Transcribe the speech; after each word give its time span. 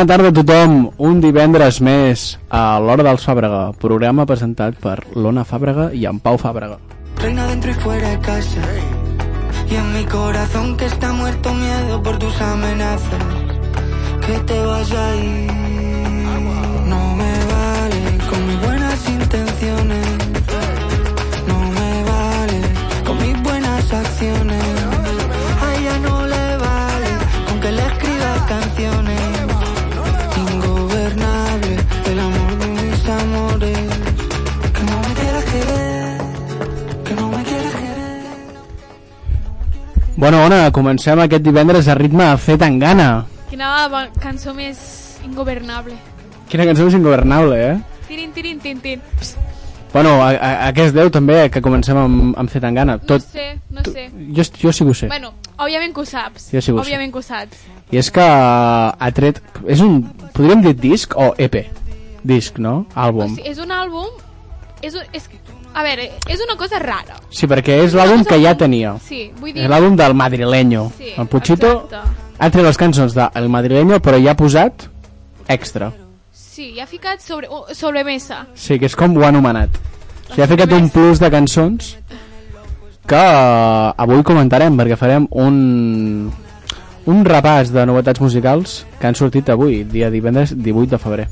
Bona 0.00 0.16
tarda 0.16 0.28
a 0.30 0.32
tothom, 0.32 0.76
un 0.96 1.18
divendres 1.20 1.76
més 1.84 2.22
a 2.56 2.78
l'Hora 2.80 3.04
dels 3.04 3.26
Fàbrega, 3.28 3.58
programa 3.82 4.24
presentat 4.24 4.78
per 4.80 4.94
l'Ona 5.12 5.44
Fàbrega 5.44 5.90
i 5.92 6.06
en 6.08 6.22
Pau 6.24 6.40
Fàbrega. 6.40 6.78
Reina 7.20 7.44
dentro 7.50 7.70
y 7.70 7.74
fuera 7.74 8.08
de 8.08 8.18
casa. 8.20 8.64
Y 9.68 9.74
en 9.74 9.92
mi 9.92 10.06
corazón 10.06 10.78
que 10.78 10.86
está 10.86 11.12
muerto 11.12 11.52
miedo 11.52 12.02
por 12.02 12.18
tus 12.18 12.40
amenazas. 12.40 13.24
Que 14.26 14.38
te 14.38 14.64
vas 14.64 14.90
a 14.90 15.16
ir. 15.16 15.59
Bueno, 40.20 40.44
Ona, 40.44 40.68
comencem 40.70 41.18
aquest 41.24 41.42
divendres 41.46 41.88
a 41.88 41.94
ritme 41.96 42.26
a 42.28 42.36
fer 42.36 42.58
tan 42.60 42.76
gana. 42.78 43.24
Quina 43.48 43.70
cançó 44.20 44.52
més 44.54 44.80
ingovernable. 45.24 45.96
Quina 46.50 46.66
cançó 46.68 46.86
és 46.90 46.96
ingovernable, 46.98 47.56
eh? 47.56 47.78
Tirin, 48.08 48.34
tirin, 48.36 48.58
tin, 48.60 48.80
tin. 48.84 49.00
Psst, 49.18 49.38
Bueno, 49.92 50.20
a, 50.22 50.28
a, 50.30 50.50
a 50.68 50.70
què 50.70 50.84
es 50.86 50.92
deu 50.94 51.08
també 51.10 51.48
que 51.50 51.58
comencem 51.64 51.96
amb, 51.98 52.36
amb 52.38 52.50
fer 52.52 52.60
tan 52.62 52.76
gana? 52.78 52.94
no 53.00 53.06
Tot, 53.08 53.24
sé, 53.26 53.56
no 53.74 53.82
sé. 53.82 54.04
jo, 54.36 54.44
jo 54.60 54.70
sí 54.72 54.84
que 54.84 54.90
ho 54.92 54.94
sé. 54.94 55.08
Bueno, 55.10 55.32
òbviament 55.58 55.94
que 55.96 56.04
ho 56.04 56.06
saps. 56.06 56.44
Jo 56.52 56.60
sí 56.62 56.70
que 56.70 56.78
ho 56.78 56.84
sé. 56.84 56.90
òbviament 56.92 57.10
que 57.10 57.18
ho 57.18 57.22
saps. 57.26 57.64
I 57.90 57.98
és 57.98 58.10
que 58.14 58.22
ha 58.22 59.08
tret... 59.16 59.40
És 59.66 59.80
un... 59.82 60.04
Podríem 60.36 60.62
dir 60.62 60.76
disc 60.78 61.16
o 61.18 61.32
EP? 61.42 61.56
Disc, 62.22 62.60
no? 62.62 62.84
O 62.94 63.00
Àlbum. 63.08 63.34
sigui, 63.34 63.50
és 63.50 63.58
un 63.58 63.72
àlbum... 63.74 64.06
És, 64.80 64.94
un, 64.94 65.02
és, 65.12 65.26
a 65.74 65.82
veure, 65.86 66.08
és 66.28 66.40
una 66.42 66.56
cosa 66.58 66.80
rara. 66.82 67.18
Sí, 67.30 67.46
perquè 67.50 67.80
és 67.84 67.94
l'àlbum 67.94 68.24
que 68.26 68.40
ja 68.42 68.56
tenia. 68.58 68.96
Sí, 69.04 69.28
vull 69.38 69.52
dir... 69.54 69.64
És 69.64 69.70
l'àlbum 69.70 69.96
del 69.98 70.16
madrileño. 70.18 70.88
Sí, 70.98 71.12
el 71.16 71.28
Puchito 71.30 71.70
exacte. 71.84 72.30
ha 72.38 72.50
tret 72.50 72.66
les 72.66 72.80
cançons 72.80 73.14
del 73.16 73.48
madrileño, 73.52 74.00
però 74.02 74.18
ja 74.22 74.34
ha 74.34 74.38
posat 74.38 74.88
extra. 75.50 75.92
Sí, 76.32 76.72
i 76.76 76.82
ha 76.82 76.88
ficat 76.90 77.22
sobre, 77.22 77.48
oh, 77.48 77.66
sobre 77.74 78.02
mesa. 78.04 78.44
Sí, 78.54 78.78
que 78.78 78.90
és 78.90 78.96
com 78.98 79.16
ho 79.16 79.24
ha 79.24 79.30
anomenat. 79.30 79.78
O 80.30 80.34
sigui, 80.34 80.44
ha 80.44 80.50
ficat 80.50 80.74
un 80.76 80.90
plus 80.94 81.22
de 81.22 81.30
cançons 81.32 81.94
que 83.10 83.18
eh, 83.18 83.94
avui 84.04 84.22
comentarem, 84.26 84.76
perquè 84.78 84.98
farem 84.98 85.26
un, 85.30 86.30
un 87.10 87.24
repàs 87.26 87.72
de 87.74 87.86
novetats 87.86 88.22
musicals 88.22 88.80
que 89.00 89.08
han 89.08 89.18
sortit 89.18 89.50
avui, 89.50 89.82
dia 89.84 90.10
divendres 90.10 90.54
18 90.54 90.94
de 90.94 91.02
febrer. 91.02 91.30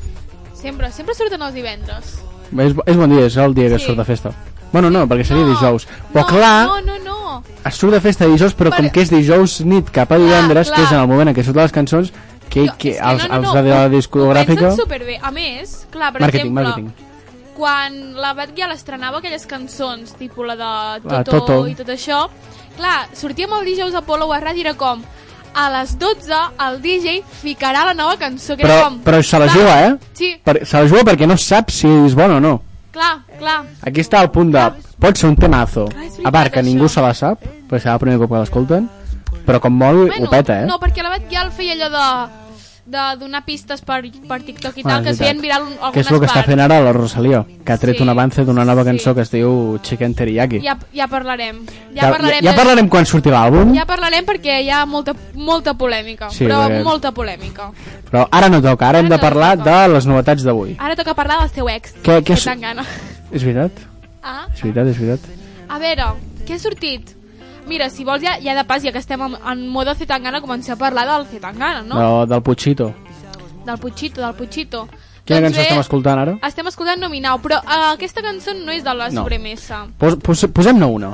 Sempre, 0.59 0.91
sempre 0.91 1.15
surten 1.15 1.43
els 1.47 1.55
divendres. 1.55 2.17
És, 2.57 2.75
és 2.87 2.97
bon 2.97 3.11
dia, 3.11 3.27
és 3.27 3.37
el 3.37 3.55
dia 3.55 3.69
que 3.69 3.79
Sí. 3.79 3.87
surt 3.87 3.99
de 3.99 4.05
festa. 4.05 4.31
Bueno, 4.73 4.91
no, 4.91 5.07
perquè 5.09 5.25
seria 5.25 5.45
No, 5.45 5.51
dijous. 5.55 5.87
Però 6.13 6.21
no, 6.23 6.27
clar, 6.27 6.67
No, 6.67 6.81
no, 6.81 6.99
no. 7.05 7.43
es 7.65 7.75
surt 7.75 7.93
de 7.95 8.01
festa 8.01 8.27
dijous, 8.27 8.55
però 8.57 8.71
Per- 8.71 8.77
com 8.83 8.91
que 8.91 9.01
és 9.03 9.11
dijous 9.11 9.61
nit 9.65 9.91
cap 9.91 10.13
a 10.13 10.19
divendres, 10.19 10.69
clar. 10.69 10.77
que 10.77 10.85
és 10.85 10.93
en 10.93 11.01
el 11.01 11.07
moment 11.09 11.29
en 11.29 11.35
què 11.35 11.45
surten 11.45 11.63
les 11.63 11.73
cançons, 11.73 12.13
que, 12.49 12.67
Jo- 12.67 12.75
que 12.79 12.91
és 12.91 13.01
els, 13.01 13.29
no, 13.29 13.41
no, 13.41 13.53
els 13.53 13.53
de 13.55 13.63
la 13.71 13.89
discogràfica... 13.89 14.69
Ho 14.73 14.77
superbé. 14.77 15.19
A 15.23 15.31
més, 15.31 15.87
clar, 15.91 16.13
per 16.13 16.21
Màrqueting, 16.23 16.51
exemple, 16.53 16.65
màrqueting. 16.65 16.93
quan 17.57 18.15
la 18.15 18.35
Batgirl 18.35 18.73
estrenava 18.73 19.19
aquelles 19.19 19.47
cançons, 19.47 20.13
tipus 20.15 20.47
la 20.47 20.55
de 20.57 21.01
Toto, 21.03 21.15
La 21.15 21.25
Toto. 21.25 21.67
i 21.69 21.75
tot 21.75 21.89
això, 21.89 22.29
clar, 22.77 23.09
sortíem 23.15 23.51
el 23.59 23.65
dijous 23.65 23.95
a 23.95 24.03
Polo 24.03 24.33
a 24.33 24.41
ràdio 24.41 24.59
i 24.59 24.61
era 24.69 24.75
com 24.75 25.03
a 25.55 25.69
les 25.79 25.97
12 25.99 26.39
el 26.69 26.81
DJ 26.83 27.23
ficarà 27.43 27.85
la 27.89 27.95
nova 27.95 28.17
cançó, 28.19 28.57
que 28.57 28.63
era 28.65 28.75
Però, 28.75 28.85
com... 28.89 28.99
però 29.05 29.23
se 29.23 29.39
la 29.39 29.49
juga, 29.49 29.75
eh? 29.87 29.97
Sí, 30.13 30.33
Per, 30.45 30.61
se 30.67 30.77
la 30.81 30.89
juga 30.89 31.05
perquè 31.11 31.27
no 31.27 31.37
sap 31.37 31.71
si 31.71 31.87
és 31.89 32.15
bona 32.15 32.37
o 32.37 32.41
no. 32.41 32.61
clar, 32.93 33.21
clar. 33.39 33.65
Aquí 33.87 34.01
està 34.01 34.21
el 34.23 34.31
punt 34.35 34.51
de... 34.53 34.65
Pot 34.99 35.17
ser 35.17 35.29
un 35.31 35.37
temazo. 35.39 35.85
Clar, 35.87 36.01
veritat, 36.09 36.27
A 36.27 36.31
part 36.35 36.53
que 36.53 36.59
això. 36.61 36.67
ningú 36.67 36.89
se 36.89 37.01
la 37.01 37.13
sap, 37.15 37.39
perquè 37.69 37.85
serà 37.85 37.95
el 37.95 38.01
primer 38.03 38.19
cop 38.19 38.33
que 38.33 38.41
l'escolten, 38.43 38.89
però 39.47 39.61
com 39.63 39.73
molt 39.79 40.11
ho 40.19 40.27
peta, 40.31 40.63
eh? 40.63 40.67
No, 40.67 40.81
perquè 40.83 41.05
la 41.05 41.13
Batgirl 41.15 41.53
feia 41.55 41.77
allò 41.77 41.89
de 41.95 42.07
de 42.89 43.17
donar 43.21 43.45
pistes 43.45 43.83
per, 43.83 44.01
per 44.27 44.43
TikTok 44.43 44.79
i 44.79 44.83
Ah, 44.85 44.89
tal, 44.89 45.03
que 45.05 45.11
es 45.11 45.19
feien 45.19 45.41
viral 45.43 45.63
un- 45.63 45.73
algunes 45.75 45.93
Que 45.93 46.01
és 46.01 46.11
el 46.11 46.21
que 46.21 46.27
està 46.27 46.35
parts. 46.41 46.47
fent 46.49 46.61
ara 46.61 46.81
la 46.81 46.93
Rosalía, 46.95 47.45
que 47.65 47.73
ha 47.73 47.77
tret 47.77 47.97
Sí, 47.99 48.03
un 48.03 48.09
avance 48.09 48.45
d'una 48.47 48.65
nova 48.65 48.83
sí. 48.83 48.89
cançó 48.89 49.15
que 49.15 49.21
es 49.21 49.31
diu 49.31 49.79
Chicken 49.83 50.15
Teriyaki. 50.15 50.61
Ja, 50.63 50.79
ja 50.95 51.07
parlarem. 51.07 51.67
Ja, 51.95 52.03
ja, 52.03 52.11
parlarem, 52.11 52.43
ja 52.45 52.51
de- 52.53 52.57
parlarem 52.57 52.89
quan 52.89 53.05
surti 53.05 53.29
l'àlbum, 53.29 53.75
Ja 53.75 53.85
parlarem 53.85 54.25
perquè 54.25 54.63
hi 54.63 54.71
ha 54.71 54.87
molta, 54.87 55.15
molta 55.35 55.75
polèmica, 55.75 56.31
Sí, 56.31 56.45
però 56.47 56.65
perquè- 56.67 56.83
molta 56.83 57.13
polèmica. 57.13 57.71
però 58.11 58.27
ara 58.31 58.49
no 58.49 58.63
toca, 58.63 58.89
ara 58.89 59.01
hem 59.01 59.07
Ara 59.07 59.17
de 59.17 59.21
no 59.23 59.29
parlar 59.29 59.59
toca. 59.59 59.83
de 59.87 59.93
les 59.93 60.07
novetats 60.07 60.43
d'avui. 60.43 60.77
Ara 60.79 60.97
toca 60.97 61.15
parlar 61.15 61.41
del 61.41 61.51
seu 61.51 61.69
ex, 61.69 61.95
Què- 62.03 62.21
què 62.21 62.25
que 62.25 62.33
és- 62.33 62.45
tan 62.45 62.61
gana. 62.61 62.85
És 63.31 63.45
veritat? 63.45 63.73
Ah, 64.23 64.47
És 64.55 64.63
veritat, 64.63 64.87
és 64.87 64.99
veritat. 64.99 65.31
a 65.69 65.79
veure, 65.79 66.05
què 66.47 66.55
ha 66.55 66.59
sortit? 66.59 67.18
Mira, 67.69 67.91
si 67.91 68.05
vols 68.05 68.23
ja, 68.25 68.39
ja 68.41 68.55
de 68.57 68.65
pas, 68.65 68.83
ja 68.83 68.93
que 68.93 68.99
estem 68.99 69.21
en, 69.23 69.35
en 69.53 69.67
mode 69.69 69.95
Zetangana, 69.95 70.41
comencem 70.41 70.73
a 70.75 70.79
parlar 70.81 71.05
del 71.07 71.27
Zetangana, 71.29 71.83
no? 71.83 71.95
no? 71.95 72.19
Del, 72.25 72.29
del 72.35 72.43
Puchito. 72.43 72.95
Del 73.67 73.79
Puchito, 73.79 74.21
del 74.23 74.35
Puchito. 74.35 74.89
Quina 75.29 75.43
Doncs 75.43 75.53
cançó 75.53 75.61
bé, 75.61 75.67
estem 75.69 75.81
escoltant 75.83 76.19
ara? 76.23 76.37
Estem 76.49 76.67
escoltant 76.71 77.01
Nominau, 77.03 77.37
però 77.45 77.59
uh, 77.61 77.91
aquesta 77.93 78.23
cançó 78.25 78.55
no 78.57 78.73
és 78.73 78.81
de 78.85 78.95
la 78.97 79.11
No. 79.11 79.21
sobremesa. 79.23 79.83
Pos, 80.01 80.17
pos, 80.25 80.47
Posem-ne 80.57 80.87
una. 80.89 81.11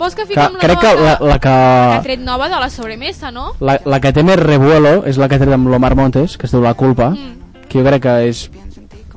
Vols 0.00 0.14
que 0.16 0.22
Que, 0.24 0.28
fiquem 0.32 0.54
la 0.56 0.58
crec 0.62 0.78
nova 0.80 0.80
que 0.80 1.02
la, 1.04 1.18
la 1.28 1.38
que 1.38 1.48
ha 1.52 1.98
que... 1.98 2.02
tret 2.08 2.20
nova 2.24 2.48
de 2.48 2.56
la 2.56 2.70
sobremesa, 2.72 3.30
no? 3.30 3.50
La, 3.60 3.76
la 3.84 4.00
que 4.00 4.14
té 4.16 4.22
més 4.24 4.38
revuelo 4.40 5.02
és 5.04 5.18
la 5.20 5.28
que 5.28 5.36
ha 5.36 5.42
tret 5.42 5.52
amb 5.52 5.68
l'Omar 5.68 5.92
Montes, 5.94 6.38
que 6.40 6.48
es 6.48 6.52
diu 6.56 6.62
La 6.64 6.72
Culpa, 6.72 7.10
Mm. 7.10 7.66
que 7.68 7.78
jo 7.78 7.84
crec 7.84 8.02
que 8.02 8.14
és... 8.30 8.46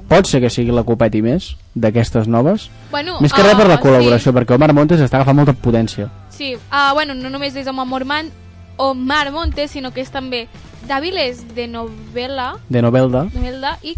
Pot 0.10 0.28
ser 0.28 0.42
que 0.44 0.50
sigui 0.52 0.76
la 0.76 0.84
copeti 0.84 1.22
més 1.24 1.54
d'aquestes 1.76 2.28
noves. 2.28 2.70
Bueno, 2.92 3.18
Més 3.22 3.34
que 3.34 3.44
res 3.44 3.58
per 3.58 3.68
la 3.68 3.80
ah, 3.80 3.82
col·laboració, 3.82 4.34
perquè 4.36 4.56
Omar 4.56 4.74
Montes 4.78 5.02
està 5.02 5.20
agafant 5.20 5.40
molta 5.40 5.56
potència. 5.58 6.10
Sí, 6.30 6.54
sí. 6.54 6.56
Uh, 6.70 6.94
bueno, 6.94 7.16
no 7.18 7.32
només 7.34 7.56
és 7.58 7.68
Amor 7.68 8.06
Man, 8.06 8.30
Omar 8.78 9.32
Montes, 9.32 9.72
sinó 9.72 9.92
que 9.94 10.02
és 10.02 10.12
també 10.14 10.48
Dáviles 10.88 11.44
de 11.56 11.68
Novela, 11.68 12.58
De 12.70 12.82
Novelda. 12.82 13.26
Novelda 13.34 13.78
i 13.82 13.96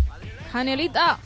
Janelita. 0.51 1.17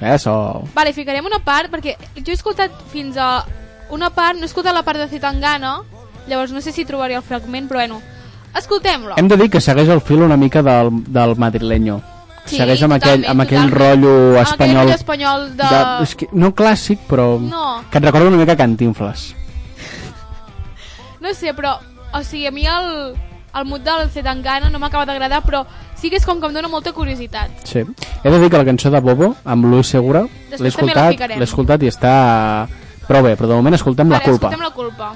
Eso. 0.00 0.64
Vale, 0.74 0.92
ficarem 0.92 1.26
una 1.26 1.38
part, 1.44 1.70
perquè 1.70 1.96
jo 2.16 2.32
he 2.32 2.38
escoltat 2.38 2.72
fins 2.90 3.16
a 3.16 3.44
una 3.90 4.10
part, 4.10 4.38
no 4.38 4.46
he 4.46 4.50
escoltat 4.50 4.74
la 4.74 4.82
part 4.82 4.98
de 4.98 5.08
Zetangana, 5.08 5.82
llavors 6.26 6.52
no 6.52 6.60
sé 6.60 6.72
si 6.72 6.86
trobaré 6.88 7.14
el 7.14 7.22
fragment, 7.22 7.68
però 7.68 7.82
bueno, 7.82 8.00
escoltem-lo. 8.58 9.14
Hem 9.20 9.28
de 9.28 9.36
dir 9.36 9.50
que 9.50 9.60
segueix 9.60 9.92
el 9.92 10.00
fil 10.00 10.22
una 10.22 10.36
mica 10.36 10.62
del, 10.62 10.90
del 11.12 11.36
madrileño. 11.36 12.00
Sí, 12.44 12.56
segueix 12.58 12.82
amb 12.82 12.92
aquell, 12.96 13.22
totalment, 13.22 13.30
amb 13.30 13.40
aquell 13.44 13.70
totalment. 13.70 13.78
rotllo 13.80 14.14
Amb 14.14 14.36
aquell 14.36 14.42
espanyol. 14.50 14.90
espanyol 14.96 15.44
de... 15.56 15.68
és 16.02 16.14
que, 16.16 16.28
no 16.32 16.50
clàssic, 16.54 16.98
però 17.08 17.38
No. 17.40 17.82
que 17.90 17.98
et 17.98 18.04
recorda 18.04 18.28
una 18.28 18.36
mica 18.36 18.56
Cantinfles. 18.56 19.34
No 21.20 21.32
sé, 21.34 21.54
però, 21.54 21.76
o 22.12 22.22
sigui, 22.26 22.46
a 22.46 22.50
mi 22.50 22.66
el, 22.66 23.14
el 23.54 23.64
mood 23.64 23.80
del 23.86 24.10
Zetangana 24.10 24.68
no 24.70 24.78
m'acaba 24.82 25.06
d'agradar, 25.06 25.42
però 25.46 25.64
sí 25.94 26.10
que 26.10 26.16
és 26.18 26.26
com 26.26 26.40
que 26.40 26.46
em 26.50 26.52
dóna 26.56 26.66
molta 26.68 26.92
curiositat. 26.92 27.62
Sí. 27.64 27.84
He 28.24 28.30
de 28.30 28.40
dir 28.42 28.50
que 28.50 28.58
la 28.58 28.64
cançó 28.66 28.90
de 28.90 28.98
Bobo, 29.00 29.36
amb 29.44 29.64
Luis 29.70 29.86
Segura, 29.86 30.24
l'he 30.50 30.58
la 30.58 30.68
escoltat, 30.68 31.20
l'he 31.30 31.44
escoltat 31.46 31.82
i 31.86 31.92
està 31.92 32.66
prou 33.06 33.22
bé, 33.22 33.36
però 33.38 33.48
de 33.48 33.54
moment 33.54 33.74
escoltem 33.78 34.10
la 34.10 34.18
vale, 34.18 34.30
culpa. 34.32 34.50
escoltem 34.50 34.66
la 34.66 34.74
culpa. 34.74 35.14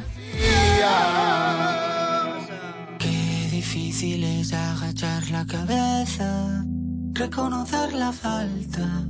Qué 2.99 3.49
difícil 3.51 4.23
es 4.25 4.53
agachar 4.53 5.23
la 5.31 5.45
cabeza 5.45 6.56
reconocer 7.17 7.93
la 7.95 8.13
falta, 8.13 9.05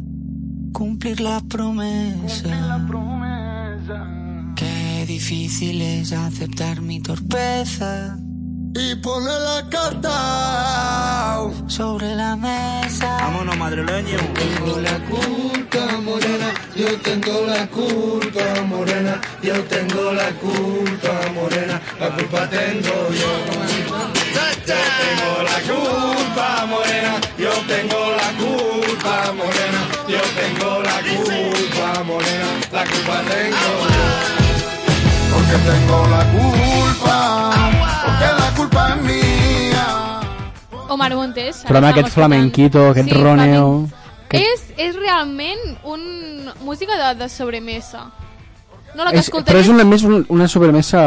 cumplir 0.72 1.20
la 1.20 1.40
promesa. 1.48 2.48
Qué 4.54 5.04
difícil 5.06 5.82
es 5.82 6.12
aceptar 6.12 6.80
mi 6.80 7.00
torpeza 7.00 8.16
Y 8.74 8.94
pone 8.96 9.26
la 9.48 9.68
carta. 9.68 11.40
sobre 11.66 12.14
la 12.14 12.36
mesa. 12.36 13.16
Vámonos, 13.20 13.56
madrileño. 13.56 14.18
Tengo 14.34 14.80
la 14.80 14.98
culpa, 15.10 16.00
morena. 16.02 16.48
Yo 16.76 17.00
tengo 17.00 17.46
la 17.46 17.66
culpa, 17.68 18.62
morena. 18.68 19.20
Yo 19.42 19.62
tengo 19.64 20.12
la 20.12 20.30
culpa, 20.44 21.12
morena. 21.34 21.80
La 22.00 22.08
culpa 22.16 22.48
tengo 22.48 22.94
yo. 23.20 23.85
Yo 24.66 24.74
tengo 24.74 25.42
la 25.44 25.58
culpa, 25.70 26.66
morena. 26.66 27.12
Yo 27.38 27.50
tengo 27.68 28.00
la 28.20 28.28
culpa, 28.42 29.32
morena. 29.32 29.80
Yo 30.08 30.20
tengo 30.38 30.82
la 30.82 30.98
culpa, 31.08 32.02
morena. 32.04 32.46
La 32.72 32.84
culpa 32.84 33.22
tengo 33.30 33.72
yo. 33.94 34.06
Porque 35.34 35.56
tengo 35.70 36.06
la 36.08 36.22
culpa. 36.32 37.52
Porque 38.04 38.26
la 38.42 38.54
culpa 38.56 38.88
es 38.90 39.02
mía. 39.02 40.20
Omar 40.88 41.14
Montes. 41.14 41.62
Però 41.66 41.78
amb 41.78 41.86
aquest 41.92 42.10
flamenquito, 42.14 42.88
aquest 42.90 43.12
roneo... 43.12 43.86
flamenc. 43.86 44.04
Que... 44.30 44.40
És, 44.42 44.62
és 44.76 44.96
realment 44.98 45.60
un 45.86 46.50
música 46.66 46.96
de, 46.98 47.12
de 47.20 47.28
sobremesa. 47.30 48.08
No 48.96 49.04
la 49.04 49.12
que 49.12 49.20
És, 49.20 49.26
escoltem 49.28 49.52
però 49.52 49.60
és 49.62 49.68
una, 49.70 49.84
més 49.86 50.02
un- 50.02 50.24
una 50.28 50.48
sobremesa... 50.48 51.02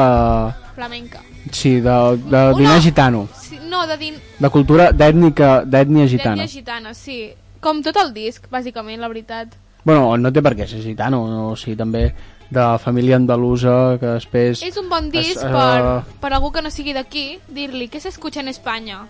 flamenca. 0.76 1.20
Sí, 1.52 1.80
de, 1.82 1.90
de 1.90 2.28
Una- 2.28 2.54
dinar 2.56 2.80
gitano. 2.84 3.28
No, 3.70 3.86
de 3.88 3.98
din... 4.02 4.16
De 4.40 4.50
cultura 4.50 4.90
d'ètnica, 4.92 5.64
d'ètnia 5.66 6.08
gitana. 6.10 6.36
d'ètnia 6.36 6.48
gitana, 6.48 6.94
sí. 6.98 7.30
Com 7.62 7.82
tot 7.84 7.98
el 8.02 8.14
disc, 8.16 8.48
bàsicament, 8.52 9.00
la 9.02 9.08
veritat. 9.12 9.54
Bueno, 9.84 10.18
no 10.18 10.32
té 10.34 10.42
per 10.44 10.56
què 10.58 10.68
ser 10.68 10.82
gitano, 10.84 11.22
no? 11.28 11.50
o 11.52 11.56
sigui, 11.60 11.76
també 11.80 12.08
de 12.50 12.66
família 12.82 13.16
andalusa, 13.20 13.98
que 14.02 14.16
després... 14.18 14.64
És 14.66 14.78
un 14.82 14.90
bon 14.90 15.10
disc 15.14 15.38
Es- 15.38 15.44
eh, 15.46 15.52
per, 15.54 16.04
per 16.24 16.32
algú 16.34 16.52
que 16.52 16.64
no 16.66 16.72
sigui 16.74 16.94
d'aquí, 16.98 17.38
dir-li 17.48 17.88
què 17.92 18.02
s'escucha 18.02 18.42
en 18.42 18.50
Espanya? 18.50 19.04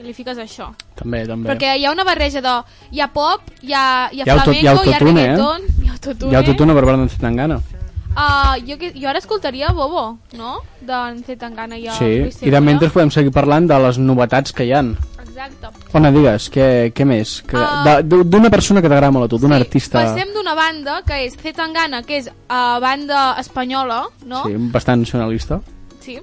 I 0.00 0.02
li 0.02 0.12
fiques 0.12 0.36
això. 0.42 0.72
També, 0.98 1.20
també. 1.28 1.46
Perquè 1.52 1.76
hi 1.78 1.84
ha 1.86 1.92
una 1.94 2.02
barreja 2.04 2.40
de... 2.42 2.54
Hi 2.90 3.00
ha 3.00 3.06
pop, 3.14 3.46
hi 3.62 3.72
ha, 3.72 4.10
hi 4.10 4.20
ha 4.20 4.26
Hi 4.26 4.30
ha 4.30 4.34
auto- 4.40 4.50
hi 4.52 4.66
ha 4.66 4.74
flamenco, 4.74 4.90
hi 4.90 4.92
ha, 4.92 4.96
autotune, 4.98 5.22
eh? 5.22 5.28
reggaeton, 5.30 5.68
hi 5.84 5.88
ha 5.88 5.92
autotune. 5.92 6.32
Hi 6.32 6.34
ha 6.34 6.42
autotune 6.42 6.74
per 6.74 6.84
d'en 6.90 7.08
Zetangana. 7.14 7.60
Uh, 8.14 8.54
jo, 8.66 8.76
que- 8.78 8.92
jo 8.94 9.08
ara 9.10 9.18
escoltaria 9.18 9.72
Bobo, 9.74 10.18
no? 10.38 10.60
D'en 10.80 11.24
Zetangana 11.26 11.76
i 11.76 11.88
el 11.88 11.94
Sí, 11.96 12.10
Luis 12.20 12.36
i 12.46 12.50
de 12.50 12.60
mentre 12.60 12.90
podem 12.94 13.10
seguir 13.10 13.32
parlant 13.34 13.66
de 13.66 13.78
les 13.82 13.98
novetats 13.98 14.52
que 14.52 14.64
hi 14.68 14.72
han. 14.72 14.92
Exacte. 15.24 15.66
Ona, 15.98 16.12
digues, 16.14 16.46
què, 16.54 16.92
què 16.94 17.04
més? 17.04 17.40
Que, 17.42 17.58
de- 17.58 18.22
D'una 18.24 18.50
persona 18.50 18.80
que 18.80 18.88
t'agrada 18.88 19.10
molt 19.10 19.26
a 19.26 19.28
tu, 19.32 19.38
d'un 19.42 19.52
artista... 19.52 19.98
Passem 20.04 20.30
d'una 20.32 20.54
banda, 20.54 21.00
que 21.06 21.24
és 21.24 21.34
Zetangana, 21.42 22.04
que 22.06 22.18
és 22.20 22.28
uh, 22.30 22.78
banda 22.80 23.34
espanyola, 23.42 24.04
no? 24.26 24.44
Sí, 24.46 24.54
bastant 24.70 25.00
nacionalista. 25.02 25.58
Sí. 26.00 26.20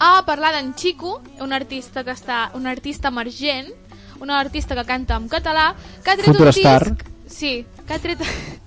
A 0.00 0.24
parlar 0.26 0.50
d'en 0.56 0.74
Chico, 0.74 1.20
un 1.40 1.52
artista 1.52 2.02
que 2.02 2.10
està, 2.10 2.48
un 2.58 2.66
artista 2.66 3.08
emergent, 3.14 3.68
un 4.18 4.30
artista 4.34 4.74
que 4.74 4.84
canta 4.84 5.14
en 5.14 5.28
català, 5.28 5.74
que 6.02 6.10
ha 6.10 6.16
tret 6.16 6.26
Future 6.26 6.50
un 6.50 6.58
star. 6.58 6.84
disc... 6.90 7.06
Sí, 7.32 7.64
que 7.86 7.94
ha 7.94 7.98
tret, 8.02 8.18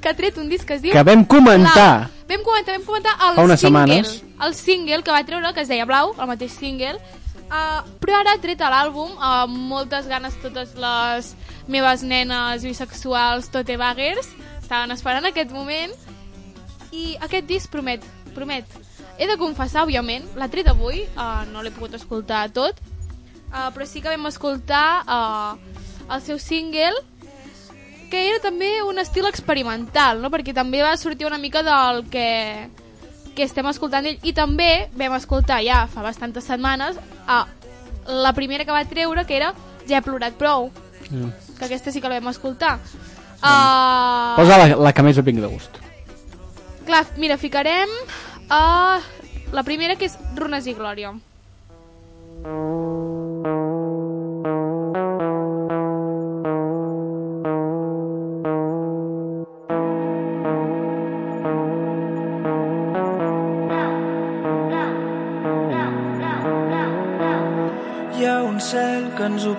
que 0.00 0.08
ha 0.08 0.14
tret 0.16 0.38
un 0.38 0.48
disc 0.48 0.66
que 0.66 0.74
es 0.78 0.82
diu... 0.82 0.92
Que 0.92 1.04
vam 1.06 1.24
comentar. 1.24 2.10
Blau. 2.10 2.26
Vam 2.30 2.44
comentar, 2.46 2.76
vam 2.78 2.86
comentar 2.86 3.14
el 3.28 3.34
Fa 3.38 3.46
unes 3.48 3.60
single, 3.60 3.86
setmanes. 3.86 4.22
el 4.46 4.54
single 4.54 5.02
que 5.02 5.10
va 5.10 5.24
treure, 5.26 5.54
que 5.54 5.64
es 5.64 5.72
deia 5.72 5.86
Blau, 5.88 6.14
el 6.18 6.30
mateix 6.30 6.52
single, 6.58 7.00
uh, 7.48 7.80
però 8.02 8.20
ara 8.20 8.36
ha 8.36 8.42
tret 8.42 8.60
l'àlbum 8.60 9.16
amb 9.18 9.56
moltes 9.72 10.06
ganes 10.06 10.36
totes 10.42 10.76
les 10.78 11.34
meves 11.70 12.02
nenes 12.02 12.62
bisexuals 12.66 13.50
totebaggers 13.50 14.30
estaven 14.62 14.94
esperant 14.94 15.26
aquest 15.26 15.50
moment 15.50 15.90
i 16.94 17.16
aquest 17.22 17.46
disc 17.50 17.70
promet, 17.70 18.04
promet. 18.36 18.66
He 19.18 19.26
de 19.26 19.36
confessar, 19.36 19.82
òbviament, 19.84 20.24
l'ha 20.38 20.46
tret 20.48 20.70
avui, 20.70 21.02
uh, 21.16 21.42
no 21.50 21.62
l'he 21.62 21.74
pogut 21.74 21.98
escoltar 21.98 22.46
tot, 22.54 22.78
uh, 23.50 23.68
però 23.74 23.86
sí 23.86 24.00
que 24.00 24.14
vam 24.14 24.30
escoltar 24.30 25.02
uh, 25.04 25.58
el 26.10 26.22
seu 26.22 26.38
single, 26.38 26.94
que 28.10 28.26
era 28.28 28.40
també 28.42 28.82
un 28.82 28.98
estil 28.98 29.26
experimental, 29.30 30.20
no? 30.20 30.30
perquè 30.30 30.52
també 30.54 30.82
va 30.82 30.96
sortir 30.98 31.26
una 31.28 31.38
mica 31.38 31.62
del 31.62 32.04
que, 32.10 32.68
que 33.36 33.46
estem 33.46 33.66
escoltant 33.70 34.06
ell, 34.10 34.18
i 34.26 34.32
també 34.34 34.88
vam 34.98 35.14
escoltar 35.16 35.60
ja 35.62 35.84
fa 35.90 36.02
bastantes 36.02 36.44
setmanes 36.50 36.98
uh, 36.98 37.44
la 38.10 38.32
primera 38.34 38.64
que 38.66 38.74
va 38.74 38.84
treure, 38.84 39.24
que 39.26 39.36
era 39.38 39.54
Ja 39.88 39.98
he 39.98 40.02
plorat 40.02 40.34
prou, 40.38 40.70
Mm. 41.10 41.30
que 41.58 41.64
aquesta 41.64 41.90
sí 41.90 42.00
que 42.00 42.08
la 42.08 42.20
vam 42.20 42.28
escoltar. 42.30 42.76
Uh, 43.42 44.36
Posa 44.36 44.58
la, 44.60 44.76
la 44.76 44.92
que 44.94 45.02
més 45.02 45.18
et 45.18 45.24
vingui 45.26 45.42
de 45.42 45.48
gust. 45.50 45.80
Clar, 46.86 47.00
mira, 47.18 47.34
ficarem 47.40 47.90
uh, 48.46 49.00
la 49.50 49.64
primera 49.66 49.96
que 49.98 50.06
és 50.06 50.14
Runes 50.38 50.68
i 50.70 50.74
Glòria. 50.78 51.10
Hi 52.44 53.29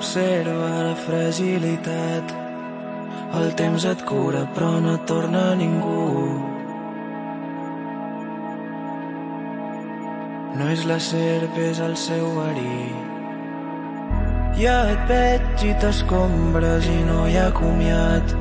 observa 0.01 0.69
la 0.81 0.93
fragilitat. 0.97 2.31
El 3.37 3.51
temps 3.59 3.83
et 3.85 3.99
cura 4.09 4.41
però 4.55 4.71
no 4.81 4.95
torna 5.05 5.43
ningú. 5.59 6.05
No 10.57 10.69
és 10.73 10.81
la 10.89 10.97
serp, 11.09 11.59
és 11.67 11.83
el 11.85 11.93
seu 12.05 12.25
verí. 12.39 12.81
Ja 14.57 14.75
et 14.95 15.05
veig 15.11 15.67
i 15.69 15.77
t'escombres 15.85 16.89
i 16.89 16.97
no 17.05 17.21
hi 17.29 17.37
ha 17.37 17.51
comiat. 17.61 18.35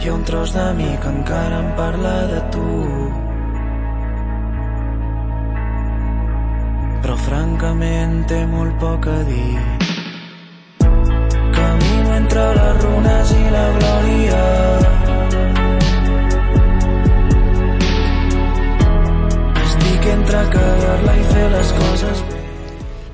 Hi 0.00 0.08
ha 0.08 0.16
un 0.16 0.24
tros 0.24 0.56
de 0.56 0.66
mi 0.80 0.88
que 1.04 1.12
encara 1.18 1.60
em 1.66 1.70
parla 1.82 2.16
de 2.32 2.42
tu. 2.56 2.70
però 7.02 7.16
francament 7.18 8.20
té 8.30 8.44
molt 8.46 8.76
poc 8.78 9.08
a 9.10 9.16
dir. 9.26 9.91
Entre 12.32 12.52
les 12.56 12.76
runes 12.82 13.30
i 13.36 13.50
la 13.52 13.62
glòria. 13.74 14.36
Estic 19.66 20.06
entre 20.14 20.40
cagar-la 20.54 21.16
i 21.18 21.26
fer 21.34 21.44
les 21.52 21.74
coses 21.76 22.22
bé. 22.30 22.40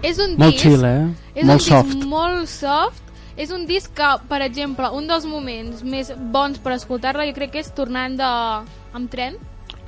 És 0.07 0.23
un 0.23 0.37
Molt 0.39 0.55
disc... 0.55 0.63
chill, 0.63 0.87
eh? 0.87 1.03
És 1.35 1.49
Molt 1.51 1.51
un 1.51 1.65
disc 1.65 1.73
soft. 1.73 2.07
molt 2.15 2.53
soft. 2.53 3.03
És 3.35 3.51
un 3.51 3.67
disc 3.67 3.91
que, 3.99 4.13
per 4.31 4.39
exemple, 4.47 4.87
un 4.95 5.11
dels 5.11 5.27
moments 5.27 5.83
més 5.83 6.15
bons 6.15 6.63
per 6.63 6.77
escoltar-la 6.79 7.27
jo 7.27 7.35
crec 7.35 7.57
que 7.57 7.67
és 7.67 7.75
tornant 7.75 8.15
de... 8.23 8.31
amb 8.95 9.11
tren 9.11 9.35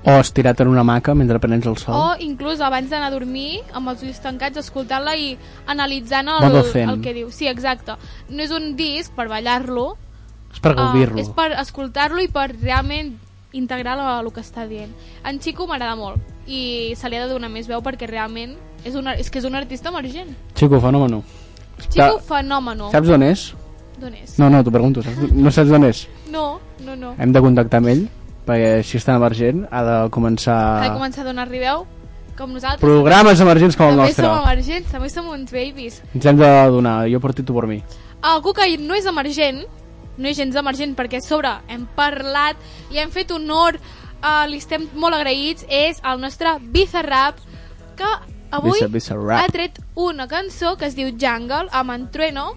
O 0.04 0.14
estirat 0.16 0.60
en 0.62 0.68
una 0.68 0.82
maca 0.82 1.12
mentre 1.14 1.38
prens 1.38 1.66
el 1.66 1.76
sol. 1.76 1.94
o 1.94 2.16
inclús 2.24 2.60
abans 2.64 2.88
d'anar 2.88 3.08
a 3.08 3.12
dormir 3.12 3.60
amb 3.76 3.90
els 3.92 4.02
ulls 4.02 4.20
tancats 4.24 4.56
escoltant-la 4.56 5.12
i 5.16 5.34
analitzant 5.66 6.28
el, 6.28 6.56
el 6.74 7.00
que 7.02 7.12
diu. 7.12 7.30
Sí, 7.30 7.46
exacte. 7.46 7.96
No 8.30 8.42
és 8.42 8.50
un 8.50 8.76
disc 8.76 9.12
per 9.12 9.28
ballar-lo, 9.28 9.96
És 10.52 10.60
per 10.60 10.74
gaudir-lo. 10.74 11.18
Ah, 11.18 11.20
és 11.20 11.28
per 11.28 11.52
escoltar-lo 11.60 12.22
i 12.24 12.28
per 12.28 12.48
realment 12.62 13.12
integrar 13.52 13.98
el, 13.98 14.26
el 14.26 14.32
que 14.32 14.40
està 14.40 14.64
dient. 14.66 14.90
En 15.26 15.38
Chico 15.38 15.66
m'agrada 15.66 15.96
molt 15.96 16.18
i 16.46 16.94
se 16.96 17.08
li 17.10 17.16
ha 17.18 17.26
de 17.26 17.32
donar 17.34 17.50
més 17.52 17.68
veu 17.68 17.82
perquè 17.84 18.08
realment 18.08 18.56
és, 18.84 18.94
una, 18.96 19.14
és 19.20 19.28
que 19.30 19.38
és 19.38 19.44
un 19.44 19.54
artista 19.54 19.90
emergent. 19.92 20.32
Chico, 20.54 20.80
fenòmeno. 20.80 21.22
Chico, 21.90 22.18
fenòmeno. 22.24 22.88
Saps 22.90 23.08
d'on 23.08 23.22
és? 23.22 23.50
D'on 24.00 24.14
és? 24.16 24.38
No, 24.40 24.48
no, 24.48 24.62
t'ho 24.64 24.72
pregunto. 24.72 25.02
Saps? 25.04 25.28
No 25.36 25.52
saps 25.52 25.68
d'on 25.68 25.84
és? 25.84 26.06
No, 26.32 26.58
no, 26.86 26.96
no. 26.96 27.12
Hem 27.18 27.32
de 27.36 27.40
contactar 27.44 27.82
amb 27.82 27.92
ell, 27.92 28.06
perquè 28.50 28.82
si 28.84 28.98
tan 29.06 29.16
emergent 29.20 29.64
ha 29.70 29.82
de 29.86 29.96
començar... 30.10 30.58
Ha 30.82 30.88
de 30.90 30.94
començar 30.98 31.22
a 31.24 31.30
donar-li 31.30 31.62
veu 31.62 31.86
com 32.40 32.52
nosaltres. 32.56 32.80
Programes 32.82 33.40
emergents 33.44 33.76
com 33.76 33.90
el 33.90 33.96
també 33.98 34.08
nostre. 34.08 34.26
som 34.26 34.38
emergents, 34.42 34.90
també 34.90 35.10
som 35.12 35.28
uns 35.28 35.52
babies. 35.52 36.00
Ens 36.14 36.26
hem 36.26 36.38
de 36.40 36.50
donar, 36.72 36.96
jo 37.12 37.20
per 37.20 37.34
ti, 37.36 37.44
tu 37.46 37.54
per 37.56 37.66
mi. 37.68 37.82
Algú 38.24 38.54
que 38.56 38.66
no 38.80 38.96
és 38.96 39.06
emergent, 39.08 39.62
no 40.16 40.28
és 40.28 40.36
gens 40.36 40.56
emergent, 40.56 40.96
perquè 40.96 41.20
a 41.20 41.24
sobre 41.24 41.52
hem 41.68 41.86
parlat, 41.96 42.56
li 42.90 42.98
hem 43.00 43.12
fet 43.12 43.30
honor, 43.36 43.76
uh, 44.20 44.46
li 44.48 44.58
estem 44.60 44.88
molt 44.94 45.16
agraïts, 45.16 45.66
és 45.68 46.00
el 46.04 46.20
nostre 46.20 46.56
Bizarrap, 46.60 47.38
que 47.96 48.08
avui 48.50 48.72
Biza- 48.78 48.88
Bizarrap. 48.88 49.44
ha 49.44 49.52
tret 49.52 49.78
una 49.94 50.26
cançó 50.28 50.76
que 50.76 50.88
es 50.88 50.96
diu 50.96 51.12
Jungle, 51.12 51.68
amb 51.72 51.92
en 51.96 52.08
Trueno 52.10 52.50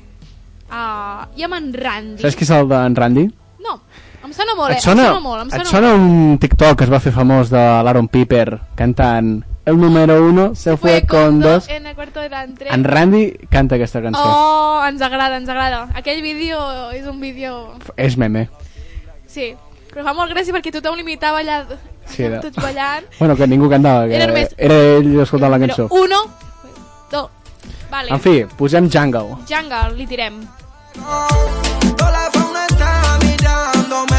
uh, 0.72 1.28
i 1.36 1.44
amb 1.44 1.60
en 1.60 1.72
Randy. 1.74 2.22
Saps 2.24 2.40
qui 2.40 2.48
és 2.48 2.52
el 2.56 2.68
d'en 2.72 2.96
Randy? 2.96 3.28
No, 3.64 3.80
em 4.24 4.34
sona 4.34 4.56
molt, 4.56 4.72
eh? 4.72 4.78
et 4.78 4.82
sona, 4.84 5.02
em 5.04 5.08
sona 5.14 5.20
molt, 5.20 5.42
em 5.44 5.50
sona 5.52 5.64
et 5.64 5.68
sona 5.70 5.94
un 5.96 6.38
TikTok 6.40 6.78
que 6.80 6.84
es 6.88 6.92
va 6.94 7.00
fer 7.04 7.12
famós 7.16 7.50
de 7.52 7.60
l'Aaron 7.84 8.08
Piper 8.08 8.60
cantant 8.80 9.44
el 9.66 9.78
número 9.80 10.18
uno 10.28 10.56
se 10.56 10.76
fue 10.78 11.04
con 11.08 11.40
dos. 11.40 11.70
en 11.70 11.86
el 11.88 11.96
cuarto 11.96 12.20
delante. 12.20 12.68
En 12.70 12.84
Randy 12.84 13.32
canta 13.50 13.76
aquesta 13.76 14.02
cançó. 14.02 14.20
Oh, 14.22 14.84
ens 14.86 15.02
agrada, 15.02 15.38
ens 15.38 15.48
agrada. 15.48 15.88
Aquell 15.96 16.22
vídeo 16.22 16.60
és 16.92 17.06
un 17.08 17.22
vídeo... 17.22 17.72
És 17.96 18.18
meme. 18.18 18.50
Sí, 19.26 19.54
però 19.94 20.04
fa 20.04 20.12
molt 20.14 20.34
gràcia 20.36 20.52
perquè 20.52 20.72
tothom 20.76 20.98
l'imitava 21.00 21.40
allà, 21.40 21.62
Sí, 22.06 22.24
era- 22.28 22.42
tots 22.44 22.60
ballant. 22.60 23.06
Bueno, 23.20 23.38
que 23.40 23.48
ningú 23.48 23.70
cantava, 23.72 24.06
que 24.08 24.16
Era 24.20 24.28
només- 24.28 24.54
era 24.58 24.76
ell 24.98 25.14
escoltant 25.24 25.52
la 25.56 25.60
cançó. 25.64 25.88
Però 25.88 26.04
uno, 26.04 26.20
dos, 27.10 27.30
vale. 27.90 28.12
En 28.12 28.20
fi, 28.20 28.44
posem 28.60 28.92
Jungle. 28.92 29.38
Jungle, 29.48 29.96
li 29.96 30.06
tirem. 30.08 30.42
Toda 31.96 32.12
la 32.12 32.28
fauna 32.36 32.66
está 32.70 33.03
mirándome. 33.44 34.18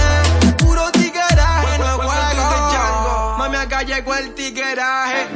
Puro 0.59 0.91
tigueraje, 0.93 1.79
no 1.79 1.87
es 1.87 1.93
juego. 1.93 3.37
Mami, 3.39 3.57
acá 3.57 3.83
llegó 3.83 4.15
el 4.15 4.35
tigueraje. 4.35 5.29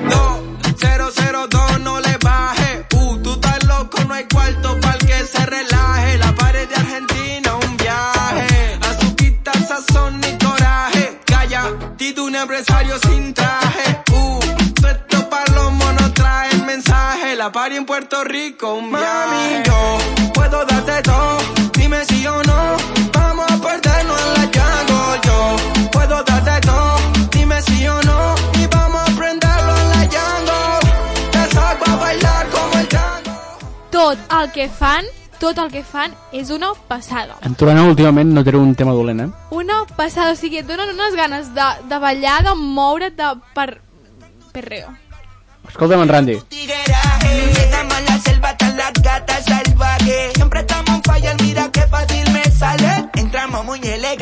2002, 0.98 1.80
no 1.80 2.00
le 2.00 2.16
baje. 2.18 2.86
Uh, 2.94 3.18
tú 3.18 3.32
estás 3.32 3.64
loco, 3.64 3.98
no 4.04 4.14
hay 4.14 4.24
cuarto 4.24 4.78
para 4.80 4.98
que 4.98 5.24
se 5.24 5.44
relaje. 5.46 6.18
La 6.18 6.34
pared 6.34 6.68
de 6.68 6.74
Argentina, 6.74 7.54
un 7.54 7.76
viaje. 7.76 8.78
Azuquita, 8.82 9.52
sazón 9.52 10.20
y 10.22 10.44
coraje. 10.44 11.20
Calla, 11.24 11.72
Tito, 11.96 12.24
un 12.24 12.34
empresario 12.34 12.98
sin 12.98 13.32
traje. 13.32 14.02
Uh, 14.12 14.40
esto 14.86 15.28
para 15.30 15.52
los 15.52 15.72
monos 15.72 16.14
trae 16.14 16.50
el 16.50 16.64
mensaje. 16.64 17.36
La 17.36 17.50
party 17.50 17.76
en 17.76 17.86
Puerto 17.86 18.24
Rico, 18.24 18.74
un 18.74 18.90
Mami, 18.90 19.62
yo 19.64 19.98
puedo 20.34 20.64
darte 20.64 21.02
todo. 21.02 21.57
Dime 21.88 22.04
si 22.04 22.26
o 22.26 22.42
no. 22.42 22.76
Vamos 23.14 23.50
a 23.50 23.56
perdernos 23.56 24.20
en 24.20 24.34
la 24.34 24.44
jungle. 24.56 25.20
Yo 25.24 25.56
puedo 25.90 26.22
darte 26.22 26.60
todo. 26.66 26.96
Dime 27.30 27.62
si 27.62 27.88
o 27.88 28.02
no. 28.02 28.34
Y 28.60 28.66
vamos 28.66 29.08
a 29.08 29.16
prenderlo 29.16 29.74
en 29.74 29.88
la 29.88 30.02
jungle. 30.14 31.30
Te 31.32 31.54
saco 31.54 31.90
a 31.90 31.96
bailar 31.96 32.46
como 32.50 32.78
el 32.78 32.88
tango. 32.88 33.32
Tot 33.90 34.18
el 34.30 34.52
que 34.52 34.68
fan, 34.68 35.06
tot 35.40 35.56
el 35.56 35.70
que 35.72 35.82
fan 35.82 36.12
és 36.30 36.50
una 36.50 36.74
passada. 36.88 37.38
En 37.40 37.54
Turana 37.54 37.88
últimament 37.88 38.34
no 38.36 38.44
té 38.44 38.52
un 38.52 38.74
tema 38.74 38.92
dolent, 38.92 39.24
eh? 39.24 39.32
Una 39.48 39.86
passada, 39.96 40.32
o 40.32 40.36
sigui, 40.36 40.60
et 40.60 40.68
donen 40.68 40.92
unes 40.92 41.16
ganes 41.16 41.54
de, 41.56 41.72
de 41.88 41.98
ballar, 42.04 42.42
de 42.44 42.54
moure't, 42.54 43.16
de 43.16 43.32
per... 43.54 43.80
perreo. 44.52 44.92
Escolta'm 45.70 46.02
en 46.02 46.08
Randy. 46.08 46.38
Siempre 50.34 50.60
estamos 50.60 50.88
en 50.88 51.02
fire, 51.02 51.36
mira 51.42 51.67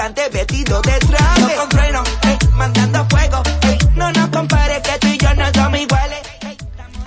muy 0.06 0.14
elegantes, 0.14 0.32
vestidos 0.32 0.82
de 0.82 0.98
traje. 1.06 1.40
No 1.40 1.60
con 1.60 1.70
freno, 1.70 2.02
ey, 2.22 2.38
mandando 2.54 3.06
fuego. 3.10 3.42
ey, 3.62 3.78
no 3.94 4.12
nos 4.12 4.28
compares 4.28 4.80
que 4.80 4.98
tú 4.98 5.06
y 5.08 5.18
yo 5.18 5.34
no 5.34 5.44
somos 5.54 5.80
iguales. 5.80 6.20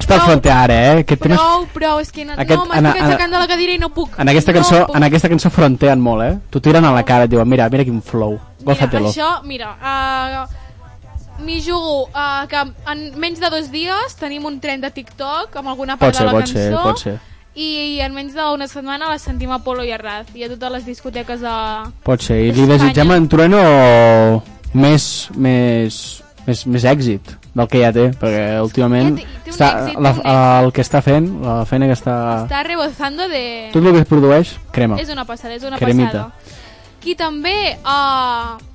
per 0.08 0.22
frontear, 0.22 0.72
eh? 0.72 1.00
Aquest 1.02 1.22
tema. 1.22 1.36
Prou, 1.36 1.68
prou, 1.68 2.00
és 2.00 2.12
que 2.12 2.26
no, 2.26 2.34
Aquest- 2.34 2.58
no 2.58 2.66
m'estic 2.66 3.02
aixecant 3.04 3.32
de 3.32 3.38
la 3.38 3.48
cadira 3.48 3.74
i 3.74 3.78
no 3.78 3.92
puc. 3.94 4.18
En 4.18 4.28
aquesta, 4.28 4.52
no 4.52 4.58
cançó, 4.58 4.88
puc. 4.88 4.96
en 4.96 5.04
aquesta 5.04 5.30
cançó 5.30 5.52
frontean 5.52 6.02
molt, 6.02 6.24
eh? 6.24 6.40
T'ho 6.50 6.60
tiren 6.60 6.84
a 6.84 6.92
la 6.92 7.04
cara, 7.06 7.26
et 7.26 7.30
diuen, 7.30 7.48
mira, 7.48 7.70
mira 7.70 7.84
quin 7.86 8.02
flow. 8.02 8.32
Mira, 8.32 8.66
Gózatelo. 8.66 9.12
això, 9.12 9.44
mira, 9.44 9.76
uh, 9.78 11.44
m'hi 11.44 11.62
jugo 11.62 12.10
uh, 12.10 12.48
que 12.50 12.58
en 12.92 13.20
menys 13.20 13.40
de 13.40 13.52
dos 13.52 13.70
dies 13.70 14.16
tenim 14.16 14.46
un 14.46 14.60
tren 14.60 14.82
de 14.82 14.90
TikTok 14.90 15.56
amb 15.56 15.68
alguna 15.68 15.96
part 15.96 16.12
Pot 16.12 16.18
ser, 16.18 16.26
de 16.26 16.26
la 16.26 16.32
pot 16.32 16.42
cançó 16.42 16.54
ser, 16.58 16.74
pot 16.74 16.98
ser. 16.98 17.20
I, 17.56 18.00
en 18.06 18.14
menys 18.14 18.36
d'una 18.38 18.68
setmana 18.70 19.10
la 19.10 19.18
sentim 19.20 19.52
a 19.52 19.58
Polo 19.66 19.84
i 19.84 19.92
a 19.92 19.98
Raz 20.00 20.30
i 20.38 20.44
a 20.46 20.50
totes 20.52 20.72
les 20.78 20.86
discoteques 20.88 21.42
de... 21.42 21.54
Pot 22.06 22.22
ser. 22.24 22.38
I 22.46 22.52
li 22.56 22.68
desitgem 22.70 23.12
en 23.16 23.26
Trueno 23.32 23.60
més, 24.78 25.08
més, 25.36 25.98
més, 26.46 26.62
més 26.70 26.86
èxit 26.88 27.34
del 27.58 27.68
que 27.68 27.82
ja 27.82 27.90
té, 27.92 28.06
perquè 28.22 28.46
últimament 28.64 29.18
Ja 29.18 29.26
té- 29.26 29.42
té 29.50 29.52
està, 29.56 29.70
èxit, 29.90 30.00
la, 30.06 30.14
el 30.62 30.72
que 30.78 30.86
està 30.86 31.02
fent, 31.04 31.28
la 31.44 31.58
feina 31.68 31.90
que 31.90 31.98
està... 31.98 32.16
Està 32.46 32.62
rebozando 32.70 33.28
de... 33.34 33.44
Tot 33.74 33.84
el 33.84 33.98
que 33.98 34.06
es 34.06 34.10
produeix, 34.14 34.54
crema. 34.72 35.02
És 35.02 35.10
una 35.12 35.26
passada, 35.28 35.58
és 35.58 35.66
una 35.68 35.82
Cremita. 35.82 36.30
passada. 36.30 36.56
Qui 37.04 37.16
també... 37.20 37.58
Uh, 37.84 38.69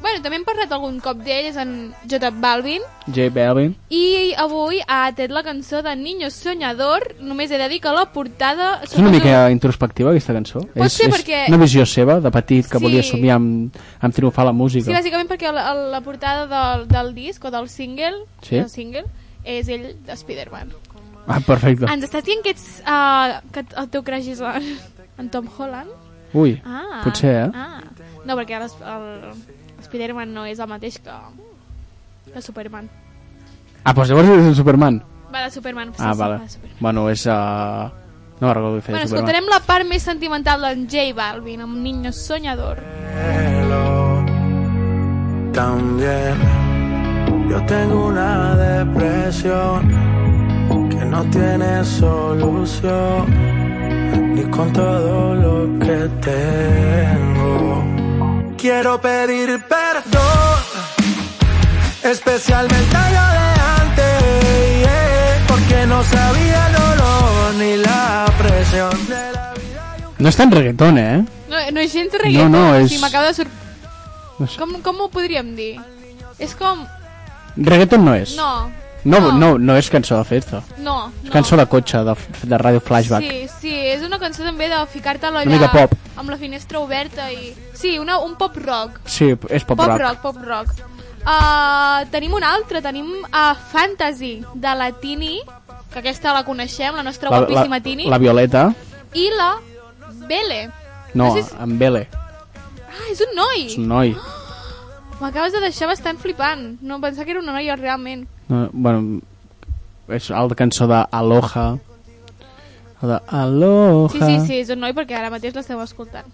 bueno, 0.00 0.20
també 0.22 0.36
hem 0.38 0.44
parlat 0.44 0.72
algun 0.72 0.98
cop 1.00 1.18
d'ell, 1.24 1.46
és 1.50 1.56
en 1.56 1.92
J. 2.08 2.30
Balvin, 2.30 2.82
J 3.06 3.28
Balvin. 3.34 3.74
i 3.90 4.32
avui 4.38 4.80
ha 4.86 5.10
tret 5.16 5.30
la 5.30 5.42
cançó 5.42 5.82
de 5.82 5.94
Niño 5.96 6.30
Soñador, 6.30 7.14
només 7.20 7.50
he 7.50 7.58
de 7.58 7.68
dir 7.68 7.80
que 7.80 7.92
la 7.92 8.06
portada... 8.12 8.80
És 8.82 8.94
una 8.98 9.10
mica 9.10 9.50
introspectiva 9.50 10.10
aquesta 10.10 10.32
cançó. 10.36 10.60
Pot 10.74 10.86
és, 10.86 10.92
ser 10.92 11.08
és 11.08 11.14
perquè- 11.14 11.44
una 11.48 11.58
visió 11.62 11.86
seva, 11.86 12.20
de 12.20 12.30
petit, 12.30 12.66
que 12.68 12.78
Sí. 12.78 12.84
volia 12.84 13.02
somiar 13.02 13.36
amb, 13.36 13.76
amb 14.00 14.14
triomfar 14.14 14.44
la 14.46 14.52
música. 14.52 14.86
Sí, 14.86 14.92
bàsicament 14.96 15.28
perquè 15.28 15.52
la, 15.52 15.72
la 15.74 16.00
portada 16.00 16.46
del, 16.46 16.86
del 16.88 17.14
disc 17.14 17.44
o 17.44 17.50
del 17.50 17.68
single, 17.68 18.24
Sí. 18.42 18.56
del 18.56 18.68
single 18.70 19.04
és 19.44 19.68
ell 19.68 19.94
de 20.06 20.12
Spider-Man. 20.12 20.72
Ah, 21.26 21.40
perfecte. 21.40 21.86
Ens 21.90 22.04
estàs 22.06 22.22
dient 22.22 22.42
que, 22.44 22.50
ets, 22.54 22.82
uh, 22.86 23.40
que 23.50 23.64
el 23.76 23.88
teu 23.90 24.02
crush 24.06 24.28
és 24.30 24.40
en, 24.40 24.76
en 25.18 25.28
Tom 25.30 25.48
Holland? 25.58 25.90
Ui, 26.34 26.60
Ah, 26.64 27.00
potser, 27.02 27.32
eh? 27.46 27.50
Ah. 27.54 27.80
No, 28.26 28.34
perquè 28.36 28.56
el, 28.58 28.66
el 28.66 29.55
Spider-Man 29.86 30.32
no 30.34 30.46
és 30.48 30.58
el 30.62 30.68
mateix 30.70 30.98
que, 31.02 31.16
que 32.32 32.42
Superman. 32.42 32.88
Ah, 33.84 33.92
doncs 33.94 34.10
llavors 34.10 34.28
és 34.34 34.50
el 34.50 34.56
Superman. 34.58 34.98
Va 35.32 35.44
de 35.46 35.50
Superman. 35.54 35.92
Sí, 35.94 36.02
ah, 36.02 36.12
sí, 36.12 36.20
vale. 36.20 36.40
va 36.42 36.48
Superman. 36.48 36.76
Bueno, 36.80 37.08
és... 37.10 37.26
Uh... 37.26 38.04
No 38.36 38.50
me'n 38.50 38.52
recordo 38.52 38.76
què 38.76 38.82
feia 38.84 38.96
Bueno, 38.98 39.08
Superman. 39.08 39.30
escoltarem 39.30 39.46
la 39.48 39.60
part 39.64 39.88
més 39.88 40.02
sentimental 40.04 40.60
d'en 40.60 40.82
J 40.92 41.06
Balvin, 41.16 41.62
amb 41.64 41.78
Niño 41.80 42.12
Soñador. 42.12 42.82
También 45.56 46.36
yo 47.48 47.64
tengo 47.64 48.08
una 48.08 48.54
depresión 48.56 49.88
que 50.90 51.04
no 51.06 51.24
tiene 51.30 51.82
solución 51.82 53.24
ni 54.34 54.42
con 54.50 54.70
todo 54.72 55.34
lo 55.34 55.78
que 55.78 56.10
tengo. 56.20 57.95
Quiero 58.66 59.00
pedir 59.00 59.62
perdón, 59.68 60.58
especialmente 62.02 62.96
a 62.96 63.10
yo 63.10 63.26
de 63.30 63.62
antes, 63.82 64.80
yeah, 64.80 65.44
porque 65.46 65.86
no 65.86 66.02
sabía 66.02 66.66
el 66.66 66.72
dolor 66.72 67.54
ni 67.58 67.76
la 67.76 68.26
presión 68.36 68.90
de 69.06 69.32
la 69.32 69.54
vida. 69.54 69.96
un 70.08 70.14
No 70.18 70.28
és 70.28 70.36
tan 70.36 70.50
reggaeton, 70.50 70.98
eh? 70.98 71.24
No, 71.48 71.56
no 71.70 71.80
és 71.80 71.92
gens 71.94 72.10
reggaeton, 72.18 72.50
No, 72.50 72.72
no, 72.72 72.74
és- 72.74 72.88
sigui, 72.90 73.00
m'acaba 73.02 73.28
de 73.28 73.34
sor... 73.34 73.46
No 74.40 74.48
sé. 74.48 74.58
Com, 74.58 74.74
com 74.82 74.98
ho 75.00 75.08
podríem 75.14 75.54
dir? 75.54 75.76
És 76.42 76.56
com... 76.58 76.82
Reggaeton 77.56 78.04
no 78.04 78.16
és. 78.18 78.34
No, 78.34 78.66
No, 79.06 79.20
no. 79.20 79.32
no, 79.38 79.48
no 79.62 79.76
és 79.78 79.86
cançó 79.88 80.16
de 80.18 80.24
festa. 80.26 80.64
no. 80.82 81.12
És 81.22 81.28
no. 81.30 81.30
cançó 81.30 81.54
de 81.56 81.66
cotxe, 81.70 81.98
de, 82.02 82.16
de 82.42 82.58
ràdio 82.58 82.80
flashback. 82.82 83.22
Sí, 83.22 83.46
sí, 83.46 83.70
és 83.75 83.75
una 84.16 84.24
cançó 84.26 84.42
també 84.44 84.68
de 84.72 84.78
ficar-te 84.88 85.28
Una 85.28 85.70
pop. 85.72 85.92
amb 86.16 86.30
la 86.30 86.36
finestra 86.40 86.80
oberta 86.80 87.30
i... 87.32 87.54
Sí, 87.74 87.98
una, 87.98 88.18
un 88.18 88.36
pop 88.36 88.56
rock. 88.56 89.00
Sí, 89.04 89.34
és 89.50 89.64
pop, 89.64 89.76
Pop 89.76 89.86
rock. 89.88 90.00
rock, 90.00 90.20
pop 90.22 90.36
rock. 90.44 90.72
Uh, 91.26 92.06
tenim 92.10 92.32
un 92.38 92.44
altre, 92.46 92.80
tenim 92.82 93.08
uh, 93.26 93.54
Fantasy, 93.72 94.44
de 94.54 94.74
la 94.78 94.92
Tini, 94.92 95.40
que 95.92 95.98
aquesta 95.98 96.32
la 96.32 96.44
coneixem, 96.46 96.94
la 96.94 97.02
nostra 97.02 97.30
La, 97.30 97.40
guapíssima 97.40 97.76
la, 97.80 97.82
Tini, 97.82 98.06
la 98.08 98.18
Violeta. 98.18 98.68
i 99.14 99.28
la 99.36 99.56
Bele. 100.28 100.70
No, 101.14 101.26
No 101.28 101.34
sé 101.34 101.42
si- 101.42 101.56
en 101.60 101.78
Bele. 101.78 102.08
Ah, 102.86 103.10
és 103.10 103.20
un 103.20 103.34
noi! 103.36 103.66
És 103.66 103.76
un 103.78 103.88
noi. 103.88 104.14
M'acabes 105.20 105.52
de 105.52 105.60
deixar 105.60 105.88
bastant 105.88 106.18
flipant. 106.20 106.78
No 106.80 107.00
pensava 107.00 107.24
que 107.24 107.32
era 107.32 107.40
una 107.40 107.52
noia 107.52 107.74
realment. 107.76 108.26
No, 108.48 108.68
bueno, 108.72 109.20
és 110.08 110.30
la 110.30 110.46
cançó 110.54 110.86
d'Aloha. 110.86 111.78
La 113.02 113.08
de 113.08 113.20
Aloha. 113.28 114.12
Sí, 114.12 114.20
sí, 114.20 114.46
sí, 114.46 114.60
és 114.64 114.70
un 114.72 114.80
noi 114.80 114.94
perquè 114.96 115.16
ara 115.18 115.30
mateix 115.30 115.54
l'estem 115.54 115.80
escoltant. 115.84 116.28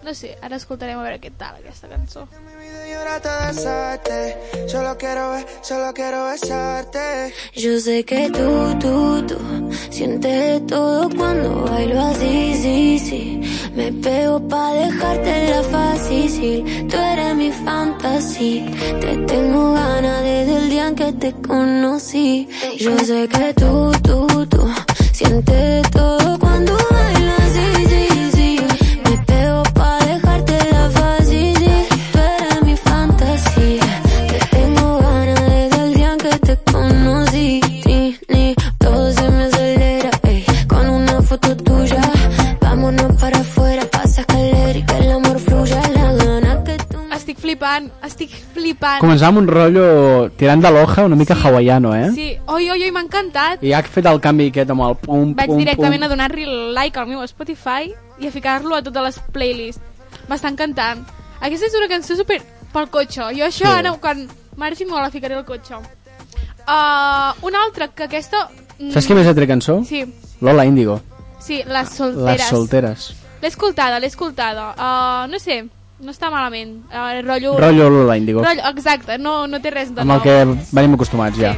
No 0.00 0.14
sé, 0.16 0.30
ara 0.40 0.56
escoltarem 0.56 0.96
a 0.96 1.02
veure 1.04 1.18
què 1.20 1.30
tal 1.36 1.58
aquesta 1.60 1.88
cançó. 1.88 2.26
Solo 4.66 4.96
quiero 4.96 5.30
ver, 5.32 5.46
solo 5.60 5.92
quiero 5.92 6.24
besarte. 6.24 7.34
Yo 7.54 7.78
sé 7.80 8.04
que 8.04 8.30
tú, 8.30 8.78
tú, 8.80 9.26
tú 9.26 9.38
sientes 9.90 10.66
todo 10.66 11.08
cuando 11.10 11.64
bailo 11.64 12.00
así, 12.00 12.54
sí, 12.62 12.98
sí. 12.98 13.40
Me 13.74 13.92
pego 13.92 14.40
pa' 14.48 14.72
dejártela 14.72 15.62
fácil. 15.64 15.90
Tú 16.88 16.96
eres 16.96 17.36
mi 17.36 17.52
fantasía. 17.52 18.66
Te 19.00 19.16
tengo 19.26 19.74
ganas 19.74 20.22
desde 20.22 20.56
el 20.56 20.70
día 20.70 20.88
en 20.88 20.94
que 20.94 21.12
te 21.12 21.32
conocí. 21.32 22.48
Yo 22.78 22.98
sé 22.98 23.28
que 23.28 23.54
tú, 23.54 23.92
tú, 24.02 24.46
Siente 25.22 25.82
todo 25.92 26.38
cuando 26.38 26.74
bailas. 26.90 27.39
Flipant 47.50 47.90
estic 48.06 48.30
flipant. 48.54 49.00
Començava 49.02 49.32
amb 49.34 49.38
un 49.42 49.48
rotllo 49.50 50.30
tirant 50.38 50.62
de 50.62 50.70
l'hoja 50.70 51.04
una 51.04 51.16
mica 51.16 51.34
Sí. 51.34 51.42
hawaiano, 51.46 51.94
eh? 51.94 52.10
Sí, 52.14 52.28
oi, 52.46 52.70
oi, 52.70 52.82
oi, 52.84 52.90
m'ha 52.92 53.02
encantat. 53.02 53.62
I 53.62 53.72
ha 53.72 53.82
fet 53.82 54.06
el 54.06 54.20
canvi 54.20 54.48
aquest 54.50 54.70
amb 54.70 54.82
el 54.86 54.96
pum, 54.96 55.34
Vaig 55.34 55.46
pum, 55.48 55.58
directament 55.58 56.00
pum. 56.02 56.06
a 56.06 56.08
donar-li 56.08 56.46
like 56.74 56.98
al 56.98 57.06
meu 57.06 57.22
Spotify 57.26 57.92
i 58.20 58.26
a 58.28 58.30
ficar-lo 58.30 58.74
a 58.76 58.82
totes 58.82 59.02
les 59.02 59.18
playlists. 59.32 59.82
M'està 60.28 60.48
encantant. 60.50 61.02
Aquesta 61.40 61.66
és 61.66 61.74
una 61.74 61.88
cançó 61.88 62.14
super 62.16 62.40
pel 62.72 62.88
cotxe. 62.90 63.20
Jo 63.34 63.44
això 63.46 63.66
Sí. 63.66 63.78
ara, 63.78 63.92
quan 63.98 64.28
marxi, 64.56 64.84
me 64.84 64.92
la 64.92 65.10
ficaré 65.10 65.34
al 65.34 65.44
cotxe. 65.44 65.74
Uh, 65.74 67.32
una 67.42 67.64
altra, 67.64 67.88
que 67.88 68.04
aquesta... 68.04 68.48
mm, 68.78 68.92
Saps 68.92 69.06
qui 69.06 69.14
més 69.14 69.26
ha 69.26 69.34
tret 69.34 69.48
cançó? 69.48 69.82
Sí, 69.84 70.04
Lola 70.40 70.64
Índigo. 70.66 71.00
sí, 71.40 71.62
les 71.66 71.88
solteres. 71.88 72.38
Les 72.38 72.48
solteres. 72.48 73.14
L'he 73.42 73.48
escoltada, 73.48 73.98
l'he 73.98 74.06
escoltada. 74.06 74.74
Uh, 74.76 75.30
no 75.30 75.38
sé, 75.38 75.64
no 76.02 76.12
està 76.14 76.30
malament. 76.32 76.78
Uh, 76.90 77.20
rotllo... 77.26 77.56
Rotllo 77.60 77.90
Lola 77.90 78.16
Índigo. 78.20 78.44
rotllo 78.44 78.70
exacte, 78.74 79.18
no, 79.18 79.46
no 79.46 79.60
té 79.60 79.70
res 79.74 79.94
de 79.94 80.00
Amb 80.04 80.16
el 80.16 80.16
nou. 80.16 80.24
que 80.24 80.72
venim 80.76 80.96
acostumats 80.98 81.38
ja. 81.40 81.54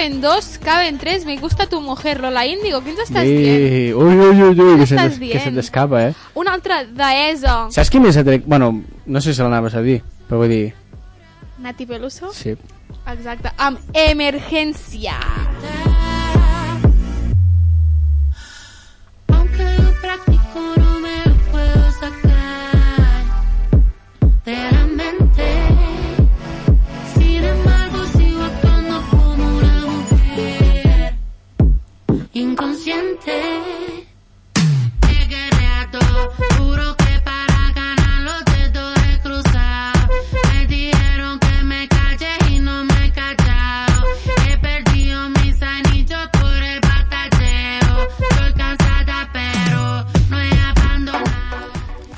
Caben 0.00 0.20
dos, 0.22 0.58
caben 0.64 0.98
tres. 0.98 1.26
Me 1.26 1.36
gusta 1.36 1.66
tu 1.66 1.80
mujer, 1.82 2.20
Lola 2.20 2.46
Índigo. 2.46 2.80
Què 2.80 2.94
ens 2.94 3.02
estàs 3.04 3.26
dient? 3.28 3.92
Ui, 4.00 4.14
ui, 4.16 4.42
ui, 4.46 4.54
ui, 4.56 4.78
que 4.80 4.86
se, 4.88 4.96
que 4.96 5.40
se 5.44 5.52
t'escapa, 5.52 6.06
eh? 6.08 6.14
Una 6.40 6.54
altra 6.56 6.80
d'ESO. 6.84 7.56
Saps 7.74 7.92
qui 7.92 8.00
més 8.00 8.16
ha 8.16 8.24
tret... 8.24 8.46
Bueno, 8.48 8.72
no 9.04 9.20
sé 9.20 9.34
si 9.34 9.44
l'anaves 9.44 9.76
a 9.76 9.82
dir, 9.84 9.98
però 10.28 10.40
vull 10.40 10.54
dir... 10.54 10.62
Nati 11.60 11.84
Peluso. 11.84 12.32
Sí. 12.32 12.56
Exacte. 13.12 13.52
Amb 13.60 13.92
Emergència. 13.92 15.18
Aunque 15.20 15.69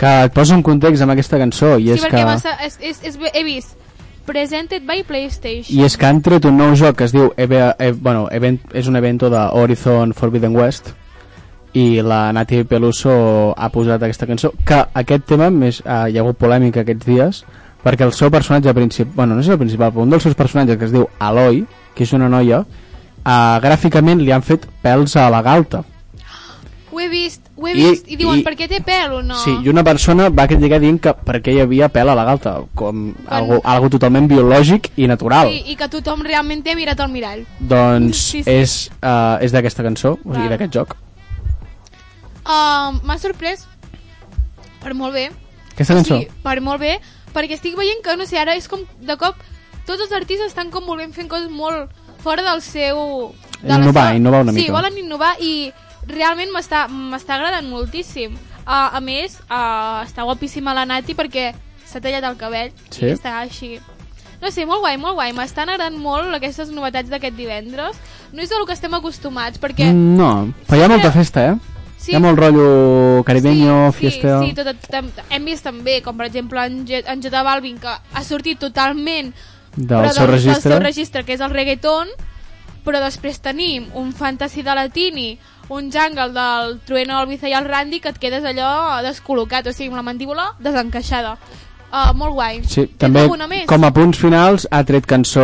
Que 0.02 0.12
et 0.26 0.35
poso 0.35 0.56
en 0.59 0.64
context 0.66 1.04
amb 1.04 1.14
aquesta 1.14 1.38
cançó, 1.38 1.76
i 1.78 1.87
Sí, 1.87 1.94
és 1.94 2.02
perquè 2.02 2.25
que... 2.25 2.26
massa, 2.26 2.56
és, 2.66 2.75
és, 2.82 2.99
és, 3.06 3.18
he 3.30 3.44
vist 3.47 3.78
Presented 4.26 4.85
by 4.87 5.02
PlayStation. 5.02 5.75
I 5.75 5.82
és 5.82 5.97
que 5.99 6.06
han 6.06 6.21
tret 6.23 6.44
un 6.47 6.54
nou 6.59 6.76
joc 6.78 7.00
que 7.00 7.06
es 7.09 7.14
diu 7.14 7.32
Eve, 7.37 7.59
e, 7.75 7.90
bueno, 7.92 8.29
event, 8.31 8.61
és 8.74 8.87
un 8.87 8.94
evento 8.96 9.31
de 9.31 9.40
Horizon 9.59 10.14
Forbidden 10.14 10.55
West 10.55 10.92
i 11.74 12.03
la 12.05 12.33
Nati 12.33 12.62
Peluso 12.68 13.14
ha 13.57 13.68
posat 13.72 14.03
aquesta 14.05 14.29
cançó 14.29 14.53
que 14.66 14.79
aquest 15.00 15.24
tema 15.27 15.48
més, 15.50 15.81
eh, 15.81 16.11
hi 16.12 16.18
ha 16.18 16.22
hagut 16.22 16.38
polèmica 16.38 16.85
aquests 16.85 17.07
dies 17.09 17.42
perquè 17.83 18.07
el 18.07 18.12
seu 18.12 18.31
personatge 18.31 18.74
principal, 18.77 19.14
bueno, 19.16 19.35
no 19.35 19.40
és 19.40 19.48
el 19.48 19.59
principal 19.59 19.90
però 19.90 20.05
un 20.05 20.12
dels 20.12 20.22
seus 20.22 20.37
personatges 20.38 20.79
que 20.79 20.87
es 20.90 20.92
diu 20.92 21.09
Aloy 21.18 21.64
que 21.96 22.05
és 22.05 22.12
una 22.12 22.29
noia, 22.29 22.61
eh, 23.24 23.57
gràficament 23.64 24.20
li 24.20 24.31
han 24.31 24.44
fet 24.44 24.68
pèls 24.85 25.16
a 25.16 25.31
la 25.33 25.42
galta 25.42 25.83
Ho 26.92 27.00
he 27.00 27.09
vist, 27.09 27.46
ho 27.57 27.66
he 27.66 27.72
I- 27.72 27.74
vist. 27.74 28.09
I, 28.09 28.16
diuen, 28.20 28.40
i- 28.40 28.42
per 28.44 28.52
què 28.55 28.66
té 28.68 28.83
pèl 28.85 29.12
o 29.18 29.22
no? 29.24 29.35
Sí, 29.40 29.55
i 29.64 29.68
una 29.72 29.83
persona 29.83 30.28
va 30.28 30.44
criticar 30.46 30.78
dient 30.78 30.98
que 31.00 31.14
perquè 31.16 31.55
hi 31.55 31.61
havia 31.64 31.88
pèl 31.88 32.11
a 32.12 32.14
la 32.14 32.24
galta, 32.28 32.59
com 32.74 33.14
algo, 33.26 33.61
algo 33.64 33.88
totalment 33.88 34.28
biològic 34.28 34.90
i 35.00 35.07
natural. 35.09 35.48
Sí, 35.48 35.62
I 35.72 35.76
que 35.81 35.88
tothom 35.88 36.20
realment 36.22 36.62
té 36.62 36.74
mirat 36.76 37.00
al 37.00 37.09
mirall. 37.11 37.46
Doncs 37.59 38.16
Sí, 38.33 38.42
sí. 38.44 38.50
és, 38.50 38.90
uh, 39.02 39.38
és 39.40 39.52
d'aquesta 39.57 39.83
cançó, 39.83 40.18
o 40.24 40.35
sigui, 40.35 40.48
d'aquest 40.52 40.72
joc. 40.74 40.96
Um, 42.44 42.98
M'ha 43.07 43.16
sorprès 43.22 43.66
per 44.83 44.94
molt 44.98 45.14
bé. 45.14 45.28
Aquesta 45.72 45.94
cançó? 45.94 46.18
Sí, 46.18 46.28
per 46.42 46.59
molt 46.61 46.81
bé, 46.83 46.96
perquè 47.33 47.55
estic 47.57 47.76
veient 47.78 48.02
que, 48.05 48.16
no 48.18 48.26
sé, 48.26 48.37
ara 48.40 48.57
és 48.59 48.66
com, 48.68 48.83
de 49.00 49.16
cop, 49.16 49.37
tots 49.87 50.02
els 50.02 50.12
artistes 50.12 50.50
estan 50.50 50.70
com 50.74 50.85
volent 50.87 51.14
fent 51.14 51.31
coses 51.31 51.48
molt 51.50 51.88
fora 52.22 52.42
del 52.42 52.61
seu... 52.62 53.33
de 53.62 53.70
Innovar, 53.70 53.92
seva- 54.11 54.16
innovar 54.18 54.40
una 54.42 54.52
sí, 54.52 54.59
mica. 54.64 54.72
volen 54.74 54.98
innovar 54.98 55.37
i 55.40 55.70
realment 56.09 56.51
m'està 56.55 56.87
agradant 56.88 57.69
moltíssim. 57.69 58.35
Uh, 58.62 58.95
a 58.95 59.01
més, 59.03 59.41
uh, 59.51 60.03
està 60.07 60.23
guapíssima 60.23 60.75
la 60.75 60.85
Nati 60.87 61.17
perquè 61.19 61.51
s'ha 61.85 62.01
tallat 62.01 62.23
el 62.25 62.37
cabell 62.38 62.71
Sí. 62.91 63.07
i 63.09 63.12
està 63.17 63.35
així. 63.41 63.81
No 64.43 64.51
sé, 64.51 64.65
molt 64.67 64.83
guai, 64.83 64.97
molt 64.99 65.15
guai. 65.15 65.33
M'estan 65.35 65.69
agradant 65.71 65.99
molt 65.99 66.35
aquestes 66.35 66.71
novetats 66.71 67.11
d'aquest 67.11 67.37
divendres. 67.37 67.99
No 68.33 68.43
és 68.43 68.51
del 68.51 68.65
que 68.67 68.75
estem 68.75 68.95
acostumats, 68.95 69.59
perquè... 69.61 69.91
Mm, 69.93 70.17
no, 70.19 70.31
però 70.67 70.81
hi 70.81 70.85
ha 70.87 70.88
molta 70.91 71.12
festa, 71.15 71.45
eh? 71.53 71.57
Sí. 71.99 72.11
Hi 72.11 72.17
ha 72.17 72.21
molt 72.23 72.38
rotllo 72.38 73.23
caribeño, 73.27 73.93
sí, 73.93 73.99
fiesta... 73.99 74.41
Sí, 74.43 74.49
sí 74.51 74.55
tot, 74.59 74.88
tam, 74.91 75.11
hem 75.31 75.45
vist 75.47 75.62
també, 75.62 76.01
com 76.03 76.17
per 76.19 76.27
exemple 76.27 76.65
en, 76.67 76.81
J, 76.88 77.05
en 77.07 77.23
J 77.23 77.43
Balvin, 77.47 77.79
que 77.79 77.93
ha 77.93 78.25
sortit 78.27 78.59
totalment 78.59 79.31
Del 79.77 80.09
però 80.09 80.11
seu 80.12 80.27
registre. 80.27 80.71
del 80.71 80.79
seu 80.79 80.83
registre, 80.83 81.25
que 81.25 81.37
és 81.37 81.41
el 81.41 81.55
reggaeton, 81.55 82.11
però 82.83 82.99
després 82.99 83.38
tenim 83.38 83.87
un 83.95 84.11
fantasy 84.12 84.62
de 84.67 84.75
latini, 84.75 85.29
un 85.68 85.90
jungle 85.92 86.31
del 86.35 86.79
Trueno, 86.87 87.20
el 87.20 87.29
Biza 87.29 87.48
i 87.48 87.57
el 87.57 87.68
Randy, 87.68 88.01
que 88.01 88.12
et 88.12 88.18
quedes 88.22 88.44
allò 88.48 89.03
descol·locat, 89.07 89.68
o 89.68 89.77
sigui, 89.77 89.92
amb 89.92 90.03
la 90.03 90.09
mandíbula 90.11 90.48
desencaixada. 90.61 91.37
Uh, 91.92 92.09
molt 92.16 92.33
guai. 92.33 92.62
Sí, 92.64 92.87
Tens 92.96 93.12
també 93.20 93.59
com 93.68 93.83
a 93.85 93.90
punts 93.92 94.16
finals 94.16 94.64
ha 94.72 94.79
tret 94.88 95.05
cançó 95.05 95.42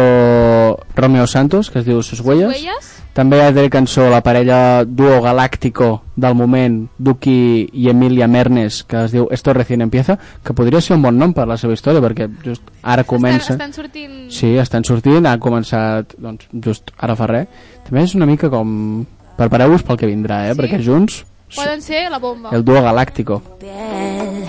Romeo 0.97 1.27
Santos, 1.29 1.69
que 1.69 1.83
es 1.83 1.85
diu 1.85 2.01
Sus 2.01 2.23
Huellas. 2.25 2.55
Huellas? 2.55 2.87
També 3.13 3.43
ha 3.45 3.51
tret 3.53 3.69
cançó 3.75 4.07
la 4.09 4.23
parella 4.25 4.87
duo 4.89 5.19
galàctico 5.21 5.91
del 6.17 6.39
moment, 6.39 6.79
Duki 6.97 7.69
i 7.77 7.91
Emilia 7.93 8.31
Mernes, 8.33 8.81
que 8.89 9.03
es 9.05 9.13
diu 9.13 9.29
Esto 9.31 9.53
recién 9.53 9.85
empieza, 9.85 10.17
que 10.43 10.57
podria 10.57 10.81
ser 10.81 10.97
un 10.97 11.05
bon 11.05 11.21
nom 11.21 11.37
per 11.37 11.45
la 11.51 11.59
seva 11.61 11.77
història, 11.77 12.01
perquè 12.01 12.31
just 12.47 12.73
ara 12.81 13.05
comença... 13.05 13.53
Estan, 13.53 13.69
estan 13.69 13.77
sortint... 13.83 14.17
Sí, 14.33 14.55
estan 14.57 14.89
sortint, 14.89 15.29
ha 15.29 15.37
començat 15.37 16.17
doncs, 16.17 16.49
just 16.65 16.95
ara 16.97 17.19
fa 17.19 17.29
res. 17.29 17.61
També 17.85 18.09
és 18.09 18.17
una 18.17 18.31
mica 18.31 18.49
com... 18.49 19.05
Prepareu-vos 19.39 19.83
pel 19.87 19.97
que 20.01 20.07
vindrà, 20.11 20.49
eh? 20.49 20.55
Sí? 20.55 20.59
Perquè 20.61 20.81
junts, 20.85 21.25
Poden 21.55 21.81
ser 21.81 22.11
la 22.11 22.19
bomba. 22.19 22.51
el 22.53 22.65
duo 22.65 22.83
galáctico. 22.83 23.41
piel 23.59 24.45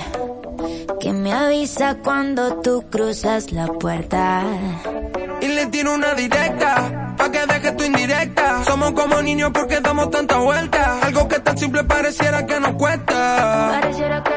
que 0.99 1.13
me 1.13 1.31
avisa 1.31 1.95
cuando 2.03 2.55
tú 2.61 2.83
cruzas 2.89 3.51
la 3.53 3.67
puerta. 3.67 4.43
Y 5.41 5.47
le 5.47 5.67
tiro 5.67 5.93
una 5.93 6.13
directa, 6.13 7.15
pa' 7.17 7.31
que 7.31 7.45
deje 7.45 7.71
tu 7.71 7.83
indirecta. 7.85 8.63
Somos 8.65 8.91
como 8.91 9.21
niños 9.21 9.51
porque 9.53 9.79
damos 9.79 10.09
tanta 10.11 10.37
vuelta. 10.39 10.99
Algo 11.01 11.25
que 11.29 11.39
tan 11.39 11.57
simple 11.57 11.85
pareciera 11.85 12.45
que 12.45 12.59
nos 12.59 12.73
cuesta. 12.73 13.79
Pareciera 13.79 14.21
que 14.23 14.33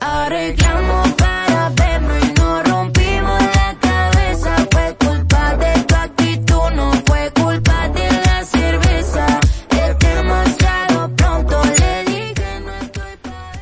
arreglamos 0.00 1.12
para 1.12 1.68
vernos 1.70 2.24
y 2.24 2.32
no 2.40 2.62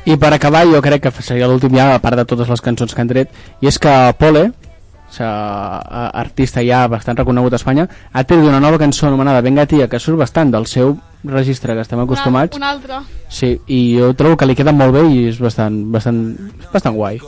I 0.05 0.17
per 0.21 0.33
acabar, 0.35 0.67
jo 0.69 0.81
crec 0.85 1.07
que 1.07 1.23
seria 1.25 1.47
l'últim 1.49 1.73
ja, 1.73 1.95
a 1.95 2.01
part 2.01 2.19
de 2.19 2.25
totes 2.29 2.49
les 2.51 2.61
cançons 2.61 2.93
que 2.93 3.01
han 3.01 3.09
tret, 3.09 3.31
i 3.61 3.69
és 3.71 3.79
que 3.81 3.93
Pole, 4.19 4.51
artista 5.17 6.61
ja 6.65 6.83
bastant 6.91 7.17
reconegut 7.17 7.53
a 7.53 7.59
Espanya, 7.59 7.87
ha 8.13 8.23
tret 8.23 8.45
una 8.45 8.59
nova 8.61 8.77
cançó 8.77 9.07
anomenada 9.07 9.41
Venga 9.41 9.65
tia, 9.65 9.87
que 9.89 9.99
surt 9.99 10.19
bastant 10.21 10.53
del 10.53 10.67
seu 10.69 10.93
registre 11.27 11.73
que 11.73 11.81
estem 11.81 11.99
acostumats. 11.99 12.57
Un 12.57 12.63
altre. 12.63 12.99
Sí, 13.29 13.55
i 13.67 13.97
jo 13.97 14.13
trobo 14.13 14.37
que 14.37 14.45
li 14.45 14.55
queda 14.55 14.71
molt 14.71 14.93
bé 14.95 15.01
i 15.11 15.23
és 15.31 15.39
bastant, 15.41 15.79
bastant, 15.91 16.21
bastant 16.71 16.95
guai. 16.95 17.19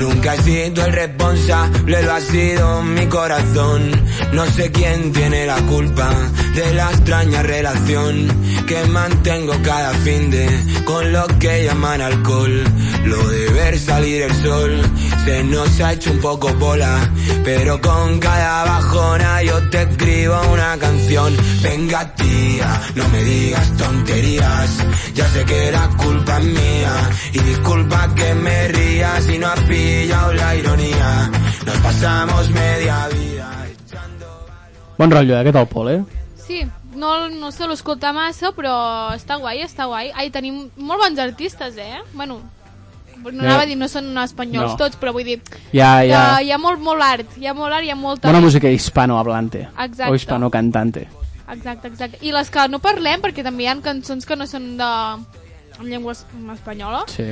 Nunca 0.00 0.34
he 0.34 0.42
sido 0.42 0.84
el 0.84 0.92
responsable, 0.92 2.02
lo 2.02 2.12
ha 2.12 2.20
sido 2.20 2.82
mi 2.82 3.06
corazón. 3.06 3.90
No 4.32 4.46
sé 4.46 4.70
quién 4.72 5.12
tiene 5.12 5.46
la 5.46 5.60
culpa 5.68 6.10
de 6.54 6.74
la 6.74 6.90
extraña 6.90 7.42
relación 7.42 8.26
que 8.66 8.84
mantengo 8.86 9.52
cada 9.62 9.92
fin 10.04 10.30
de 10.30 10.48
con 10.84 11.12
lo 11.12 11.26
que 11.38 11.64
llaman 11.64 12.00
alcohol. 12.00 12.64
Lo 13.04 13.28
de 13.28 13.48
ver 13.52 13.78
salir 13.78 14.22
el 14.22 14.34
sol 14.42 14.80
se 15.24 15.44
nos 15.44 15.80
ha 15.80 15.92
hecho 15.92 16.10
un 16.10 16.20
poco 16.20 16.52
bola, 16.54 16.98
pero 17.44 17.80
con 17.80 18.18
cada 18.18 18.64
bajona 18.64 19.42
yo 19.42 19.68
te 19.70 19.82
escribo 19.82 20.40
una 20.52 20.76
canción. 20.78 21.36
Venga 21.62 22.14
tía, 22.14 22.80
no 22.94 23.08
me 23.08 23.22
digas 23.22 23.76
tonterías. 23.76 24.86
Ya 25.14 25.26
sé 25.28 25.44
que 25.44 25.68
era 25.68 25.88
culpa 25.96 26.38
mía 26.40 26.92
y 27.32 27.38
disculpa 27.40 28.14
que 28.14 28.34
me 28.34 28.68
ría 28.68 29.20
si 29.20 29.38
no 29.38 29.46
has 29.48 29.60
pillado 29.60 30.32
la 30.32 30.54
ironía. 30.56 31.30
Nos 31.66 31.76
pasamos 31.78 32.50
media 32.50 33.08
vida 33.08 33.66
echando... 33.72 34.46
Bon 34.98 35.10
rotllo, 35.10 35.36
eh, 35.36 35.40
aquest 35.40 35.56
el 35.56 35.66
Pol, 35.66 35.90
eh? 35.90 36.04
Sí, 36.46 36.62
no, 36.94 37.28
no 37.28 37.50
se 37.52 37.66
l'escolta 37.68 38.12
massa, 38.12 38.52
però 38.56 38.74
està 39.16 39.36
guai, 39.40 39.62
està 39.66 39.86
guai. 39.90 40.12
Ai, 40.14 40.30
tenim 40.30 40.68
molt 40.76 41.02
bons 41.02 41.18
artistes, 41.18 41.76
eh? 41.76 41.98
Bueno, 42.14 42.38
no 43.26 43.42
anava 43.42 43.64
a 43.64 43.66
dir 43.66 43.76
no 43.76 43.88
són 43.90 44.12
espanyols 44.22 44.72
No. 44.72 44.76
tots, 44.78 44.96
però 45.00 45.12
vull 45.12 45.24
dir 45.26 45.40
Ja, 45.72 46.04
ja. 46.06 46.40
hi 46.40 46.52
ha 46.52 46.58
molt, 46.58 46.78
molt 46.80 47.02
art, 47.02 47.36
hi 47.36 47.46
ha 47.50 47.54
molt 47.54 47.74
art, 47.74 47.84
hi 47.84 47.90
ha 47.90 47.96
molta... 47.98 48.28
Bona 48.28 48.40
música 48.40 48.70
hispanohablante. 48.70 49.66
Exacte. 49.76 50.10
O 50.12 50.14
hispano-cantante. 50.14 51.08
Exacte, 51.48 51.88
exacte. 51.88 52.18
I 52.22 52.32
les 52.32 52.50
que 52.50 52.68
no 52.68 52.78
parlem, 52.82 53.20
perquè 53.22 53.44
també 53.46 53.64
hi 53.64 53.66
ha 53.70 53.76
cançons 53.80 54.26
que 54.26 54.36
no 54.36 54.46
són 54.46 54.76
de 54.76 54.84
en 55.78 55.86
llengua 55.90 56.12
es- 56.12 56.24
espanyola, 56.54 57.04
Sí. 57.06 57.22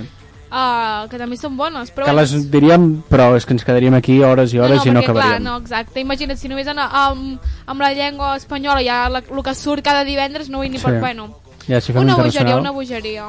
uh, 0.53 1.09
que 1.11 1.19
també 1.19 1.37
són 1.37 1.57
bones. 1.57 1.91
Però 1.95 2.05
Que 2.05 2.13
bueno, 2.13 2.21
les 2.21 2.51
diríem, 2.51 3.03
però 3.11 3.35
és 3.37 3.47
que 3.47 3.55
ens 3.55 3.65
quedaríem 3.65 3.95
aquí 3.95 4.21
hores 4.23 4.53
i 4.55 4.59
hores 4.59 4.85
no, 4.85 4.91
i 4.91 4.95
no 4.95 5.01
perquè, 5.01 5.13
clar, 5.13 5.17
acabaríem. 5.25 5.43
no, 5.45 5.57
exacte. 5.59 6.01
Imagina't, 6.01 6.37
si 6.39 6.49
només 6.49 6.69
ana, 6.69 6.89
amb, 7.09 7.41
amb 7.67 7.81
la 7.81 7.93
llengua 7.95 8.37
espanyola 8.37 8.83
ja 8.85 9.09
la, 9.09 9.19
el 9.19 9.43
que 9.43 9.55
surt 9.55 9.83
cada 9.85 10.05
divendres 10.05 10.49
no 10.51 10.59
vull 10.59 10.71
ni 10.71 10.79
Sí. 10.79 10.85
per... 10.85 11.01
Bueno, 11.01 11.41
Ja, 11.67 11.81
si 11.81 11.93
fem 11.93 12.03
una 12.03 12.15
bogeria, 12.15 12.41
internacional. 12.43 12.61
una 12.61 12.71
bogeria. 12.71 13.25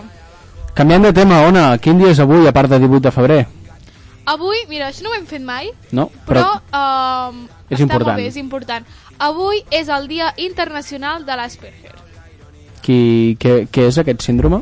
Canviant 0.74 1.04
de 1.06 1.14
tema, 1.14 1.42
Ona, 1.48 1.78
quin 1.78 1.98
dia 1.98 2.10
és 2.12 2.20
avui, 2.20 2.46
a 2.48 2.52
part 2.52 2.70
de 2.70 2.80
18 2.80 3.00
de 3.08 3.12
febrer? 3.12 3.48
Avui, 4.26 4.58
mira, 4.68 4.90
això 4.90 5.04
no 5.04 5.12
ho 5.12 5.14
hem 5.14 5.26
fet 5.26 5.42
mai, 5.42 5.70
No? 5.92 6.10
però, 6.28 6.42
però 6.42 7.30
uh, 7.32 7.46
És 7.70 7.78
està 7.80 7.84
important. 7.84 8.08
molt 8.08 8.18
bé, 8.18 8.28
és 8.28 8.36
important. 8.38 8.86
Avui 9.20 9.64
és 9.72 9.88
el 9.90 10.08
Dia 10.12 10.34
Internacional 10.38 11.26
de 11.26 11.36
l'Asperger. 11.40 11.94
Qui, 12.84 13.38
què, 13.40 13.66
què 13.72 13.88
és 13.90 13.98
aquest 13.98 14.22
síndrome? 14.28 14.62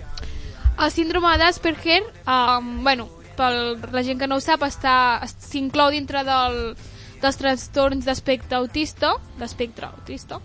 El 0.79 0.91
síndrome 0.91 1.35
d'Asperger, 1.37 2.01
um, 2.25 2.83
bueno, 2.83 3.07
per 3.37 3.49
la 3.91 4.03
gent 4.05 4.19
que 4.21 4.27
no 4.27 4.37
ho 4.37 4.41
sap, 4.43 4.63
s'inclou 4.69 5.91
dintre 5.91 6.23
del, 6.23 6.75
dels 7.21 7.37
trastorns 7.41 8.05
d'espectre 8.05 8.57
autista, 8.57 9.15
d'espectre 9.39 9.89
autista. 9.89 10.39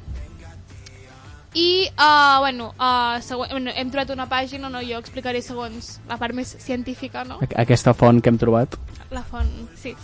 I, 1.55 1.89
uh, 1.97 2.39
bueno, 2.41 2.75
uh, 2.79 3.21
següent, 3.25 3.51
bueno, 3.51 3.73
hem 3.75 3.91
trobat 3.91 4.11
una 4.15 4.27
pàgina, 4.29 4.69
no, 4.71 4.83
jo 4.85 4.99
explicaré 5.01 5.41
segons 5.43 5.95
la 6.09 6.19
part 6.21 6.37
més 6.37 6.51
científica, 6.61 7.25
no? 7.25 7.39
Aqu- 7.43 7.57
Aquesta 7.65 7.95
font 7.97 8.21
que 8.23 8.29
hem 8.29 8.39
trobat. 8.39 8.77
La 9.11 9.23
font, 9.25 9.49
sí. 9.81 9.95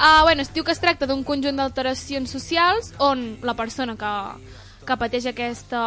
Uh, 0.00 0.22
bueno, 0.22 0.40
es 0.40 0.48
diu 0.54 0.64
que 0.64 0.72
es 0.72 0.80
tracta 0.80 1.04
d'un 1.04 1.20
conjunt 1.28 1.58
d'alteracions 1.60 2.30
socials 2.32 2.94
on 3.04 3.36
la 3.44 3.52
persona 3.52 3.98
que, 4.00 4.12
que 4.88 4.96
pateix 4.96 5.26
aquesta, 5.28 5.82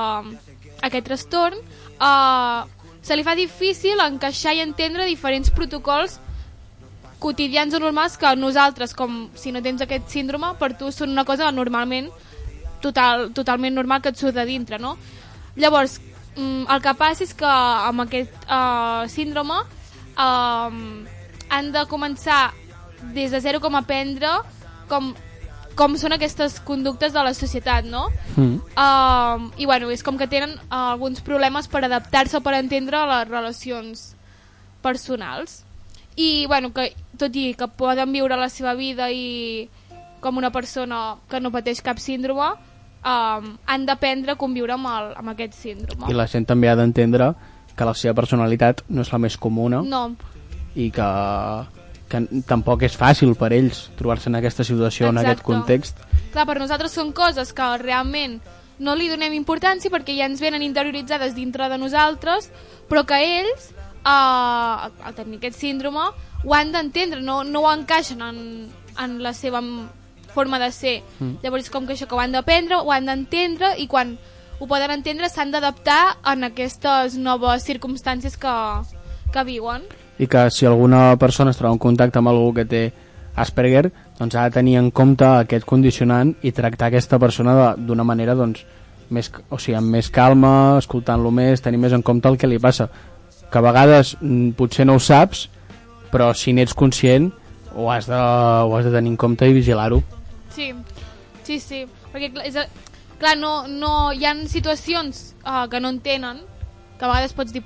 aquest 0.86 1.08
trastorn 1.08 1.58
uh, 1.98 2.62
se 3.02 3.18
li 3.18 3.26
fa 3.26 3.34
difícil 3.34 3.98
encaixar 4.06 4.54
i 4.54 4.62
entendre 4.62 5.10
diferents 5.10 5.50
protocols 5.50 6.20
quotidians 7.24 7.74
o 7.74 7.82
normals 7.82 8.20
que 8.22 8.36
nosaltres, 8.38 8.94
com 8.94 9.32
si 9.34 9.52
no 9.56 9.64
tens 9.66 9.82
aquest 9.82 10.12
síndrome, 10.12 10.54
per 10.60 10.76
tu 10.78 10.92
són 10.92 11.16
una 11.16 11.26
cosa 11.26 11.50
normalment 11.56 12.12
total, 12.84 13.32
totalment 13.34 13.74
normal 13.74 14.04
que 14.04 14.12
et 14.14 14.20
surt 14.20 14.36
de 14.36 14.46
dintre, 14.46 14.78
no? 14.78 14.98
Llavors, 15.56 15.98
mm, 16.36 16.68
el 16.70 16.84
que 16.84 16.94
passa 17.00 17.24
és 17.24 17.34
que 17.34 17.50
amb 17.50 18.06
aquest 18.06 18.46
uh, 18.46 19.08
síndrome 19.08 19.62
um, 20.20 21.08
han 21.50 21.72
de 21.72 21.86
començar 21.90 22.52
des 23.14 23.32
de 23.32 23.40
zero 23.44 23.60
com 23.60 23.76
aprendre 23.76 24.30
com, 24.90 25.14
com 25.76 25.98
són 25.98 26.16
aquestes 26.16 26.60
conductes 26.66 27.14
de 27.14 27.24
la 27.26 27.34
societat, 27.38 27.86
no? 27.90 28.08
Mm. 28.36 28.58
Um, 28.78 29.48
I 29.58 29.68
bueno, 29.70 29.92
és 29.94 30.04
com 30.06 30.18
que 30.20 30.30
tenen 30.30 30.56
uh, 30.58 30.94
alguns 30.94 31.24
problemes 31.26 31.70
per 31.72 31.84
adaptar-se 31.86 32.40
o 32.40 32.44
per 32.46 32.56
entendre 32.60 33.04
les 33.10 33.30
relacions 33.30 34.12
personals. 34.84 35.64
I 36.16 36.46
bueno, 36.48 36.74
que 36.74 36.92
tot 37.18 37.34
i 37.36 37.54
que 37.58 37.68
poden 37.68 38.12
viure 38.14 38.38
la 38.38 38.52
seva 38.54 38.76
vida 38.78 39.10
i 39.10 39.70
com 40.24 40.38
una 40.40 40.54
persona 40.54 41.18
que 41.30 41.42
no 41.42 41.52
pateix 41.52 41.82
cap 41.84 42.00
síndrome, 42.00 42.54
um, 43.04 43.50
han 43.66 43.88
d'aprendre 43.88 44.36
a 44.36 44.40
conviure 44.40 44.78
amb, 44.78 44.88
el, 44.88 45.12
amb 45.20 45.34
aquest 45.34 45.58
síndrome. 45.58 46.08
I 46.10 46.16
la 46.16 46.30
gent 46.32 46.48
també 46.48 46.70
ha 46.72 46.78
d'entendre 46.80 47.34
que 47.74 47.88
la 47.90 47.96
seva 47.98 48.14
personalitat 48.22 48.84
no 48.94 49.02
és 49.02 49.10
la 49.10 49.18
més 49.18 49.36
comuna 49.42 49.80
No, 49.82 50.04
i 50.78 50.92
que, 50.94 51.08
que 52.14 52.42
tampoc 52.48 52.86
és 52.86 52.96
fàcil 52.98 53.34
per 53.40 53.52
ells 53.56 53.88
trobar-se 53.98 54.30
en 54.30 54.38
aquesta 54.38 54.66
situació, 54.68 55.10
en 55.10 55.20
aquest 55.22 55.42
Exacte. 55.42 55.50
context. 55.50 56.04
clar, 56.34 56.46
per 56.46 56.60
nosaltres 56.62 56.94
són 56.94 57.12
coses 57.14 57.54
que 57.54 57.70
realment 57.82 58.40
no 58.80 58.96
li 58.98 59.10
donem 59.10 59.34
importància 59.38 59.92
perquè 59.94 60.16
ja 60.18 60.28
ens 60.30 60.42
venen 60.42 60.64
interioritzades 60.66 61.36
dintre 61.36 61.70
de 61.70 61.78
nosaltres, 61.78 62.50
però 62.90 63.06
que 63.06 63.20
ells, 63.40 63.72
uh, 64.04 64.90
al 64.90 65.16
tenir 65.16 65.38
aquest 65.38 65.60
síndrome, 65.60 66.10
ho 66.44 66.56
han 66.56 66.74
d'entendre, 66.74 67.22
no, 67.22 67.44
no 67.44 67.64
ho 67.64 67.72
encaixen 67.72 68.22
en, 68.22 68.40
en 69.00 69.18
la 69.24 69.34
seva 69.34 69.62
forma 70.34 70.60
de 70.60 70.72
ser. 70.72 71.02
Mm. 71.20 71.40
Llavors, 71.44 71.70
com 71.70 71.88
que 71.88 71.94
això 71.94 72.10
que 72.10 72.18
ho 72.18 72.22
han 72.22 72.34
d'aprendre, 72.34 72.82
ho 72.82 72.92
han 72.92 73.08
d'entendre 73.08 73.76
i 73.80 73.88
quan 73.88 74.18
ho 74.60 74.68
poden 74.68 74.92
entendre 74.92 75.30
s'han 75.30 75.54
d'adaptar 75.54 76.18
en 76.34 76.50
aquestes 76.50 77.18
noves 77.18 77.66
circumstàncies 77.68 78.38
que, 78.40 78.56
que 79.34 79.44
viuen. 79.48 79.86
I 80.20 80.28
que 80.28 80.50
si 80.52 80.66
alguna 80.66 81.16
persona 81.18 81.52
es 81.52 81.58
troba 81.58 81.74
en 81.74 81.82
contacte 81.82 82.20
amb 82.20 82.30
algú 82.30 82.54
que 82.54 82.66
té 82.70 82.84
Asperger, 83.36 83.88
doncs 84.20 84.36
ha 84.36 84.44
de 84.46 84.54
tenir 84.54 84.78
en 84.78 84.92
compte 84.94 85.26
aquest 85.26 85.66
condicionant 85.66 86.36
i 86.46 86.52
tractar 86.54 86.92
aquesta 86.92 87.18
persona 87.20 87.74
d'una 87.78 88.06
manera 88.06 88.36
doncs, 88.38 88.62
més, 89.10 89.32
o 89.50 89.58
sigui, 89.58 89.78
amb 89.78 89.90
més 89.90 90.10
calma, 90.14 90.78
escoltant-lo 90.78 91.32
més, 91.34 91.62
tenir 91.62 91.82
més 91.82 91.96
en 91.98 92.06
compte 92.06 92.30
el 92.30 92.38
que 92.38 92.50
li 92.50 92.62
passa. 92.62 92.90
Que 93.50 93.58
a 93.58 93.66
vegades 93.66 94.16
mm, 94.22 94.54
potser 94.58 94.86
no 94.86 95.00
ho 95.00 95.02
saps, 95.02 95.48
però 96.14 96.30
si 96.38 96.54
n'ets 96.54 96.78
conscient 96.78 97.32
ho 97.74 97.90
has 97.90 98.06
de, 98.06 98.18
ho 98.18 98.78
has 98.78 98.86
de 98.86 98.94
tenir 98.94 99.14
en 99.14 99.18
compte 99.18 99.50
i 99.50 99.54
vigilar-ho. 99.54 100.02
Sí, 100.54 100.70
sí, 101.44 101.60
sí. 101.60 101.84
Perquè, 102.14 102.30
és, 102.46 102.58
clar 103.22 103.34
no, 103.40 103.64
no, 103.68 104.12
hi 104.14 104.28
ha 104.30 104.36
situacions 104.50 105.32
uh, 105.42 105.66
que 105.70 105.82
no 105.82 105.90
entenen, 105.94 106.44
que 107.00 107.06
a 107.06 107.10
vegades 107.10 107.34
pots 107.34 107.54
dir 107.56 107.64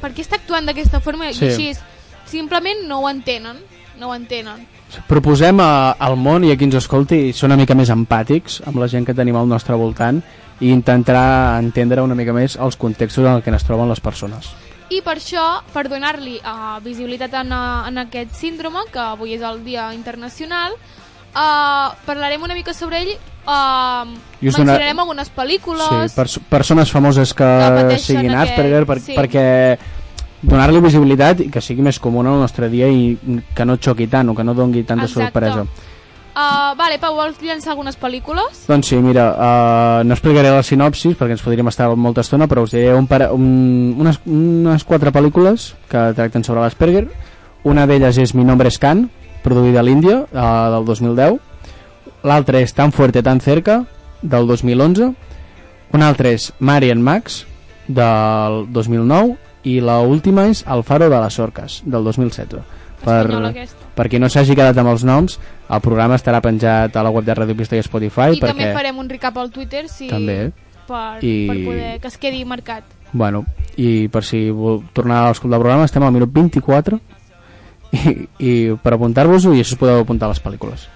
per 0.00 0.12
què 0.14 0.24
està 0.24 0.38
actuant 0.40 0.66
d'aquesta 0.66 1.00
forma 1.00 1.32
Sí. 1.32 1.44
i 1.44 1.48
així 1.48 1.68
és. 1.74 1.80
Simplement 2.26 2.86
no 2.86 3.00
ho 3.00 3.08
entenen, 3.08 3.56
no 3.98 4.08
ho 4.10 4.14
entenen. 4.14 4.66
Proposem 5.06 5.60
a, 5.60 5.92
al 5.92 6.16
món 6.16 6.44
i 6.44 6.52
a 6.52 6.56
qui 6.56 6.64
ens 6.64 6.78
escolti 6.80 7.32
ser 7.32 7.46
una 7.48 7.56
mica 7.56 7.74
més 7.76 7.90
empàtics 7.92 8.62
amb 8.66 8.78
la 8.80 8.88
gent 8.88 9.04
que 9.04 9.14
tenim 9.16 9.36
al 9.36 9.48
nostre 9.48 9.76
voltant 9.76 10.22
i 10.60 10.70
intentar 10.72 11.58
entendre 11.60 12.02
una 12.02 12.16
mica 12.18 12.32
més 12.32 12.56
els 12.56 12.76
contextos 12.76 13.26
en 13.26 13.42
què 13.42 13.54
es 13.54 13.64
troben 13.64 13.88
les 13.88 14.00
persones. 14.00 14.48
I 14.88 15.02
per 15.04 15.18
això, 15.18 15.60
per 15.74 15.84
donar-li 15.88 16.38
uh, 16.40 16.78
visibilitat 16.80 17.34
en, 17.42 17.52
uh, 17.52 17.88
en 17.88 17.98
aquest 18.06 18.32
síndrome, 18.32 18.86
que 18.90 18.98
avui 18.98 19.34
és 19.36 19.42
el 19.44 19.60
Dia 19.64 19.90
Internacional, 19.92 20.72
uh, 20.72 21.92
parlarem 22.06 22.42
una 22.42 22.56
mica 22.56 22.72
sobre 22.72 23.02
ell, 23.02 23.12
I 23.48 24.48
us 24.48 24.54
donar- 24.54 24.74
mencionarem 24.76 24.98
algunes 25.00 25.30
pel·lícules... 25.34 25.88
Sí, 26.10 26.16
pers 26.16 26.38
persones 26.50 26.90
famoses 26.92 27.32
que, 27.34 27.48
Que 27.88 27.98
siguin 27.98 28.34
aquest- 28.34 28.52
Asperger 28.52 28.84
per, 28.86 29.00
sí. 29.00 29.14
perquè 29.16 29.78
donar-li 30.42 30.80
visibilitat 30.84 31.40
i 31.40 31.50
que 31.50 31.60
sigui 31.64 31.82
més 31.82 31.98
comú 31.98 32.20
en 32.20 32.28
el 32.30 32.38
nostre 32.44 32.68
dia 32.70 32.86
i 32.92 33.16
que 33.54 33.64
no 33.66 33.78
xoqui 33.80 34.06
tant 34.06 34.28
o 34.30 34.34
que 34.36 34.44
no 34.44 34.54
dongui 34.54 34.84
tanta 34.84 35.08
Exacte. 35.08 35.24
sorpresa. 35.32 35.64
Uh, 36.38 36.76
vale, 36.78 37.00
Pau, 37.02 37.16
vols 37.16 37.40
llançar 37.42 37.72
algunes 37.72 37.96
pel·lícules? 37.98 38.60
Doncs 38.68 38.86
sí, 38.92 38.96
mira, 39.02 39.24
uh, 39.34 40.04
no 40.06 40.14
explicaré 40.14 40.52
la 40.54 40.62
sinopsis 40.62 41.16
perquè 41.18 41.34
ens 41.34 41.42
podríem 41.42 41.66
estar 41.66 41.88
molta 41.98 42.20
estona, 42.22 42.46
però 42.46 42.62
us 42.62 42.70
diré 42.76 42.92
un 42.94 43.08
pare, 43.10 43.26
un, 43.34 43.96
unes, 43.98 44.20
unes 44.24 44.84
quatre 44.86 45.10
pel·lícules 45.10 45.72
que 45.90 46.12
tracten 46.14 46.44
sobre 46.46 46.60
l'Asperger. 46.62 47.08
Una 47.66 47.88
d'elles 47.90 48.20
és 48.22 48.36
Mi 48.38 48.44
nombre 48.46 48.68
es 48.70 48.78
Can, 48.78 49.08
produïda 49.42 49.80
a 49.80 49.82
l'Índia, 49.82 50.20
uh, 50.30 50.70
del 50.76 50.84
2010. 50.86 51.40
L'altra 52.22 52.60
és 52.60 52.72
Tan 52.74 52.92
fuerte, 52.92 53.22
tan 53.22 53.40
cerca, 53.40 53.84
del 54.22 54.46
2011. 54.46 55.12
Una 55.92 56.08
altra 56.08 56.30
és 56.34 56.52
Mari 56.58 56.90
and 56.90 57.02
Max, 57.02 57.44
del 57.86 58.66
2009. 58.72 59.36
I 59.68 59.80
la 59.84 59.98
última 60.00 60.46
és 60.48 60.64
El 60.70 60.82
faro 60.86 61.08
de 61.10 61.18
les 61.20 61.38
orques, 61.38 61.82
del 61.84 62.04
2016. 62.04 62.62
Espanyola, 62.98 63.50
aquesta. 63.50 63.86
per 63.94 64.08
qui 64.10 64.18
no 64.18 64.26
s'hagi 64.30 64.56
quedat 64.58 64.78
amb 64.80 64.90
els 64.90 65.04
noms, 65.06 65.36
el 65.70 65.80
programa 65.84 66.16
estarà 66.18 66.40
penjat 66.42 66.96
a 66.98 67.02
la 67.06 67.10
web 67.14 67.24
de 67.26 67.34
Radio 67.34 67.54
Pista 67.54 67.76
i 67.78 67.82
Spotify 67.86 68.32
I 68.34 68.40
també 68.40 68.64
perquè, 68.64 68.72
farem 68.74 68.98
un 68.98 69.08
recap 69.08 69.36
al 69.38 69.52
Twitter 69.54 69.84
si... 69.88 70.08
També. 70.10 70.50
per, 70.88 71.20
I- 71.22 71.46
per 71.46 71.56
poder 71.66 71.92
que 72.02 72.08
es 72.10 72.16
quedi 72.18 72.44
marcat. 72.44 72.82
bueno, 73.12 73.44
i 73.76 74.08
per 74.08 74.24
si 74.24 74.50
vol 74.50 74.82
tornar 74.92 75.28
a 75.28 75.30
escoltar 75.30 75.58
el 75.58 75.62
programa 75.62 75.84
estem 75.86 76.02
al 76.02 76.12
minut 76.12 76.32
24 76.34 76.98
i, 77.92 78.28
i 78.42 78.52
per 78.82 78.94
apuntar-vos-ho 78.96 79.54
i 79.54 79.62
això 79.62 79.76
us 79.76 79.80
podeu 79.80 80.00
apuntar 80.02 80.26
a 80.26 80.34
les 80.34 80.42
pel·lícules. 80.42 80.88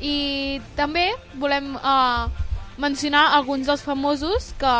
I 0.00 0.60
també 0.76 1.10
volem 1.38 1.76
uh, 1.76 2.28
mencionar 2.78 3.34
alguns 3.36 3.66
dels 3.66 3.82
famosos 3.82 4.52
que, 4.58 4.74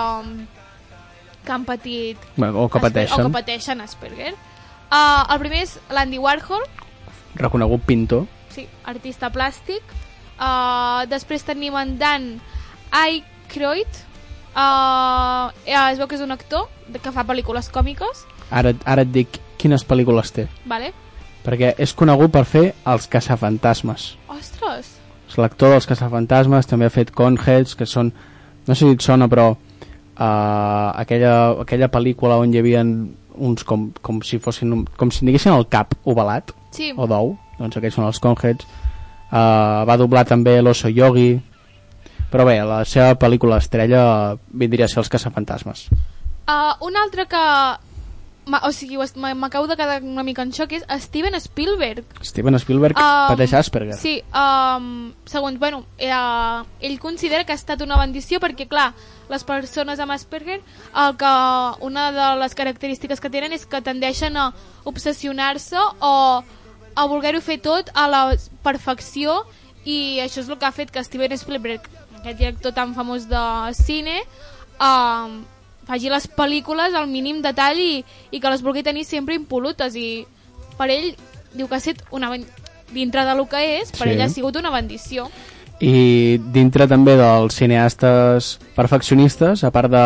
que 1.45 1.53
han 1.53 1.65
patit 1.65 2.19
o 2.39 2.69
que 2.69 2.81
pateixen. 2.81 3.21
o 3.21 3.27
que 3.29 3.33
pateixen 3.33 3.81
Asperger. 3.81 4.35
Uh, 4.91 5.25
el 5.33 5.39
primer 5.39 5.63
és 5.63 5.79
l'Andy 5.91 6.19
Warhol, 6.19 6.63
Reconegut 7.35 7.83
pintor. 7.87 8.27
sí, 8.51 8.69
artista 8.85 9.31
plàstic. 9.33 9.83
Uh, 10.39 11.07
després 11.11 11.43
tenim 11.45 11.75
en 11.77 11.99
Dan 11.99 12.41
Aykroyd, 12.91 14.03
Uh, 14.55 15.51
es 15.67 15.99
veu 15.99 16.07
que 16.07 16.15
és 16.15 16.21
un 16.23 16.31
actor 16.31 16.69
de- 16.87 17.01
que 17.03 17.11
fa 17.11 17.25
pel·lícules 17.27 17.67
còmiques, 17.75 18.21
Ara, 18.55 18.71
ara 18.87 19.03
et 19.03 19.11
dic 19.11 19.41
quines 19.59 19.83
pel·lícules 19.85 20.31
té. 20.31 20.45
vale? 20.65 20.93
Perquè 21.43 21.75
és 21.77 21.93
conegut 21.93 22.31
per 22.31 22.45
fer 22.45 22.73
Els 22.87 23.09
caçafantasmes. 23.09 24.17
Ostres! 24.29 24.93
És 25.35 25.39
l'actor 25.43 25.73
dels 25.75 25.87
caçafantasmes, 25.91 26.69
també 26.71 26.87
ha 26.87 26.93
fet 26.95 27.11
Conheads, 27.11 27.75
que 27.75 27.87
són... 27.91 28.13
No 28.69 28.75
sé 28.79 28.87
si 28.87 28.95
et 28.95 29.03
sona, 29.03 29.27
però 29.29 29.49
uh, 29.51 30.91
aquella, 30.95 31.33
aquella 31.65 31.89
pel·lícula 31.93 32.39
on 32.41 32.55
hi 32.55 32.61
havia 32.63 32.85
uns 33.35 33.65
com, 33.67 33.89
com 34.01 34.21
si 34.23 34.39
fossin 34.39 34.71
un- 34.73 34.85
com 34.97 35.11
si 35.11 35.25
tinguessin 35.27 35.53
el 35.53 35.67
cap 35.69 35.97
ovalat 36.07 36.53
Sí, 36.75 36.93
o 36.97 37.07
d'ou, 37.11 37.35
doncs 37.59 37.77
aquests 37.81 37.99
són 37.99 38.07
els 38.07 38.21
Conheads. 38.23 38.65
Uh, 39.35 39.83
va 39.91 39.97
doblar 39.99 40.23
també 40.31 40.55
l'Oso 40.63 40.89
Yogi 40.89 41.35
però 42.31 42.47
bé, 42.47 42.61
la 42.67 42.85
seva 42.87 43.17
pel·lícula 43.19 43.59
estrella 43.59 44.37
vindria 44.55 44.87
a 44.87 44.91
ser 44.93 45.01
els 45.03 45.11
caçafantasmes 45.11 45.89
uh, 45.91 46.73
un 46.87 46.95
altre 47.03 47.27
que... 47.27 47.43
Ma, 48.47 48.61
o 48.69 48.73
sigui, 48.77 48.99
m'acabo 49.17 49.67
de 49.67 49.77
quedar 49.77 50.03
una 50.03 50.23
mica 50.23 50.43
en 50.45 50.53
xoc 50.53 50.75
és 50.77 50.85
Steven 51.01 51.35
Spielberg. 51.41 52.05
Steven 52.21 52.59
Spielberg 52.61 52.99
Um, 52.99 53.31
pateix 53.31 53.55
Asperger 53.57 53.97
Sí, 53.97 54.19
um, 54.37 55.15
segons, 55.25 55.59
bueno, 55.59 55.85
eh, 55.97 56.13
ell 56.13 56.99
considera 57.01 57.45
que 57.45 57.53
ha 57.53 57.57
estat 57.57 57.81
una 57.81 57.97
bendició 57.97 58.41
perquè, 58.45 58.69
clar, 58.69 58.93
les 59.31 59.45
persones 59.49 60.01
amb 60.01 60.13
Asperger, 60.13 60.61
el 60.61 61.17
que, 61.17 61.33
una 61.89 62.11
de 62.13 62.29
les 62.43 62.55
característiques 62.55 63.21
que 63.21 63.33
tenen 63.33 63.57
és 63.57 63.65
que 63.65 63.81
tendeixen 63.81 64.37
a 64.37 64.51
obsessionar-se 64.85 65.81
o 66.05 66.15
a 66.95 67.07
voler-ho 67.11 67.41
fer 67.41 67.59
tot 67.65 67.91
a 67.95 68.07
la 68.11 68.27
perfecció 68.63 69.41
i 69.85 70.21
això 70.23 70.45
és 70.45 70.53
el 70.53 70.61
que 70.61 70.69
ha 70.69 70.73
fet 70.73 70.93
que 70.93 71.03
Steven 71.05 71.33
Spielberg, 71.41 71.89
aquest 72.21 72.39
director 72.39 72.77
tan 72.77 72.95
famós 72.97 73.25
de 73.29 73.41
cine, 73.81 74.21
um, 74.77 75.43
faci 75.89 76.09
les 76.11 76.27
pel·lícules 76.29 76.95
al 76.95 77.07
mínim 77.09 77.43
detall 77.43 77.79
i, 77.79 78.05
i 78.31 78.41
que 78.41 78.51
les 78.51 78.63
vulgui 78.65 78.83
tenir 78.83 79.05
sempre 79.05 79.35
impolutes 79.37 79.97
i 79.97 80.27
per 80.79 80.89
ell 80.91 81.11
diu 81.55 81.69
que 81.69 81.75
ha 81.77 81.83
estat 81.83 82.03
una 82.11 82.33
dintre 82.95 83.25
de 83.27 83.35
lo 83.35 83.47
que 83.49 83.81
és, 83.81 83.91
per 83.93 84.09
Sí. 84.09 84.15
ell 84.15 84.23
ha 84.23 84.29
sigut 84.29 84.57
una 84.57 84.71
bendició. 84.71 85.29
i 85.81 86.39
dintre 86.55 86.87
també 86.87 87.17
dels 87.19 87.57
cineastes 87.59 88.59
perfeccionistes 88.77 89.65
a 89.65 89.71
part 89.75 89.91
de, 89.91 90.05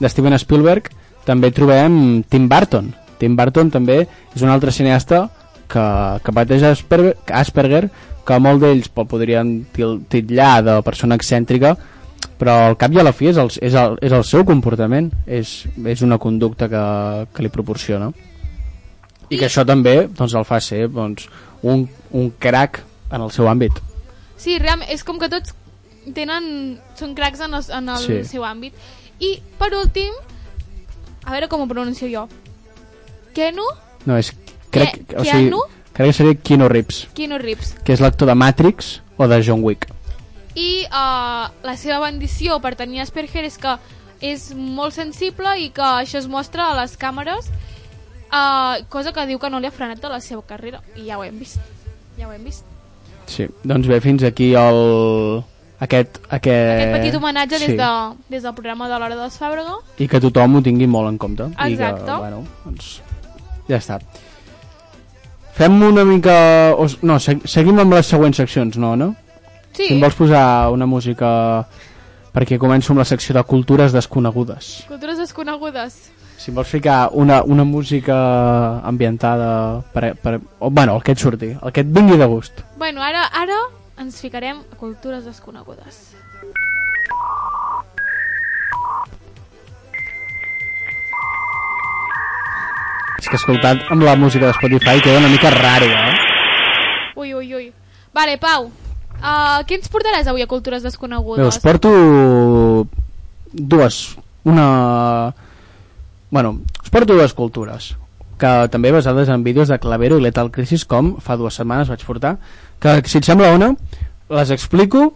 de 0.00 0.08
Steven 0.08 0.38
Spielberg 0.40 0.88
també 1.26 1.50
trobem 1.52 2.22
Tim 2.28 2.48
Burton 2.48 2.94
Tim 3.20 3.36
Burton 3.36 3.70
també 3.70 4.06
és 4.34 4.42
un 4.42 4.48
altre 4.48 4.72
cineasta 4.72 5.28
que, 5.68 5.84
que 6.24 6.32
pateix 6.32 6.64
Asperger, 6.64 7.16
Asperger 7.28 7.90
que 8.24 8.38
molt 8.40 8.62
d'ells 8.64 8.88
el 8.96 9.06
podrien 9.06 9.52
titllar 10.08 10.62
de 10.64 10.78
persona 10.82 11.14
excèntrica 11.20 11.76
però 12.40 12.54
al 12.70 12.76
cap 12.80 12.92
i 12.92 12.98
a 13.00 13.04
la 13.04 13.12
fi 13.12 13.28
és 13.30 13.36
el, 13.40 13.50
és 13.60 13.74
el, 13.76 13.98
és 14.00 14.12
el 14.16 14.24
seu 14.24 14.44
comportament 14.48 15.10
és, 15.26 15.66
és 15.86 16.02
una 16.02 16.18
conducta 16.18 16.68
que, 16.72 16.82
que 17.34 17.42
li 17.44 17.50
proporciona 17.52 18.10
i 19.30 19.38
que 19.38 19.46
això 19.46 19.64
també 19.68 20.08
doncs, 20.08 20.34
el 20.34 20.44
fa 20.48 20.58
ser 20.60 20.88
doncs, 20.88 21.28
un, 21.62 21.84
un 22.16 22.30
crack 22.38 22.80
en 23.12 23.20
el 23.22 23.30
seu 23.30 23.48
àmbit 23.50 23.76
Sí, 24.40 24.56
realment, 24.58 24.88
és 24.88 25.04
com 25.04 25.18
que 25.20 25.28
tots 25.28 25.52
tenen, 26.16 26.78
són 26.96 27.12
cracs 27.14 27.42
en 27.44 27.54
el, 27.58 27.64
en 27.76 27.88
el 27.92 27.98
Sí. 28.00 28.14
seu 28.24 28.42
àmbit. 28.48 28.72
I, 29.20 29.34
per 29.60 29.68
últim, 29.76 30.14
a 31.26 31.34
veure 31.34 31.46
com 31.52 31.60
ho 31.60 31.66
pronuncio 31.68 32.08
jo. 32.08 32.22
Kenu 33.36 33.66
No, 34.08 34.16
és... 34.16 34.32
Crec, 34.72 34.96
Ke- 35.10 35.18
o 35.18 35.24
sigui, 35.26 35.50
Keanu? 35.50 35.60
crec 35.92 36.08
que 36.08 36.12
seria 36.16 36.34
Keanu 36.40 36.68
Reeves, 36.72 37.02
Keanu 37.12 37.36
Reeves. 37.42 37.74
que 37.84 37.92
és 37.92 38.00
l'actor 38.00 38.30
de 38.30 38.34
Matrix 38.38 39.02
o 39.18 39.28
de 39.28 39.42
John 39.44 39.60
Wick. 39.66 39.90
I 40.58 40.84
uh, 40.86 41.50
la 41.62 41.76
seva 41.78 42.00
bendició 42.02 42.58
per 42.62 42.74
tenir 42.78 43.04
Asperger 43.04 43.44
és 43.46 43.58
que 43.60 43.76
és 44.20 44.50
molt 44.54 44.94
sensible 44.96 45.52
i 45.62 45.70
que 45.74 45.84
això 45.84 46.18
es 46.20 46.28
mostra 46.28 46.70
a 46.70 46.78
les 46.82 46.96
càmeres, 47.00 47.48
uh, 48.28 48.82
cosa 48.92 49.14
que 49.16 49.26
diu 49.30 49.38
que 49.40 49.50
no 49.50 49.60
li 49.60 49.70
ha 49.70 49.74
frenat 49.74 50.02
de 50.02 50.10
la 50.12 50.20
seva 50.20 50.42
carrera. 50.46 50.82
I 50.96 51.08
ja 51.08 51.18
ho 51.18 51.24
hem 51.24 51.38
vist. 51.40 51.60
Ja 52.18 52.28
ho 52.28 52.34
hem 52.34 52.44
vist. 52.44 52.66
Sí, 53.30 53.46
doncs 53.64 53.88
bé, 53.88 54.00
fins 54.02 54.26
aquí 54.26 54.52
el... 54.58 54.80
Aquest, 55.80 56.18
aquest... 56.28 56.70
Aquest 56.74 56.90
petit 56.98 57.14
homenatge 57.16 57.60
sí. 57.62 57.70
des, 57.70 57.78
de, 57.78 58.24
des 58.34 58.42
del 58.44 58.52
programa 58.52 58.90
de 58.90 58.98
l'Hora 59.00 59.16
dels 59.16 59.38
Fàbrega. 59.40 59.78
I 59.96 60.10
que 60.12 60.20
tothom 60.20 60.58
ho 60.58 60.64
tingui 60.66 60.90
molt 60.90 61.08
en 61.08 61.16
compte. 61.16 61.46
I 61.54 61.72
Exacte. 61.72 62.04
que, 62.04 62.18
bueno, 62.20 62.42
doncs, 62.66 62.90
ja 63.70 63.78
està. 63.78 64.00
Fem 65.56 65.80
una 65.86 66.04
mica... 66.04 66.34
No, 67.06 67.16
seg 67.22 67.46
seguim 67.48 67.80
amb 67.80 67.96
les 67.96 68.12
següents 68.12 68.42
seccions, 68.42 68.76
no, 68.82 68.92
no? 68.98 69.14
Sí, 69.72 69.86
Si 69.86 69.94
em 69.94 70.00
vols 70.02 70.14
posar 70.18 70.70
una 70.74 70.86
música 70.86 71.64
perquè 72.34 72.58
començo 72.58 72.92
amb 72.92 72.98
la 73.02 73.04
secció 73.08 73.34
de 73.34 73.42
cultures 73.44 73.92
desconegudes. 73.92 74.84
cultures 74.88 75.18
desconegudes. 75.18 76.10
Si 76.40 76.50
em 76.50 76.54
vols 76.56 76.68
ficar 76.68 77.10
una, 77.12 77.42
una 77.42 77.64
música 77.64 78.80
ambientada 78.86 79.82
per, 79.92 80.14
per, 80.16 80.40
o, 80.58 80.70
bueno, 80.70 80.96
el 80.96 81.02
que 81.02 81.12
et 81.12 81.18
surti, 81.18 81.50
el 81.62 81.72
que 81.72 81.80
et 81.84 81.86
vingui 81.92 82.16
de 82.16 82.26
gust. 82.26 82.62
Bueno, 82.78 83.02
ara, 83.02 83.26
ara 83.32 83.58
ens 84.00 84.20
ficarem 84.20 84.62
a 84.72 84.76
cultures 84.80 85.24
desconegudes. 85.24 86.14
És 93.20 93.28
que 93.28 93.36
escoltat 93.36 93.82
amb 93.92 94.02
la 94.06 94.14
música 94.16 94.46
de 94.48 94.54
Spotify 94.56 95.00
queda 95.04 95.18
una 95.20 95.28
mica 95.28 95.50
raro, 95.52 95.86
eh? 95.86 96.14
Ui, 97.20 97.34
ui, 97.34 97.54
ui. 97.54 97.66
Vale, 98.16 98.38
Pau, 98.40 98.70
uh, 99.20 99.60
què 99.68 99.78
ens 99.78 99.88
portaràs 99.92 100.28
avui 100.30 100.42
a 100.42 100.48
cultures 100.50 100.82
desconegudes? 100.82 101.44
Bé, 101.44 101.48
us 101.48 101.60
porto 101.62 101.90
dues, 103.52 104.16
una... 104.44 105.32
Bueno, 106.30 106.60
us 106.82 106.90
porto 106.90 107.16
dues 107.16 107.34
cultures 107.34 107.94
que 108.40 108.50
també 108.72 108.88
basades 108.94 109.28
en 109.28 109.42
vídeos 109.44 109.68
de 109.68 109.76
Clavero 109.78 110.16
i 110.16 110.22
Lethal 110.24 110.48
Crisis 110.54 110.86
com 110.88 111.16
fa 111.20 111.36
dues 111.36 111.58
setmanes 111.60 111.90
vaig 111.92 112.00
portar 112.08 112.38
que 112.80 112.94
si 113.04 113.18
et 113.20 113.26
sembla 113.28 113.50
ona 113.52 113.74
les 114.32 114.52
explico 114.54 115.10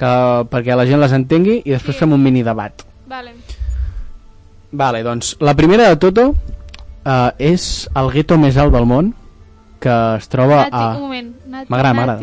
que, 0.00 0.12
perquè 0.48 0.76
la 0.78 0.86
gent 0.88 1.02
les 1.02 1.12
entengui 1.12 1.58
i 1.60 1.74
després 1.74 1.98
Sí. 1.98 2.06
fem 2.06 2.14
un 2.16 2.22
mini 2.22 2.42
debat 2.46 2.86
Vale. 3.08 3.34
Vale, 4.72 5.02
doncs 5.04 5.34
la 5.44 5.52
primera 5.58 5.90
de 5.90 5.96
tota 6.00 6.28
uh, 6.30 7.30
és 7.36 7.88
el 7.96 8.10
gueto 8.16 8.38
més 8.40 8.56
alt 8.56 8.72
del 8.72 8.88
món 8.88 9.12
que 9.80 9.92
es 10.16 10.28
troba 10.32 10.64
a... 10.70 10.94
Un 10.96 11.02
moment. 11.04 11.28
M'agrada, 11.48 11.94
m'agrada. 11.96 12.18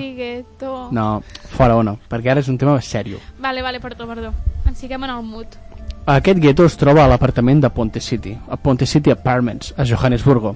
No, 0.93 1.21
fora 1.57 1.75
ona, 1.81 1.95
perquè 2.09 2.31
ara 2.31 2.43
és 2.43 2.49
un 2.51 2.57
tema 2.61 2.77
sèrio. 2.81 3.19
Vale, 3.41 3.63
vale, 3.65 3.81
perdó, 3.81 4.07
perdó. 4.07 4.31
Ens 4.65 4.79
fiquem 4.79 5.03
en 5.03 5.15
el 5.15 5.23
mood. 5.23 5.57
Aquest 6.05 6.37
gueto 6.39 6.65
es 6.69 6.77
troba 6.77 7.03
a 7.03 7.09
l'apartament 7.09 7.63
de 7.63 7.69
Ponte 7.73 7.99
City, 7.99 8.35
a 8.49 8.57
Ponte 8.61 8.85
City 8.85 9.09
Apartments, 9.09 9.73
a 9.77 9.85
Johannesburgo. 9.89 10.55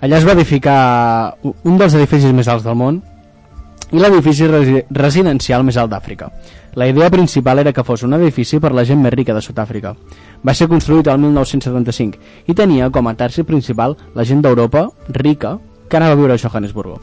Allà 0.00 0.18
es 0.18 0.26
va 0.26 0.32
edificar 0.32 1.36
un 1.44 1.78
dels 1.78 1.94
edificis 1.94 2.32
més 2.34 2.48
alts 2.48 2.64
del 2.64 2.74
món 2.74 2.98
i 3.92 4.00
l'edifici 4.00 4.46
resi 4.48 4.82
residencial 4.90 5.62
més 5.66 5.76
alt 5.78 5.92
d'Àfrica. 5.92 6.30
La 6.74 6.86
idea 6.86 7.10
principal 7.10 7.58
era 7.58 7.72
que 7.72 7.84
fos 7.84 8.02
un 8.06 8.14
edifici 8.14 8.60
per 8.62 8.72
la 8.72 8.84
gent 8.86 9.00
més 9.02 9.14
rica 9.14 9.34
de 9.34 9.42
Sud-àfrica. 9.42 9.94
Va 10.46 10.54
ser 10.54 10.68
construït 10.70 11.06
el 11.10 11.18
1975 11.22 12.50
i 12.50 12.54
tenia 12.54 12.90
com 12.90 13.06
a 13.06 13.14
tarsi 13.14 13.42
principal 13.42 13.96
la 14.14 14.24
gent 14.24 14.42
d'Europa 14.42 14.88
rica 15.08 15.58
que 15.88 15.98
anava 15.98 16.14
a 16.14 16.20
viure 16.22 16.34
a 16.34 16.38
Johannesburgo. 16.38 17.00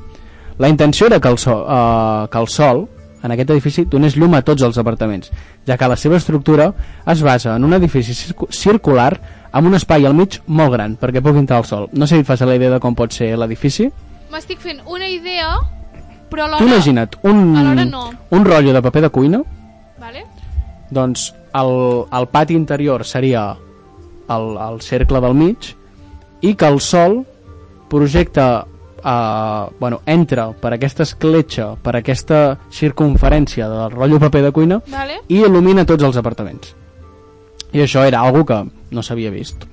La 0.58 0.70
intenció 0.70 1.08
era 1.08 1.20
que 1.20 1.28
el, 1.30 1.38
sol, 1.38 1.66
eh, 1.70 2.28
que 2.32 2.38
el 2.40 2.48
sol 2.48 2.88
en 3.24 3.32
aquest 3.34 3.50
edifici 3.50 3.84
donés 3.90 4.16
llum 4.16 4.34
a 4.38 4.42
tots 4.46 4.62
els 4.64 4.78
apartaments, 4.78 5.32
ja 5.68 5.76
que 5.78 5.88
la 5.90 5.96
seva 5.98 6.18
estructura 6.18 6.72
es 7.06 7.22
basa 7.26 7.56
en 7.56 7.64
un 7.66 7.74
edifici 7.74 8.14
circu- 8.14 8.48
circular 8.54 9.20
amb 9.52 9.68
un 9.68 9.76
espai 9.76 10.06
al 10.06 10.14
mig 10.14 10.40
molt 10.48 10.72
gran 10.74 10.96
perquè 10.98 11.22
pugui 11.22 11.40
entrar 11.42 11.60
el 11.60 11.66
sol. 11.66 11.90
No 11.94 12.06
sé 12.08 12.16
si 12.16 12.22
et 12.22 12.28
fas 12.28 12.42
la 12.42 12.56
idea 12.56 12.70
de 12.72 12.80
com 12.80 12.96
pot 12.96 13.12
ser 13.12 13.32
l'edifici. 13.38 13.90
M'estic 14.32 14.60
fent 14.60 14.82
una 14.86 15.08
idea, 15.10 15.56
però 16.30 16.46
Tu 16.46 16.56
alhora... 16.56 16.66
imagina't 16.66 17.16
un, 17.24 17.90
no. 17.92 18.10
un 18.30 18.46
rotllo 18.46 18.74
de 18.74 18.82
paper 18.82 19.02
de 19.02 19.10
cuina, 19.10 19.42
Vale? 20.00 20.26
doncs 20.92 21.34
el, 21.54 21.72
el 22.14 22.28
pati 22.32 22.54
interior 22.54 23.04
seria 23.06 23.58
el, 24.30 24.58
el 24.70 24.82
cercle 24.82 25.20
del 25.22 25.34
mig 25.34 25.74
i 26.42 26.54
que 26.56 26.68
el 26.68 26.80
sol 26.80 27.26
projecta 27.90 28.66
uh, 29.08 29.72
bueno, 29.80 30.02
entra 30.06 30.52
per 30.52 30.74
aquesta 30.76 31.06
escletxa, 31.08 31.72
per 31.82 31.96
aquesta 31.98 32.58
circunferència 32.74 33.70
del 33.72 33.96
rotllo 33.96 34.20
paper 34.20 34.44
de 34.48 34.52
cuina 34.56 34.82
Vale? 34.92 35.22
i 35.32 35.40
il·lumina 35.46 35.88
tots 35.88 36.04
els 36.04 36.20
apartaments. 36.20 36.76
I 37.72 37.84
això 37.84 38.04
era 38.08 38.22
algo 38.24 38.46
que 38.48 38.60
no 38.92 39.04
s'havia 39.04 39.32
vist. 39.32 39.66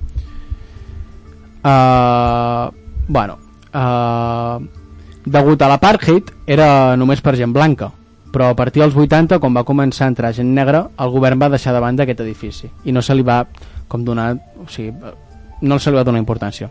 Uh, 1.65 2.71
bueno, 3.07 3.37
uh, 3.73 4.59
degut 5.25 5.61
a 5.61 5.69
l'apartheid 5.71 6.31
era 6.45 6.95
només 6.99 7.23
per 7.25 7.35
gent 7.39 7.53
blanca, 7.55 7.89
però 8.31 8.51
a 8.51 8.55
partir 8.57 8.83
dels 8.83 8.95
80, 8.95 9.39
quan 9.39 9.55
va 9.55 9.65
començar 9.65 10.05
a 10.05 10.13
entrar 10.13 10.33
gent 10.35 10.51
negra, 10.53 10.85
el 10.99 11.13
govern 11.13 11.39
va 11.41 11.49
deixar 11.49 11.73
de 11.73 11.81
banda 11.81 12.03
aquest 12.03 12.21
edifici 12.21 12.69
i 12.83 12.91
no 12.91 13.01
se 13.01 13.15
li 13.15 13.23
va 13.23 13.45
com 13.87 14.03
donar, 14.03 14.33
o 14.59 14.67
sigui, 14.69 14.91
no 15.61 15.79
se 15.79 15.91
li 15.91 15.97
va 15.97 16.03
donar 16.03 16.19
importància. 16.19 16.69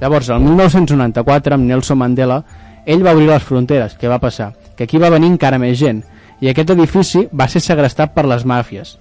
Llavors, 0.00 0.30
el 0.32 0.40
1994, 0.40 1.54
amb 1.54 1.68
Nelson 1.68 1.98
Mandela, 2.00 2.40
ell 2.86 3.04
va 3.04 3.12
obrir 3.12 3.28
les 3.28 3.44
fronteres. 3.44 3.98
Què 4.00 4.08
va 4.08 4.20
passar? 4.22 4.52
Que 4.76 4.88
aquí 4.88 4.98
va 4.98 5.12
venir 5.12 5.28
encara 5.34 5.60
més 5.60 5.78
gent 5.78 6.02
i 6.40 6.48
aquest 6.48 6.72
edifici 6.72 7.26
va 7.36 7.46
ser 7.52 7.60
segrestat 7.60 8.14
per 8.16 8.26
les 8.28 8.44
màfies. 8.48 8.98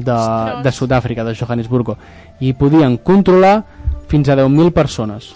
de, 0.00 0.12
Ostres. 0.12 0.62
de 0.64 0.72
Sud-àfrica, 0.72 1.24
de 1.24 1.34
Johannesburgo, 1.34 1.98
i 2.40 2.54
podien 2.54 2.96
controlar 2.96 3.64
fins 4.08 4.30
a 4.30 4.36
10.000 4.36 4.72
persones. 4.72 5.34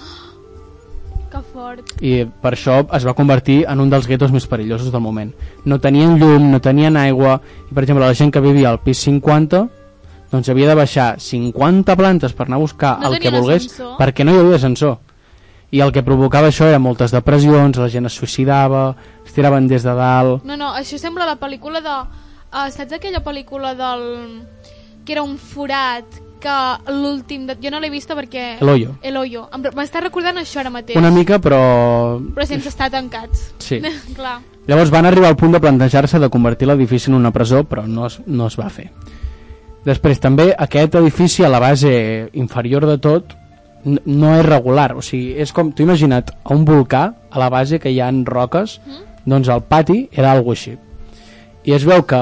Que 1.31 1.43
fort. 1.53 1.91
I 2.01 2.25
per 2.25 2.55
això 2.55 2.79
es 2.97 3.05
va 3.05 3.13
convertir 3.13 3.65
en 3.69 3.83
un 3.83 3.91
dels 3.91 4.09
guetos 4.09 4.33
més 4.33 4.47
perillosos 4.47 4.91
del 4.91 5.03
moment. 5.05 5.35
No 5.67 5.81
tenien 5.81 6.17
llum, 6.17 6.51
no 6.51 6.63
tenien 6.65 6.97
aigua, 6.97 7.41
i 7.71 7.75
per 7.75 7.85
exemple 7.85 8.07
la 8.07 8.15
gent 8.15 8.33
que 8.33 8.41
vivia 8.41 8.71
al 8.71 8.81
pis 8.81 9.05
50 9.05 9.67
doncs 10.35 10.51
havia 10.51 10.69
de 10.73 10.77
baixar 10.79 11.09
50 11.23 11.97
plantes 11.97 12.35
per 12.35 12.49
anar 12.49 12.59
a 12.59 12.65
buscar 12.67 12.97
No 13.01 13.13
el 13.13 13.21
que 13.23 13.31
volgués 13.31 13.65
ascensor? 13.69 13.95
perquè 14.01 14.27
no 14.27 14.35
hi 14.35 14.43
havia 14.43 14.59
ascensor 14.61 14.99
i 15.75 15.81
el 15.83 15.91
que 15.95 16.05
provocava 16.07 16.51
això 16.53 16.69
era 16.71 16.79
moltes 16.83 17.11
depressions 17.15 17.79
la 17.81 17.89
gent 17.91 18.07
es 18.07 18.15
suïcidava, 18.19 18.93
es 19.27 19.33
tiraven 19.35 19.67
des 19.71 19.83
de 19.87 19.95
dalt 19.95 20.45
No, 20.47 20.59
no, 20.61 20.75
això 20.75 20.99
sembla 21.01 21.27
la 21.27 21.39
pel·lícula 21.41 21.81
de... 21.83 21.97
Uh, 22.55 22.69
saps 22.71 22.93
aquella 22.95 23.23
pel·lícula 23.25 23.73
del... 23.75 24.05
que 25.05 25.17
era 25.17 25.25
un 25.27 25.35
forat 25.39 26.21
que 26.45 26.55
l'últim... 26.93 27.47
De... 27.49 27.57
Jo 27.59 27.73
no 27.73 27.81
l'he 27.81 27.91
vista 27.91 28.15
perquè... 28.15 28.61
El 28.61 28.69
Hoyo. 28.69 28.95
El 29.03 29.17
Hoyo. 29.17 29.47
M'està 29.75 30.03
recordant 30.05 30.39
això 30.39 30.61
ara 30.61 30.71
mateix. 30.71 30.97
una 31.01 31.11
mica 31.11 31.41
però 31.43 31.59
Però 32.37 32.47
sense 32.47 32.69
estar 32.71 32.91
tancats. 32.93 33.49
Sí. 33.65 33.81
Clar. 34.19 34.39
Llavors 34.69 34.93
van 34.93 35.09
arribar 35.09 35.33
al 35.33 35.37
punt 35.41 35.57
de 35.57 35.61
plantejar-se 35.61 36.21
de 36.21 36.31
convertir 36.33 36.69
l'edifici 36.69 37.11
en 37.11 37.19
una 37.19 37.33
presó, 37.33 37.65
però 37.69 37.87
no 37.89 38.07
es, 38.07 38.21
no 38.27 38.47
es 38.47 38.57
va 38.61 38.71
fer. 38.73 38.91
Després 39.85 40.21
també 40.21 40.55
aquest 40.57 40.95
edifici 40.97 41.45
a 41.45 41.51
la 41.53 41.61
base 41.61 42.31
inferior 42.33 42.87
de 42.89 42.97
tot 42.99 43.35
no 43.85 44.31
és 44.39 44.47
regular, 44.47 44.95
o 44.97 45.03
sigui, 45.05 45.35
és 45.37 45.53
com, 45.53 45.69
tu 45.77 45.85
imagina't 45.85 46.31
a 46.33 46.55
un 46.55 46.65
volcà, 46.65 47.03
a 47.31 47.39
la 47.39 47.51
base 47.53 47.79
que 47.79 47.93
hi 47.93 48.01
ha 48.01 48.09
roques, 48.25 48.79
doncs 49.29 49.51
el 49.53 49.61
pati 49.69 50.09
era 50.13 50.33
algo 50.33 50.53
així. 50.57 50.79
I 51.65 51.73
es 51.77 51.85
veu 51.85 52.03
que 52.09 52.21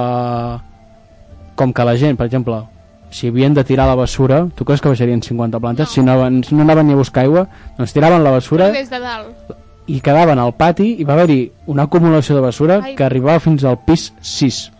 com 1.54 1.72
que 1.72 1.84
la 1.86 1.94
gent, 1.96 2.16
per 2.18 2.26
exemple, 2.26 2.64
si 3.10 3.28
havien 3.28 3.54
de 3.54 3.62
tirar 3.62 3.86
la 3.86 3.94
basura, 3.94 4.48
tu 4.56 4.64
creus 4.64 4.80
que 4.80 4.88
baixarien 4.88 5.22
50 5.22 5.60
plantes? 5.60 5.86
No. 5.86 5.92
Si 5.92 6.02
no, 6.02 6.12
anaven, 6.12 6.42
no 6.50 6.62
anaven 6.62 6.86
ni 6.88 6.94
a 6.94 6.96
buscar 6.96 7.24
aigua, 7.26 7.46
doncs 7.78 7.92
tiraven 7.92 8.24
la 8.24 8.30
basura 8.30 8.70
Des 8.72 8.90
de 8.90 8.98
dalt. 8.98 9.54
i 9.86 10.00
quedaven 10.00 10.38
al 10.38 10.54
pati 10.56 10.96
i 10.98 11.04
va 11.04 11.14
haver-hi 11.14 11.52
una 11.66 11.84
acumulació 11.84 12.34
de 12.34 12.40
basura 12.42 12.80
Ai. 12.82 12.96
que 12.96 13.04
arribava 13.04 13.38
fins 13.40 13.64
al 13.64 13.78
pis 13.84 14.12
6 14.20 14.71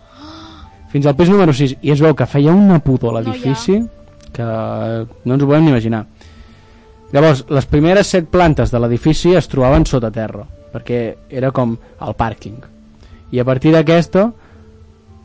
fins 0.92 1.08
al 1.08 1.16
pis 1.16 1.30
número 1.32 1.54
6 1.56 1.78
i 1.80 1.92
es 1.94 2.02
veu 2.04 2.14
que 2.16 2.28
feia 2.28 2.52
una 2.52 2.78
pudor 2.84 3.16
a 3.16 3.20
l'edifici 3.20 3.78
que 4.32 4.44
no 4.44 5.34
ens 5.34 5.42
ho 5.42 5.48
podem 5.48 5.64
ni 5.64 5.72
imaginar 5.72 6.04
llavors 7.12 7.44
les 7.48 7.68
primeres 7.68 8.12
set 8.12 8.28
plantes 8.32 8.72
de 8.72 8.80
l'edifici 8.80 9.34
es 9.38 9.48
trobaven 9.48 9.86
sota 9.88 10.12
terra 10.12 10.44
perquè 10.72 11.02
era 11.28 11.52
com 11.52 11.74
el 11.76 12.16
pàrquing 12.16 12.60
i 13.32 13.40
a 13.40 13.48
partir 13.48 13.72
d'aquesta 13.72 14.28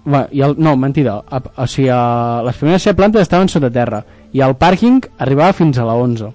va, 0.07 0.25
i 0.31 0.41
el, 0.41 0.55
no, 0.57 0.75
mentida 0.79 1.19
a, 1.19 1.41
o 1.63 1.67
sigui, 1.67 1.91
a, 1.91 2.41
les 2.47 2.59
primeres 2.59 2.87
set 2.87 2.97
plantes 2.99 3.27
estaven 3.27 3.51
sota 3.51 3.71
terra 3.71 4.03
i 4.31 4.43
el 4.43 4.55
pàrquing 4.59 5.03
arribava 5.23 5.55
fins 5.55 5.79
a 5.79 5.87
la 5.87 5.95
11 5.99 6.33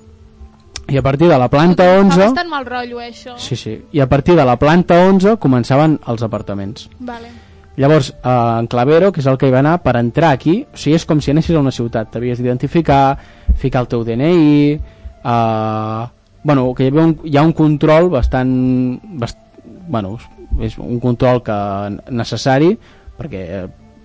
i 0.93 0.99
a 0.99 1.03
partir 1.03 1.29
de 1.29 1.39
la 1.39 1.49
planta 1.49 1.85
Fa 1.87 2.01
11 2.01 2.19
bastant 2.19 2.51
mal 2.51 2.67
rotllo, 2.67 3.01
eh, 3.01 3.13
això. 3.13 3.37
Sí, 3.39 3.57
sí. 3.57 3.77
I 3.93 4.01
a 4.03 4.09
partir 4.11 4.35
de 4.37 4.45
la 4.45 4.59
planta 4.61 4.99
11 5.07 5.37
començaven 5.41 5.95
els 6.11 6.25
apartaments. 6.27 6.89
Vale. 6.99 7.31
Llavors, 7.77 8.13
eh, 8.13 8.59
en 8.59 8.67
Clavero, 8.67 9.13
que 9.13 9.21
és 9.21 9.29
el 9.31 9.39
que 9.41 9.49
hi 9.49 9.55
va 9.55 9.63
anar, 9.63 9.79
per 9.85 9.97
entrar 9.97 10.33
aquí, 10.37 10.63
o 10.69 10.77
sigui, 10.77 10.97
és 10.99 11.07
com 11.09 11.21
si 11.21 11.33
anessis 11.33 11.57
a 11.57 11.63
una 11.63 11.73
ciutat. 11.73 12.11
T'havies 12.13 12.41
d'identificar, 12.41 13.19
ficar 13.57 13.87
el 13.87 13.89
teu 13.89 14.05
DNI... 14.05 14.81
Eh, 15.23 16.07
bueno, 16.45 16.75
que 16.75 16.85
hi, 16.85 16.91
havia 16.91 17.05
un, 17.07 17.19
hi 17.25 17.37
ha 17.37 17.47
un 17.47 17.53
control 17.57 18.11
bastant... 18.11 18.53
Bast, 19.23 19.39
bueno, 19.89 20.17
és 20.61 20.77
un 20.79 20.99
control 21.01 21.41
que 21.45 21.55
necessari 22.13 22.75
perquè 23.17 23.45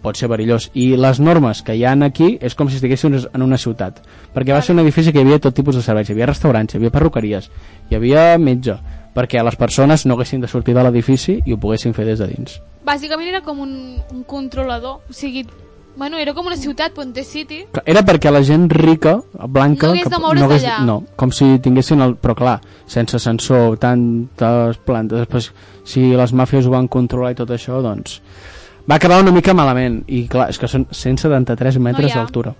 pot 0.04 0.18
ser 0.20 0.30
perillós 0.32 0.70
i 0.78 0.92
les 1.00 1.20
normes 1.20 1.64
que 1.66 1.76
hi 1.76 1.84
han 1.88 2.06
aquí 2.06 2.36
és 2.42 2.56
com 2.56 2.70
si 2.70 2.78
estiguessin 2.78 3.18
en 3.18 3.44
una 3.44 3.58
ciutat 3.60 4.00
perquè 4.36 4.54
va 4.54 4.62
ser 4.62 4.76
un 4.76 4.84
edifici 4.84 5.12
que 5.12 5.20
hi 5.20 5.26
havia 5.26 5.42
tot 5.44 5.58
tipus 5.58 5.76
de 5.76 5.84
serveis 5.84 6.10
hi 6.10 6.16
havia 6.16 6.30
restaurants, 6.30 6.74
hi 6.74 6.80
havia 6.80 6.94
perruqueries 6.94 7.50
hi 7.90 7.98
havia 7.98 8.30
metge 8.38 8.78
perquè 9.18 9.42
les 9.44 9.56
persones 9.58 10.06
no 10.06 10.14
haguessin 10.14 10.44
de 10.46 10.48
sortir 10.52 10.76
de 10.78 10.84
l'edifici 10.86 11.40
i 11.46 11.54
ho 11.56 11.58
poguessin 11.58 11.96
fer 11.98 12.06
des 12.06 12.20
de 12.22 12.28
dins 12.30 12.60
Bàsicament 12.86 13.28
era 13.28 13.42
com 13.44 13.58
un, 13.66 13.72
un 14.14 14.22
controlador. 14.24 15.02
O 15.10 15.14
sigui, 15.14 15.42
bueno, 15.98 16.16
era 16.22 16.32
com 16.38 16.46
una 16.48 16.56
ciutat, 16.56 16.94
Ponte 16.96 17.24
City. 17.28 17.66
Era 17.84 18.00
perquè 18.06 18.32
la 18.32 18.40
gent 18.48 18.70
rica, 18.72 19.18
blanca... 19.50 19.90
No 19.90 19.96
hagués 19.98 20.08
de 20.14 20.20
moure's 20.24 20.44
hagués- 20.46 20.64
d'allà. 20.64 20.86
No, 20.88 21.02
com 21.20 21.34
si 21.36 21.50
tinguessin 21.60 22.00
el... 22.06 22.14
Però 22.22 22.36
clar, 22.38 22.62
sense 22.88 23.18
ascensor, 23.20 23.76
tantes 23.82 24.78
plantes... 24.88 25.26
Després, 25.26 25.50
si 25.84 26.06
les 26.16 26.32
màfies 26.32 26.70
ho 26.70 26.72
van 26.78 26.88
controlar 26.88 27.34
i 27.34 27.40
tot 27.42 27.52
això, 27.58 27.82
doncs... 27.84 28.22
Va 28.88 28.96
acabar 29.02 29.20
una 29.20 29.34
mica 29.36 29.52
malament. 29.58 30.00
I 30.08 30.22
clar, 30.32 30.48
és 30.54 30.62
que 30.62 30.70
són 30.72 30.86
173 30.96 31.82
metres 31.84 32.14
ha. 32.14 32.22
d'altura. 32.22 32.54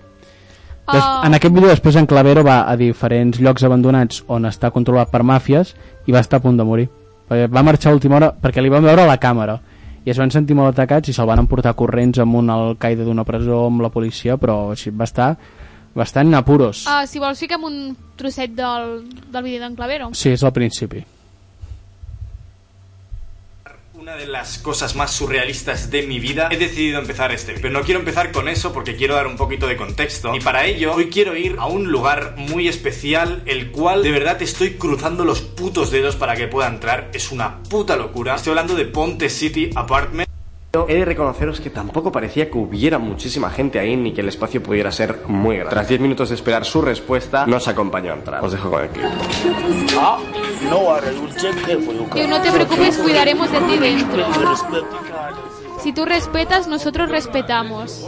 Des, 0.88 1.00
Ah. 1.04 1.20
En 1.26 1.34
aquest 1.36 1.52
vídeo 1.52 1.68
després 1.68 1.96
en 2.00 2.06
Clavero 2.08 2.40
va 2.44 2.62
a 2.64 2.74
diferents 2.80 3.36
llocs 3.44 3.64
abandonats 3.64 4.22
on 4.32 4.46
està 4.48 4.70
controlat 4.72 5.10
per 5.12 5.20
màfies 5.22 5.74
i 6.08 6.14
va 6.14 6.24
estar 6.24 6.40
a 6.40 6.44
punt 6.44 6.56
de 6.56 6.64
morir. 6.64 6.88
Perquè 7.28 7.50
va 7.52 7.62
marxar 7.62 7.92
a 7.92 7.98
última 7.98 8.16
hora 8.16 8.32
perquè 8.32 8.64
li 8.64 8.72
van 8.72 8.86
veure 8.88 9.04
a 9.04 9.10
la 9.10 9.18
càmera 9.20 9.58
i 10.06 10.10
es 10.10 10.16
van 10.16 10.32
sentir 10.32 10.56
molt 10.56 10.72
atacats 10.72 11.10
i 11.10 11.14
se'l 11.14 11.28
van 11.28 11.42
emportar 11.42 11.74
corrents 11.76 12.20
amb 12.22 12.38
un 12.40 12.48
alcaide 12.50 13.04
d'una 13.04 13.26
presó 13.28 13.66
amb 13.66 13.84
la 13.84 13.92
policia 13.92 14.38
però 14.40 14.70
així, 14.72 14.90
va 14.90 15.04
estar 15.04 15.34
bastant 15.98 16.32
apuros. 16.38 16.86
Uh, 16.86 17.04
si 17.10 17.20
vols 17.20 17.40
fiquem 17.42 17.64
un 17.68 17.78
trosset 18.16 18.54
del, 18.56 19.02
del 19.28 19.44
vídeo 19.44 19.60
d'en 19.64 19.76
Clavero. 19.76 20.12
Sí, 20.16 20.32
és 20.32 20.44
al 20.46 20.54
principi. 20.56 21.04
Una 24.08 24.16
de 24.16 24.26
las 24.26 24.56
cosas 24.56 24.96
más 24.96 25.10
surrealistas 25.10 25.90
de 25.90 26.02
mi 26.06 26.18
vida, 26.18 26.48
he 26.50 26.56
decidido 26.56 26.98
empezar 26.98 27.30
este. 27.30 27.52
Pero 27.52 27.68
no 27.68 27.82
quiero 27.82 28.00
empezar 28.00 28.32
con 28.32 28.48
eso 28.48 28.72
porque 28.72 28.96
quiero 28.96 29.14
dar 29.14 29.26
un 29.26 29.36
poquito 29.36 29.66
de 29.66 29.76
contexto. 29.76 30.34
Y 30.34 30.40
para 30.40 30.64
ello, 30.64 30.94
hoy 30.94 31.10
quiero 31.10 31.36
ir 31.36 31.56
a 31.58 31.66
un 31.66 31.92
lugar 31.92 32.32
muy 32.38 32.68
especial, 32.68 33.42
el 33.44 33.70
cual 33.70 34.02
de 34.02 34.10
verdad 34.10 34.40
estoy 34.40 34.78
cruzando 34.78 35.26
los 35.26 35.42
putos 35.42 35.90
dedos 35.90 36.16
para 36.16 36.36
que 36.36 36.48
pueda 36.48 36.68
entrar. 36.68 37.10
Es 37.12 37.30
una 37.30 37.62
puta 37.64 37.96
locura. 37.96 38.36
Estoy 38.36 38.52
hablando 38.52 38.76
de 38.76 38.86
Ponte 38.86 39.28
City 39.28 39.68
Apartment. 39.74 40.27
He 40.88 40.96
de 40.96 41.04
reconoceros 41.04 41.60
que 41.60 41.70
tampoco 41.70 42.12
parecía 42.12 42.50
que 42.50 42.58
hubiera 42.58 42.98
muchísima 42.98 43.50
gente 43.50 43.78
ahí 43.78 43.96
ni 43.96 44.12
que 44.12 44.20
el 44.20 44.28
espacio 44.28 44.62
pudiera 44.62 44.92
ser 44.92 45.22
muy 45.26 45.56
grande. 45.56 45.70
Tras 45.70 45.88
10 45.88 46.00
minutos 46.00 46.28
de 46.28 46.34
esperar 46.34 46.64
su 46.64 46.82
respuesta, 46.82 47.46
nos 47.46 47.66
acompañó 47.68 48.12
a 48.12 48.16
entrar. 48.16 48.44
Os 48.44 48.52
dejo 48.52 48.70
con 48.70 48.82
el 48.82 48.90
clip. 48.90 49.06
Diu, 52.14 52.28
no 52.28 52.40
te 52.42 52.52
preocupes, 52.52 52.98
cuidaremos 52.98 53.50
de 53.50 53.60
ti 53.60 53.78
dentro. 53.78 54.26
Si 55.80 55.92
tú 55.92 56.04
respetas, 56.04 56.66
nosotros 56.66 57.08
respetamos. 57.08 58.06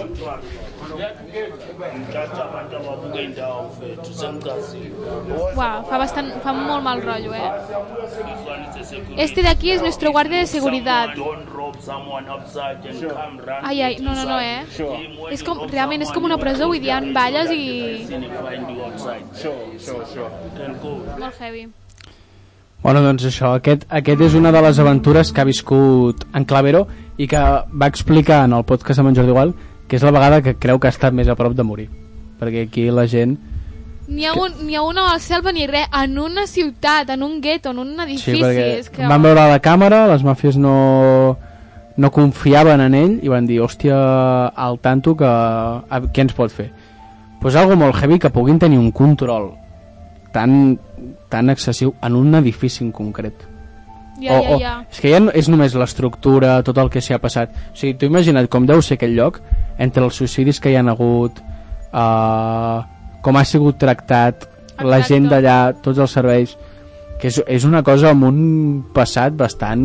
Uau, 5.57 5.85
fa, 5.89 5.99
bastant, 5.99 6.29
fa 6.45 6.53
molt 6.53 6.85
mal 6.85 7.01
rotllo, 7.03 7.33
eh? 7.35 7.51
Este 9.17 9.43
de 9.43 9.49
aquí 9.49 9.71
es 9.71 9.81
nuestro 9.81 10.13
guardia 10.13 10.39
de 10.39 10.47
seguridad. 10.47 11.09
Ai, 13.63 13.83
ai, 13.83 13.97
no, 14.01 14.15
no, 14.15 14.25
no, 14.25 14.41
eh? 14.41 14.65
És 15.31 15.43
com, 15.47 15.65
realment 15.71 16.05
és 16.05 16.13
com 16.13 16.25
una 16.29 16.39
presó, 16.39 16.69
vull 16.69 16.81
dir, 16.81 16.93
ha 16.93 17.01
balles 17.01 17.53
i... 17.55 18.07
Molt 21.19 21.41
heavy. 21.41 21.69
Bueno, 22.83 23.03
doncs 23.05 23.27
això, 23.29 23.55
aquest, 23.59 23.83
aquest 23.93 24.23
és 24.25 24.35
una 24.37 24.53
de 24.53 24.61
les 24.65 24.79
aventures 24.81 25.33
que 25.33 25.43
ha 25.43 25.49
viscut 25.49 26.25
en 26.33 26.47
Clavero 26.49 26.87
i 27.21 27.27
que 27.29 27.41
va 27.83 27.89
explicar 27.93 28.47
en 28.47 28.55
el 28.57 28.65
podcast 28.65 29.03
amb 29.03 29.11
en 29.11 29.19
Jordi 29.19 29.35
Gual 29.37 29.53
que 29.91 29.99
és 29.99 30.05
la 30.07 30.13
vegada 30.15 30.39
que 30.41 30.55
creu 30.55 30.79
que 30.79 30.87
ha 30.87 30.95
estat 30.95 31.15
més 31.17 31.27
a 31.27 31.35
prop 31.35 31.57
de 31.59 31.67
morir. 31.67 31.89
Perquè 32.39 32.69
aquí 32.69 32.87
la 32.95 33.09
gent... 33.11 33.35
N'hi 34.11 34.27
ha, 34.27 34.35
un, 34.39 34.55
n'hi 34.67 34.77
ha 34.79 34.83
una 34.87 35.05
a 35.07 35.13
la 35.15 35.23
selva 35.23 35.53
ni 35.55 35.67
res, 35.71 35.89
en 35.95 36.17
una 36.19 36.47
ciutat, 36.47 37.11
en 37.11 37.23
un 37.27 37.41
gueto, 37.43 37.71
en 37.75 37.83
un 37.83 38.01
edifici. 38.07 38.39
Sí, 38.39 38.63
és 38.79 38.91
que... 38.91 39.03
van 39.07 39.23
veure 39.23 39.49
la 39.51 39.59
càmera, 39.63 40.05
les 40.11 40.23
màfies 40.27 40.59
no, 40.59 41.37
no 41.99 42.11
confiaven 42.15 42.83
en 42.87 42.97
ell 42.99 43.19
i 43.23 43.31
van 43.31 43.47
dir, 43.51 43.61
hòstia, 43.63 43.99
al 44.55 44.79
tanto 44.83 45.17
que 45.19 45.27
a, 45.27 46.01
què 46.07 46.27
ens 46.27 46.35
pot 46.39 46.55
fer? 46.55 46.71
Pues 47.43 47.59
algo 47.59 47.79
molt 47.79 47.99
heavy 47.99 48.19
que 48.23 48.31
puguin 48.35 48.59
tenir 48.63 48.79
un 48.79 48.91
control 48.95 49.53
tan, 50.35 50.79
tan 51.31 51.51
excessiu 51.51 51.95
en 52.03 52.19
un 52.19 52.35
edifici 52.39 52.85
en 52.87 52.93
concret. 52.95 53.47
Ja, 54.21 54.37
o, 54.37 54.43
ja, 54.43 54.55
o, 54.55 54.61
ja. 54.61 54.75
És 54.91 55.03
que 55.03 55.15
ja 55.15 55.23
no, 55.23 55.35
és 55.35 55.49
només 55.51 55.75
l'estructura, 55.79 56.61
tot 56.67 56.79
el 56.79 56.91
que 56.93 57.03
s'hi 57.03 57.15
ha 57.17 57.23
passat. 57.23 57.55
O 57.73 57.79
sigui, 57.79 57.97
tu 57.99 58.11
imagina't 58.11 58.51
com 58.53 58.67
deu 58.69 58.83
ser 58.85 58.99
aquell 58.99 59.17
lloc 59.17 59.41
entre 59.79 60.05
els 60.05 60.17
suïcidis 60.17 60.61
que 60.61 60.71
hi 60.73 60.77
han 60.77 60.89
hagut, 60.89 61.39
uh, 61.93 62.83
com 63.23 63.37
ha 63.37 63.45
sigut 63.45 63.79
tractat, 63.79 64.47
la 64.81 64.99
Exacte. 64.99 65.15
gent 65.15 65.29
d'allà, 65.29 65.59
tots 65.83 65.99
els 65.99 66.11
serveis, 66.11 66.57
que 67.21 67.29
és, 67.29 67.43
és 67.47 67.65
una 67.69 67.83
cosa 67.85 68.11
amb 68.15 68.25
un 68.25 68.41
passat 68.95 69.35
bastant... 69.37 69.83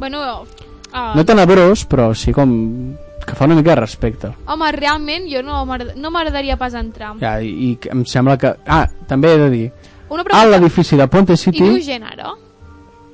Bueno, 0.00 0.22
uh, 0.42 1.12
No 1.14 1.24
tenebrós, 1.28 1.84
però 1.88 2.14
sí 2.16 2.32
com 2.32 2.94
que 3.26 3.34
fa 3.36 3.44
una 3.44 3.54
mica 3.54 3.74
de 3.74 3.80
respecte. 3.82 4.30
home, 4.48 4.70
realment 4.72 5.26
jo 5.30 5.42
no 5.44 5.64
m'agrada- 5.68 5.94
no 5.94 6.10
m'agradaria 6.10 6.56
pas 6.56 6.72
entrar. 6.74 7.12
Ja, 7.20 7.36
i, 7.44 7.50
i 7.70 7.78
em 7.92 8.04
sembla 8.08 8.38
que... 8.40 8.54
Ah, 8.66 8.86
també 9.06 9.34
he 9.34 9.38
de 9.38 9.50
dir, 9.50 9.66
Una 10.08 10.22
a 10.22 10.24
pregunta, 10.24 10.48
l'edifici 10.56 10.96
de 10.96 11.06
Ponte 11.06 11.34
hi 11.36 11.36
viu 11.36 11.76
City, 11.76 11.82
gent 11.84 12.02
ara? 12.08 12.32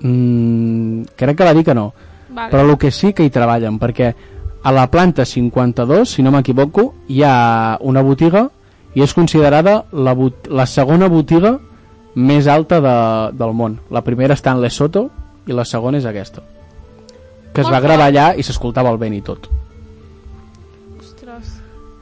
mm, 0.00 1.02
crec 1.16 1.36
que 1.36 1.44
va 1.44 1.52
dir 1.54 1.64
que 1.64 1.74
no, 1.74 1.92
Vale. 2.30 2.50
però 2.50 2.62
el 2.70 2.78
que 2.78 2.90
sí 2.90 3.12
que 3.12 3.24
hi 3.26 3.30
treballen 3.30 3.78
perquè 3.78 4.14
a 4.66 4.72
la 4.74 4.88
planta 4.90 5.24
52, 5.24 6.08
si 6.16 6.22
no 6.26 6.32
m'equivoco, 6.34 6.88
hi 7.08 7.20
ha 7.22 7.76
una 7.86 8.02
botiga 8.02 8.48
i 8.96 9.04
és 9.04 9.12
considerada 9.14 9.84
la, 9.92 10.14
bot 10.18 10.48
la 10.50 10.64
segona 10.66 11.06
botiga 11.12 11.52
més 12.16 12.48
alta 12.50 12.80
de, 12.82 12.94
del 13.38 13.52
món. 13.54 13.76
La 13.94 14.02
primera 14.02 14.34
està 14.34 14.54
en 14.56 14.62
Lesotho 14.64 15.04
i 15.46 15.54
la 15.54 15.64
segona 15.68 16.00
és 16.00 16.06
aquesta. 16.08 16.42
Que 17.54 17.62
es 17.62 17.70
va 17.70 17.78
gravar 17.84 18.08
allà 18.10 18.30
i 18.34 18.42
s'escoltava 18.42 18.90
el 18.90 18.98
vent 18.98 19.14
i 19.14 19.22
tot. 19.24 19.46
Ostres. 20.98 21.52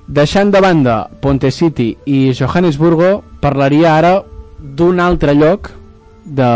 Deixant 0.06 0.50
de 0.54 0.60
banda 0.64 0.96
Ponte 1.20 1.50
City 1.50 1.90
i 2.06 2.32
Johannesburgo, 2.36 3.22
parlaria 3.40 3.96
ara 3.98 4.14
d'un 4.60 5.00
altre 5.00 5.34
lloc 5.36 5.70
de, 6.24 6.48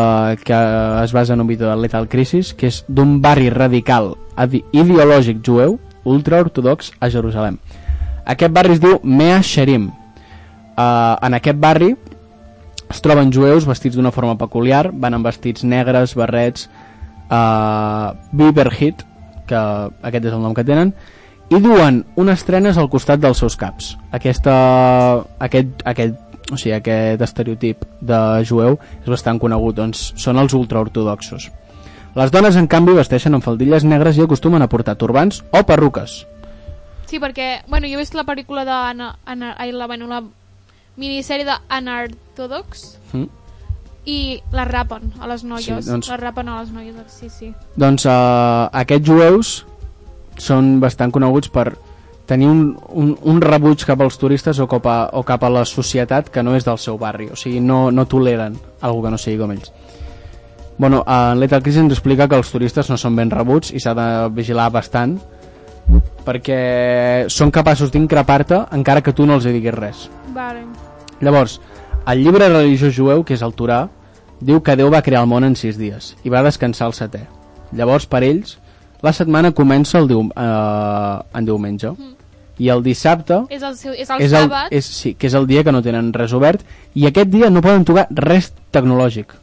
que 0.45 0.57
es 1.05 1.13
basa 1.13 1.35
en 1.35 1.43
un 1.43 1.47
vídeo 1.51 1.69
de 1.69 1.77
Lethal 1.77 2.09
Crisis, 2.09 2.55
que 2.55 2.71
és 2.73 2.83
d'un 2.89 3.19
barri 3.21 3.51
radical 3.53 4.15
adi- 4.37 4.65
ideològic 4.73 5.43
jueu 5.45 5.77
ultraortodox 6.09 6.93
a 7.01 7.11
Jerusalem. 7.13 7.59
Aquest 8.29 8.53
barri 8.53 8.77
es 8.77 8.83
diu 8.83 8.99
Mea 9.05 9.41
Sherim. 9.43 9.89
Uh, 9.89 11.17
en 11.27 11.35
aquest 11.39 11.59
barri 11.59 11.95
es 12.89 13.03
troben 13.05 13.33
jueus 13.35 13.67
vestits 13.69 13.97
d'una 13.97 14.13
forma 14.15 14.37
peculiar, 14.41 14.89
van 14.93 15.17
amb 15.17 15.29
vestits 15.29 15.65
negres, 15.65 16.15
barrets, 16.17 16.69
uh, 17.29 18.15
Biberhit, 18.33 19.05
que 19.49 19.61
aquest 20.03 20.29
és 20.29 20.35
el 20.35 20.45
nom 20.45 20.57
que 20.57 20.65
tenen, 20.65 20.93
i 21.49 21.61
duen 21.65 22.03
unes 22.21 22.45
trenes 22.45 22.77
al 22.77 22.91
costat 22.93 23.21
dels 23.21 23.41
seus 23.41 23.57
caps. 23.57 23.95
Aquesta, 24.13 24.55
aquest, 25.45 25.85
aquest, 25.89 26.19
o 26.53 26.57
sigui, 26.57 26.75
aquest 26.77 27.25
estereotip 27.25 27.87
de 28.05 28.21
jueu 28.49 28.77
és 29.01 29.09
bastant 29.09 29.41
conegut, 29.41 29.79
doncs 29.81 30.11
són 30.21 30.41
els 30.41 30.57
ultraortodoxos. 30.57 31.49
Les 32.17 32.31
dones, 32.33 32.57
en 32.57 32.67
canvi, 32.67 32.95
vesteixen 32.97 33.35
amb 33.37 33.45
faldilles 33.45 33.85
negres 33.85 34.17
i 34.19 34.23
acostumen 34.25 34.63
a 34.63 34.69
portar 34.69 34.97
turbants 34.99 35.43
o 35.53 35.63
perruques. 35.67 36.25
Sí, 37.07 37.19
perquè, 37.21 37.63
bueno, 37.69 37.87
jo 37.89 37.95
he 37.97 38.03
vist 38.03 38.15
la 38.15 38.25
pel·lícula 38.29 38.65
de... 38.69 38.73
Ana, 38.73 39.15
Ana, 39.25 39.55
ai, 39.59 39.73
la, 39.73 39.87
bueno, 39.87 40.07
la 40.11 40.23
minissèrie 40.97 41.45
de 41.47 41.55
Anartodox 41.69 42.97
Mm? 43.13 43.25
i 44.05 44.43
la 44.53 44.65
rapen 44.65 45.13
a 45.21 45.27
les 45.29 45.45
noies. 45.45 45.65
Sí, 45.65 45.73
doncs- 45.91 46.09
La 46.11 46.17
rapen 46.21 46.49
a 46.49 46.59
les 46.61 46.71
noies, 46.73 46.95
sí, 47.09 47.29
sí. 47.31 47.53
Doncs 47.77 48.05
uh, 48.09 48.69
aquests 48.73 49.09
jueus 49.09 49.53
són 50.39 50.79
bastant 50.81 51.13
coneguts 51.13 51.49
per 51.53 51.75
tenir 52.29 52.49
un, 52.49 52.77
un, 52.93 53.15
un 53.23 53.41
rebuig 53.41 53.85
cap 53.89 54.01
als 54.05 54.19
turistes 54.21 54.59
o 54.61 54.67
cap, 54.69 54.85
a, 54.87 54.99
o 55.17 55.23
cap 55.25 55.45
a 55.45 55.51
la 55.53 55.65
societat 55.65 56.29
que 56.29 56.43
no 56.45 56.55
és 56.57 56.65
del 56.69 56.77
seu 56.79 56.99
barri, 57.01 57.31
o 57.33 57.37
sigui, 57.37 57.61
no, 57.65 57.91
no 57.91 58.05
toleren 58.07 58.57
algú 58.85 59.03
que 59.07 59.11
no 59.15 59.19
sigui 59.21 59.39
com 59.41 59.53
ells. 59.57 59.73
Bueno, 60.79 61.05
en 61.07 61.41
Lethal 61.41 61.63
Crisis 61.63 61.83
ens 61.83 61.93
explica 61.97 62.29
que 62.29 62.39
els 62.39 62.51
turistes 62.55 62.89
no 62.91 62.97
són 62.97 63.17
ben 63.19 63.31
rebuts 63.35 63.73
i 63.75 63.81
s'ha 63.83 63.95
de 63.99 64.07
vigilar 64.31 64.69
bastant 64.71 65.17
perquè 66.27 67.27
són 67.33 67.51
capaços 67.51 67.91
d'increpar-te 67.91 68.61
encara 68.77 69.03
que 69.03 69.15
tu 69.17 69.27
no 69.27 69.39
els 69.39 69.47
hi 69.49 69.55
diguis 69.57 69.75
res. 69.75 70.05
Vale. 70.37 70.63
Llavors, 71.25 71.59
el 72.07 72.23
llibre 72.23 72.49
religiós 72.49 72.95
jueu, 72.95 73.25
que 73.25 73.35
és 73.35 73.43
el 73.43 73.57
Torà, 73.57 73.87
diu 74.41 74.61
que 74.63 74.77
Déu 74.79 74.93
va 74.93 75.03
crear 75.03 75.25
el 75.25 75.31
món 75.31 75.45
en 75.45 75.57
sis 75.59 75.79
dies 75.81 76.13
i 76.23 76.31
va 76.31 76.45
descansar 76.47 76.87
el 76.93 76.95
setè. 76.95 77.25
Llavors, 77.75 78.07
per 78.07 78.23
ells, 78.23 78.59
la 79.03 79.13
setmana 79.13 79.51
comença 79.57 79.99
el 79.99 80.07
diu, 80.09 80.23
eh, 80.31 81.19
en 81.35 81.45
diumenge. 81.49 81.91
I 82.59 82.71
el 82.75 82.83
dissabte 82.83 83.45
És 83.55 83.63
el, 83.63 83.77
seu, 83.79 83.93
és 83.95 84.09
el 84.11 84.23
és 84.23 84.33
el, 84.33 84.49
sàbat. 84.49 84.73
és, 84.75 84.85
sí, 84.85 85.15
que 85.15 85.29
és 85.29 85.35
el 85.35 85.47
dia 85.47 85.63
que 85.63 85.71
no 85.73 85.83
tenen 85.83 86.13
res 86.13 86.33
obert 86.35 86.65
i 86.95 87.07
aquest 87.07 87.31
dia 87.31 87.51
no 87.51 87.63
poden 87.63 87.85
tocar 87.87 88.09
res 88.11 88.53
tecnològic. 88.75 89.35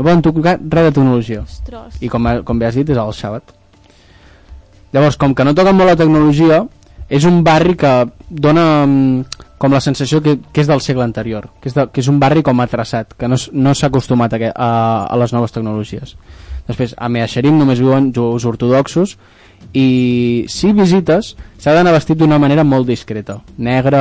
No 0.00 0.06
poden 0.06 0.22
tocar 0.24 0.56
res 0.56 0.86
de 0.88 0.92
tecnologia. 0.96 1.42
Ostres. 1.44 1.98
I 2.00 2.08
com, 2.08 2.24
com 2.48 2.58
bé 2.58 2.70
has 2.70 2.78
dit, 2.80 2.88
és 2.88 2.96
el 2.96 3.12
sàbat. 3.12 3.52
Llavors, 4.94 5.18
com 5.20 5.34
que 5.36 5.44
no 5.44 5.52
toquen 5.54 5.76
molt 5.76 5.92
la 5.92 5.98
tecnologia, 6.00 6.62
és 7.10 7.26
un 7.28 7.42
barri 7.44 7.76
que 7.78 7.90
dona 8.30 8.64
mm, 8.86 9.44
com 9.60 9.74
la 9.76 9.80
sensació 9.84 10.22
que, 10.24 10.38
que 10.50 10.62
és 10.64 10.70
del 10.70 10.80
segle 10.82 11.04
anterior, 11.04 11.50
que 11.60 11.68
és, 11.68 11.76
de, 11.76 11.84
que 11.92 12.00
és 12.00 12.08
un 12.10 12.18
barri 12.22 12.42
com 12.46 12.62
atrasat, 12.64 13.12
que 13.18 13.28
no, 13.28 13.36
no 13.52 13.74
s'ha 13.76 13.90
acostumat 13.90 14.32
a, 14.34 14.40
que- 14.40 14.52
a, 14.54 14.70
a 15.04 15.18
les 15.20 15.34
noves 15.36 15.52
tecnologies. 15.52 16.16
Després, 16.70 16.94
a 16.96 17.10
Meaxerim 17.12 17.58
només 17.60 17.82
viuen 17.82 18.08
jueus 18.14 18.46
ortodoxos 18.48 19.16
i 19.76 20.46
si 20.48 20.72
visites 20.72 21.34
s'ha 21.60 21.74
d'anar 21.76 21.92
vestit 21.98 22.18
d'una 22.18 22.38
manera 22.40 22.64
molt 22.64 22.88
discreta, 22.88 23.40
negre, 23.58 24.00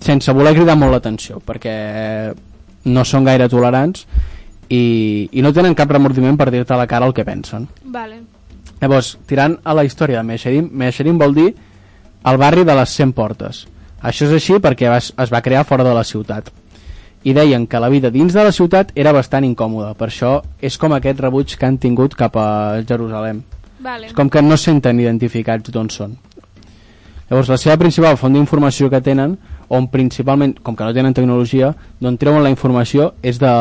sense 0.00 0.32
voler 0.36 0.54
cridar 0.56 0.76
molt 0.78 0.94
l'atenció, 0.94 1.40
perquè 1.44 1.74
no 2.88 3.04
són 3.04 3.26
gaire 3.28 3.48
tolerants 3.52 4.06
i, 4.70 5.28
i 5.32 5.42
no 5.42 5.52
tenen 5.52 5.74
cap 5.74 5.90
remordiment 5.90 6.38
per 6.38 6.48
dir-te 6.54 6.74
a 6.74 6.78
la 6.78 6.86
cara 6.90 7.08
el 7.10 7.14
que 7.14 7.26
pensen. 7.26 7.66
Vale. 7.90 8.22
Llavors, 8.80 9.16
tirant 9.28 9.58
a 9.66 9.74
la 9.76 9.84
història 9.84 10.22
de 10.22 10.28
Meixerim, 10.30 10.70
Meixerim 10.72 11.18
vol 11.20 11.34
dir 11.36 11.50
el 11.50 12.40
barri 12.40 12.64
de 12.64 12.76
les 12.78 12.96
100 12.96 13.12
portes. 13.16 13.66
Això 14.00 14.28
és 14.28 14.32
així 14.38 14.56
perquè 14.62 14.88
es, 14.94 15.10
es 15.12 15.32
va 15.32 15.42
crear 15.44 15.66
fora 15.68 15.84
de 15.84 15.92
la 15.96 16.04
ciutat. 16.06 16.48
I 17.20 17.34
deien 17.36 17.66
que 17.68 17.80
la 17.82 17.90
vida 17.92 18.08
dins 18.08 18.32
de 18.32 18.44
la 18.46 18.52
ciutat 18.56 18.94
era 18.96 19.12
bastant 19.12 19.44
incòmoda. 19.44 19.92
Per 19.98 20.08
això 20.08 20.38
és 20.62 20.78
com 20.80 20.94
aquest 20.96 21.20
rebuig 21.20 21.52
que 21.58 21.68
han 21.68 21.76
tingut 21.82 22.16
cap 22.16 22.38
a 22.40 22.80
Jerusalem. 22.88 23.42
Vale. 23.80 24.08
És 24.08 24.16
com 24.16 24.30
que 24.32 24.40
no 24.40 24.56
se 24.56 24.70
senten 24.70 25.00
identificats 25.02 25.72
d'on 25.72 25.90
són. 25.92 26.16
Llavors, 27.28 27.50
la 27.52 27.60
seva 27.60 27.76
principal 27.78 28.16
font 28.18 28.32
d'informació 28.34 28.88
que 28.90 29.02
tenen, 29.04 29.36
on 29.68 29.86
principalment, 29.92 30.56
com 30.64 30.74
que 30.74 30.86
no 30.86 30.94
tenen 30.96 31.14
tecnologia, 31.14 31.74
d'on 32.00 32.16
treuen 32.18 32.42
la 32.42 32.50
informació 32.50 33.12
és 33.22 33.38
de, 33.38 33.52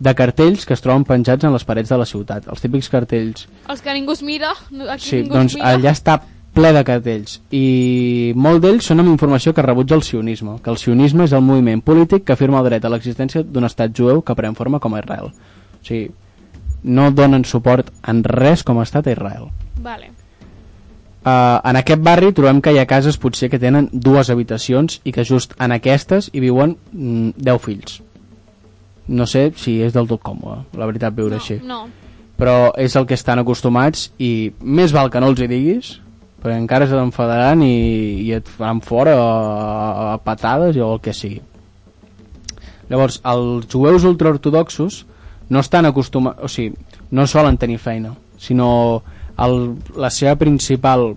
de 0.00 0.14
cartells 0.14 0.66
que 0.66 0.74
es 0.76 0.82
troben 0.84 1.04
penjats 1.08 1.44
en 1.44 1.52
les 1.54 1.64
parets 1.64 1.88
de 1.88 1.98
la 1.98 2.06
ciutat. 2.06 2.48
Els 2.48 2.60
típics 2.60 2.88
cartells 2.92 3.46
Els 3.68 3.80
que 3.82 3.94
ningú 3.94 4.12
es 4.12 4.22
mira, 4.22 4.52
aquí 4.90 5.08
Sí, 5.08 5.22
ningú 5.22 5.34
doncs 5.34 5.54
es 5.54 5.60
mira. 5.60 5.74
allà 5.74 5.92
està 5.92 6.18
ple 6.56 6.72
de 6.72 6.82
cartells 6.88 7.40
i 7.52 8.32
molt 8.36 8.62
d'ells 8.64 8.86
són 8.88 9.00
amb 9.00 9.12
informació 9.12 9.52
que 9.52 9.64
rebutja 9.64 9.94
el 9.94 10.02
sionisme, 10.02 10.58
que 10.64 10.70
el 10.72 10.78
sionisme 10.80 11.24
és 11.24 11.32
el 11.36 11.44
moviment 11.44 11.82
polític 11.84 12.24
que 12.24 12.32
afirma 12.32 12.60
el 12.60 12.70
dret 12.70 12.84
a 12.84 12.92
l'existència 12.92 13.42
d'un 13.44 13.64
estat 13.68 13.92
jueu 13.96 14.22
que 14.22 14.34
pren 14.34 14.54
forma 14.56 14.80
com 14.80 14.94
a 14.94 15.00
Israel. 15.04 15.32
O 15.32 15.84
sigui, 15.84 16.10
no 16.84 17.10
donen 17.10 17.44
suport 17.44 17.90
en 18.08 18.22
res 18.24 18.62
com 18.64 18.78
a 18.78 18.84
estat 18.86 19.06
a 19.06 19.12
Israel. 19.12 19.50
Vale. 19.82 20.12
Uh, 21.26 21.58
en 21.66 21.76
aquest 21.80 22.00
barri 22.06 22.30
trobem 22.32 22.60
que 22.62 22.70
hi 22.70 22.78
ha 22.78 22.86
cases 22.86 23.16
potser 23.18 23.48
que 23.50 23.58
tenen 23.58 23.88
dues 23.92 24.30
habitacions 24.30 25.00
i 25.04 25.12
que 25.12 25.24
just 25.26 25.56
en 25.58 25.72
aquestes 25.74 26.30
hi 26.32 26.40
viuen 26.44 26.76
mm, 26.92 27.30
10 27.36 27.64
fills. 27.64 27.96
No 29.08 29.26
sé 29.30 29.50
si 29.56 29.78
és 29.86 29.94
del 29.94 30.08
tot 30.10 30.22
còmode, 30.26 30.64
la 30.74 30.88
veritat, 30.88 31.14
viure 31.14 31.36
no, 31.36 31.42
així. 31.42 31.60
No, 31.62 31.84
però 32.36 32.72
és 32.80 32.96
el 32.96 33.06
que 33.08 33.16
estan 33.16 33.40
acostumats 33.40 34.10
i 34.18 34.52
més 34.60 34.92
val 34.92 35.10
que 35.10 35.20
no 35.22 35.30
els 35.32 35.40
hi 35.40 35.48
diguis 35.50 35.96
perquè 36.36 36.56
encara 36.60 36.86
se 36.86 36.94
t'enfadaran 36.94 37.62
i, 37.64 37.76
i 38.26 38.32
et 38.36 38.48
faran 38.58 38.82
fora 38.84 39.16
a, 39.18 40.12
a 40.12 40.16
patades 40.22 40.76
o 40.76 40.92
el 40.94 41.00
que 41.02 41.16
sigui. 41.16 41.40
Llavors 42.90 43.18
els 43.26 43.66
jueus 43.72 44.04
ultraortodoxos 44.06 45.04
no 45.50 45.62
estan 45.64 45.88
acostumats 45.88 46.44
o 46.44 46.50
sigui, 46.52 46.76
no 47.10 47.26
solen 47.26 47.56
tenir 47.58 47.80
feina 47.82 48.12
sinó 48.38 49.02
el, 49.42 49.76
la 49.96 50.10
seva 50.12 50.36
principal 50.36 51.14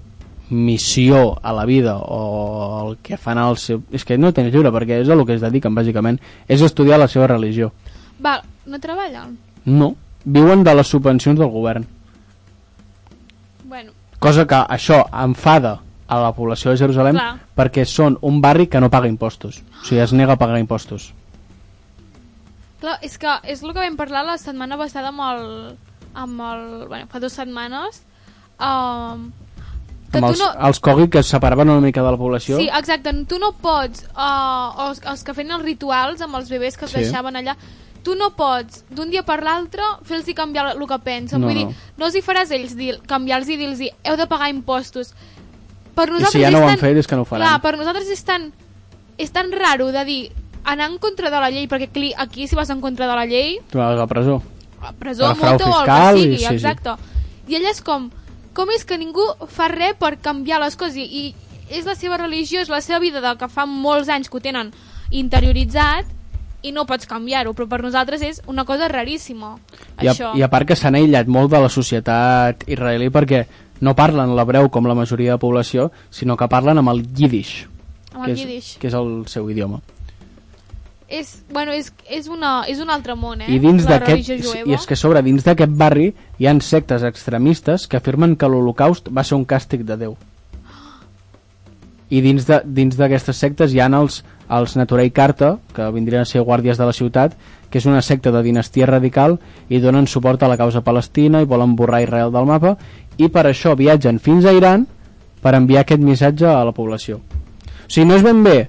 missió 0.49 1.37
a 1.43 1.53
la 1.53 1.65
vida 1.65 1.97
o 1.97 2.89
el 2.89 2.97
que 3.05 3.17
fan 3.17 3.37
al 3.37 3.57
seu... 3.57 3.83
és 3.91 4.05
que 4.05 4.17
no 4.17 4.33
tenen 4.33 4.51
lliure 4.51 4.71
perquè 4.73 5.01
és 5.03 5.09
el 5.09 5.25
que 5.25 5.37
es 5.37 5.43
dediquen 5.43 5.75
bàsicament 5.77 6.17
és 6.47 6.61
estudiar 6.65 6.99
la 6.99 7.07
seva 7.07 7.27
religió. 7.27 7.71
Val, 8.19 8.41
no 8.65 8.79
treballen? 8.79 9.37
no, 9.65 9.95
viuen 10.25 10.63
de 10.63 10.73
les 10.75 10.87
subvencions 10.87 11.39
del 11.39 11.49
govern. 11.49 11.85
Bueno, 13.63 13.91
cosa 14.19 14.45
que 14.47 14.55
això 14.55 15.03
enfada 15.13 15.79
a 16.09 16.19
la 16.19 16.33
població 16.33 16.71
de 16.71 16.77
Jerusalem 16.81 17.15
Clar. 17.15 17.33
perquè 17.55 17.85
són 17.85 18.17
un 18.25 18.41
barri 18.41 18.67
que 18.67 18.81
no 18.81 18.89
paga 18.89 19.07
impostos. 19.07 19.61
O 19.81 19.85
sigui, 19.85 20.01
es 20.01 20.13
nega 20.13 20.33
a 20.33 20.41
pagar 20.41 20.59
impostos. 20.59 21.11
Clar, 22.79 22.97
és 23.05 23.17
que 23.19 23.35
és 23.43 23.61
el 23.61 23.73
que 23.73 23.83
vam 23.83 23.97
parlar 23.99 24.25
la 24.25 24.39
setmana 24.41 24.79
passada 24.79 25.13
amb 25.13 25.21
el... 25.27 25.45
amb 26.17 26.41
el 26.41 26.61
bueno, 26.89 27.05
fa 27.11 27.19
dues 27.21 27.35
setmanes 27.37 27.99
um, 28.57 29.27
que 30.11 30.17
amb 30.17 30.27
els, 30.29 30.39
no... 30.39 30.47
els 30.67 30.79
Kogi 30.79 31.07
que 31.09 31.19
es 31.19 31.27
separaven 31.27 31.69
una 31.69 31.81
mica 31.81 32.01
de 32.01 32.11
la 32.11 32.17
població 32.17 32.57
Sí, 32.57 32.67
exacte, 32.69 33.13
tu 33.29 33.37
no 33.39 33.51
pots 33.61 34.05
uh, 34.15 34.87
els, 34.89 35.01
els 35.05 35.23
que 35.23 35.33
feien 35.37 35.51
els 35.57 35.63
rituals 35.63 36.21
amb 36.25 36.35
els 36.39 36.49
bebès 36.49 36.77
que 36.77 36.85
es 36.85 36.91
Sí. 36.91 37.03
deixaven 37.03 37.35
allà 37.39 37.55
tu 38.03 38.15
no 38.15 38.29
pots 38.35 38.85
d'un 38.89 39.09
dia 39.11 39.23
per 39.27 39.41
l'altre 39.43 39.83
fer-los 40.07 40.29
canviar 40.35 40.69
el 40.75 40.87
que 40.87 40.99
pensen 41.03 41.41
No, 41.41 41.47
vull 41.47 41.57
dir, 41.57 41.65
no. 41.97 42.05
els 42.05 42.15
hi 42.15 42.21
faràs 42.23 42.51
ells 42.55 42.75
canviar-los 43.05 43.49
i 43.49 43.57
dir-los 43.59 43.79
heu 44.03 44.15
de 44.17 44.27
pagar 44.27 44.49
impostos 44.49 45.13
per 45.95 46.07
i 46.07 46.11
nosaltres 46.11 46.31
si 46.37 46.41
ja 46.41 46.51
no 46.51 46.63
ho 46.63 46.69
han 46.69 46.77
fet 46.79 46.97
és 46.97 47.07
que 47.07 47.15
no 47.19 47.25
ho 47.25 47.25
faran 47.25 47.45
Clar, 47.47 47.61
per 47.61 47.77
nosaltres 47.77 48.07
és 48.09 48.23
tan, 48.23 48.51
és 49.17 49.31
tan 49.35 49.51
raro 49.51 49.91
de 49.91 50.05
dir 50.07 50.21
anar 50.63 50.89
en 50.91 50.97
contra 50.97 51.29
de 51.29 51.39
la 51.39 51.49
llei, 51.51 51.67
perquè 51.67 52.13
aquí 52.17 52.47
si 52.47 52.55
vas 52.55 52.69
en 52.69 52.79
contra 52.81 53.07
de 53.07 53.15
la 53.15 53.25
llei, 53.25 53.59
tu 53.71 53.77
vas 53.79 53.91
a 53.93 53.99
la 53.99 54.07
presó 54.07 54.41
a 54.81 54.93
presó, 54.93 55.33
multa 55.35 55.65
o 55.69 55.81
el 55.81 55.85
que 55.85 56.19
i- 56.19 56.23
sigui, 56.23 56.37
sí, 56.37 56.45
sí. 56.47 56.53
exacte. 56.55 56.91
I 57.49 57.55
ella 57.55 57.71
és 57.71 57.81
com, 57.81 58.09
com 58.59 58.71
és 58.75 58.83
que 58.83 58.97
ningú 58.99 59.23
fa 59.47 59.69
res 59.71 59.95
per 59.99 60.17
canviar 60.19 60.59
les 60.59 60.75
coses? 60.75 60.99
I, 60.99 61.31
és 61.71 61.85
la 61.87 61.95
seva 61.95 62.17
religió, 62.19 62.59
és 62.59 62.71
la 62.71 62.81
seva 62.83 62.99
vida 62.99 63.21
de 63.23 63.31
que 63.39 63.47
fa 63.47 63.63
molts 63.69 64.09
anys 64.11 64.27
que 64.27 64.39
ho 64.39 64.43
tenen 64.43 64.73
interioritzat 65.15 66.09
i 66.67 66.73
no 66.75 66.83
pots 66.89 67.07
canviar-ho, 67.07 67.53
però 67.55 67.69
per 67.71 67.79
nosaltres 67.85 68.23
és 68.25 68.41
una 68.51 68.65
cosa 68.67 68.89
raríssima, 68.91 69.53
I 70.01 70.09
a, 70.09 70.11
això. 70.11 70.33
i 70.35 70.43
a 70.43 70.49
part 70.51 70.67
que 70.67 70.75
s'han 70.75 70.97
aïllat 70.99 71.29
molt 71.31 71.53
de 71.53 71.61
la 71.63 71.69
societat 71.71 72.65
israelí 72.67 73.07
perquè 73.13 73.45
no 73.79 73.95
parlen 73.95 74.35
l'hebreu 74.35 74.67
com 74.67 74.89
la 74.89 74.97
majoria 74.97 75.37
de 75.37 75.39
població, 75.39 75.87
sinó 76.11 76.35
que 76.35 76.49
parlen 76.51 76.81
amb 76.81 76.91
el 76.91 77.05
yiddish, 77.15 77.63
Amb 78.11 78.25
que, 78.25 78.33
el 78.33 78.35
és, 78.35 78.43
Yiddish. 78.43 78.73
que 78.81 78.91
és 78.91 78.99
el 78.99 79.23
seu 79.31 79.47
idioma. 79.53 79.79
És, 81.09 81.43
bueno, 81.51 81.73
és, 81.73 81.89
és, 82.05 82.27
una, 82.29 82.63
és 82.69 82.77
un 82.83 82.91
altre 82.93 83.15
món, 83.17 83.41
eh? 83.41 83.49
I 83.49 83.57
dins 83.57 83.81
i 84.69 84.75
és 84.77 84.85
que 84.85 84.97
sobre 84.99 85.23
dins 85.25 85.41
d'aquest 85.45 85.71
barri 85.73 86.11
hi 86.37 86.47
han 86.47 86.61
sectes 86.61 87.01
extremistes 87.07 87.87
que 87.89 87.97
afirmen 87.97 88.35
que 88.37 88.49
l'Holocaust 88.49 89.09
va 89.09 89.25
ser 89.25 89.39
un 89.39 89.47
càstig 89.49 89.87
de 89.89 89.97
Déu. 89.97 90.13
I 92.13 92.21
dins 92.21 92.97
d'aquestes 92.97 93.41
sectes 93.41 93.73
hi 93.73 93.81
han 93.81 93.97
els, 93.97 94.21
els 94.53 94.77
Naturei 94.77 95.09
Carta, 95.09 95.55
que 95.73 95.89
vindrien 95.93 96.21
a 96.25 96.29
ser 96.29 96.45
guàrdies 96.45 96.77
de 96.77 96.85
la 96.85 96.93
ciutat, 96.93 97.33
que 97.69 97.81
és 97.81 97.89
una 97.89 98.01
secta 98.05 98.31
de 98.33 98.45
dinastia 98.45 98.85
radical 98.89 99.39
i 99.69 99.81
donen 99.81 100.07
suport 100.09 100.41
a 100.41 100.49
la 100.49 100.57
causa 100.57 100.81
palestina 100.85 101.41
i 101.41 101.49
volen 101.49 101.75
borrar 101.77 102.03
Israel 102.05 102.33
del 102.33 102.49
mapa 102.49 102.77
i 103.17 103.29
per 103.29 103.45
això 103.49 103.75
viatgen 103.77 104.21
fins 104.21 104.45
a 104.45 104.53
Iran 104.53 104.85
per 105.41 105.53
enviar 105.57 105.85
aquest 105.85 106.01
missatge 106.01 106.49
a 106.49 106.63
la 106.65 106.73
població. 106.73 107.17
O 107.17 107.89
sigui, 107.89 108.09
no 108.09 108.17
és 108.17 108.25
ben 108.25 108.41
bé 108.45 108.59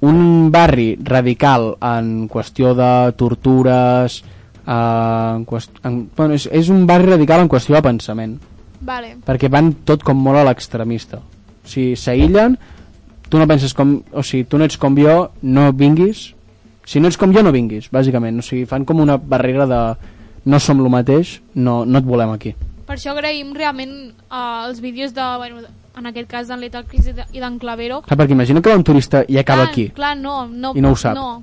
un 0.00 0.50
barri 0.54 0.96
radical 1.02 1.72
en 1.82 2.28
qüestió 2.30 2.74
de 2.78 3.12
tortures 3.18 4.22
eh, 4.66 5.34
en 5.36 5.44
qüest... 5.48 5.80
en... 5.84 6.08
Bueno, 6.16 6.34
és, 6.38 6.46
és 6.52 6.68
un 6.70 6.86
barri 6.86 7.10
radical 7.10 7.42
en 7.42 7.50
qüestió 7.50 7.74
de 7.78 7.82
pensament. 7.82 8.38
Vale. 8.80 9.16
perquè 9.26 9.48
van 9.50 9.72
tot 9.82 10.04
com 10.06 10.20
molt 10.22 10.38
a 10.38 10.44
l'extremista. 10.46 11.18
O 11.18 11.66
sigui, 11.68 11.96
s'aïllen 11.98 12.54
tu 13.28 13.40
no 13.40 13.46
penses 13.50 13.74
com, 13.74 13.98
o 14.14 14.22
sigui, 14.22 14.44
tu 14.48 14.56
no 14.56 14.64
ets 14.68 14.78
com 14.80 14.94
jo 14.96 15.16
no 15.42 15.72
vinguis. 15.76 16.28
Si 16.88 17.00
no 17.02 17.10
ets 17.10 17.18
com 17.20 17.34
jo 17.34 17.42
no 17.44 17.52
vinguis, 17.52 17.90
bàsicament. 17.92 18.38
O 18.40 18.44
sigui, 18.46 18.64
fan 18.70 18.86
com 18.88 19.02
una 19.02 19.18
barrera 19.18 19.66
de 19.68 19.80
no 20.48 20.60
som 20.62 20.78
el 20.80 20.88
mateix, 20.88 21.40
no, 21.54 21.82
no 21.84 21.98
et 22.00 22.06
volem 22.06 22.30
aquí. 22.32 22.54
Per 22.88 22.94
això 22.96 23.12
agraïm 23.12 23.50
realment 23.52 23.92
uh, 24.30 24.64
els 24.70 24.78
vídeos 24.80 25.12
de, 25.12 25.26
bueno, 25.42 25.60
de- 25.66 25.74
en 25.98 26.06
aquest 26.06 26.28
cas 26.30 26.48
d'en 26.48 26.60
Lethal 26.60 26.84
Chris 26.86 27.06
i 27.08 27.12
de- 27.12 27.26
i 27.32 27.40
d'en 27.40 27.58
Clavero. 27.58 28.00
clar, 28.02 28.18
perquè 28.18 28.32
imagina 28.32 28.60
que 28.62 28.70
va 28.70 28.76
un 28.76 28.84
turista 28.84 29.24
i 29.28 29.38
acaba 29.38 29.62
clar, 29.64 29.70
aquí 29.72 29.88
Clar, 29.90 30.16
no, 30.16 30.46
no, 30.46 30.72
I 30.76 30.80
no 30.80 30.92
ho 30.92 30.96
sap. 30.96 31.14
No. 31.14 31.42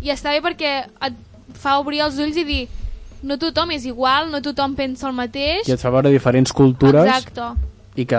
I 0.00 0.10
està 0.10 0.30
bé 0.30 0.40
perquè 0.42 0.86
et 1.08 1.14
fa 1.54 1.78
obrir 1.78 2.00
els 2.04 2.18
ulls 2.18 2.36
i 2.36 2.44
dir 2.44 2.68
no 3.22 3.38
tothom 3.38 3.70
és 3.72 3.84
igual, 3.86 4.30
no 4.30 4.40
tothom 4.42 4.74
pensa 4.76 5.08
el 5.08 5.14
mateix. 5.14 5.66
i 5.68 5.72
et 5.72 5.80
fa 5.80 5.90
veure 5.90 6.10
diferents 6.10 6.52
cultures 6.52 7.06
Exacte. 7.06 7.42
i 7.96 8.04
que 8.04 8.16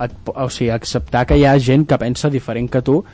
et, 0.00 0.12
o 0.26 0.48
sigui, 0.50 0.70
acceptar 0.70 1.24
que 1.26 1.36
hi 1.38 1.44
ha 1.46 1.58
gent 1.58 1.86
que 1.86 1.96
pensa 1.98 2.28
diferent 2.30 2.68
que 2.70 2.82
tu 2.82 3.04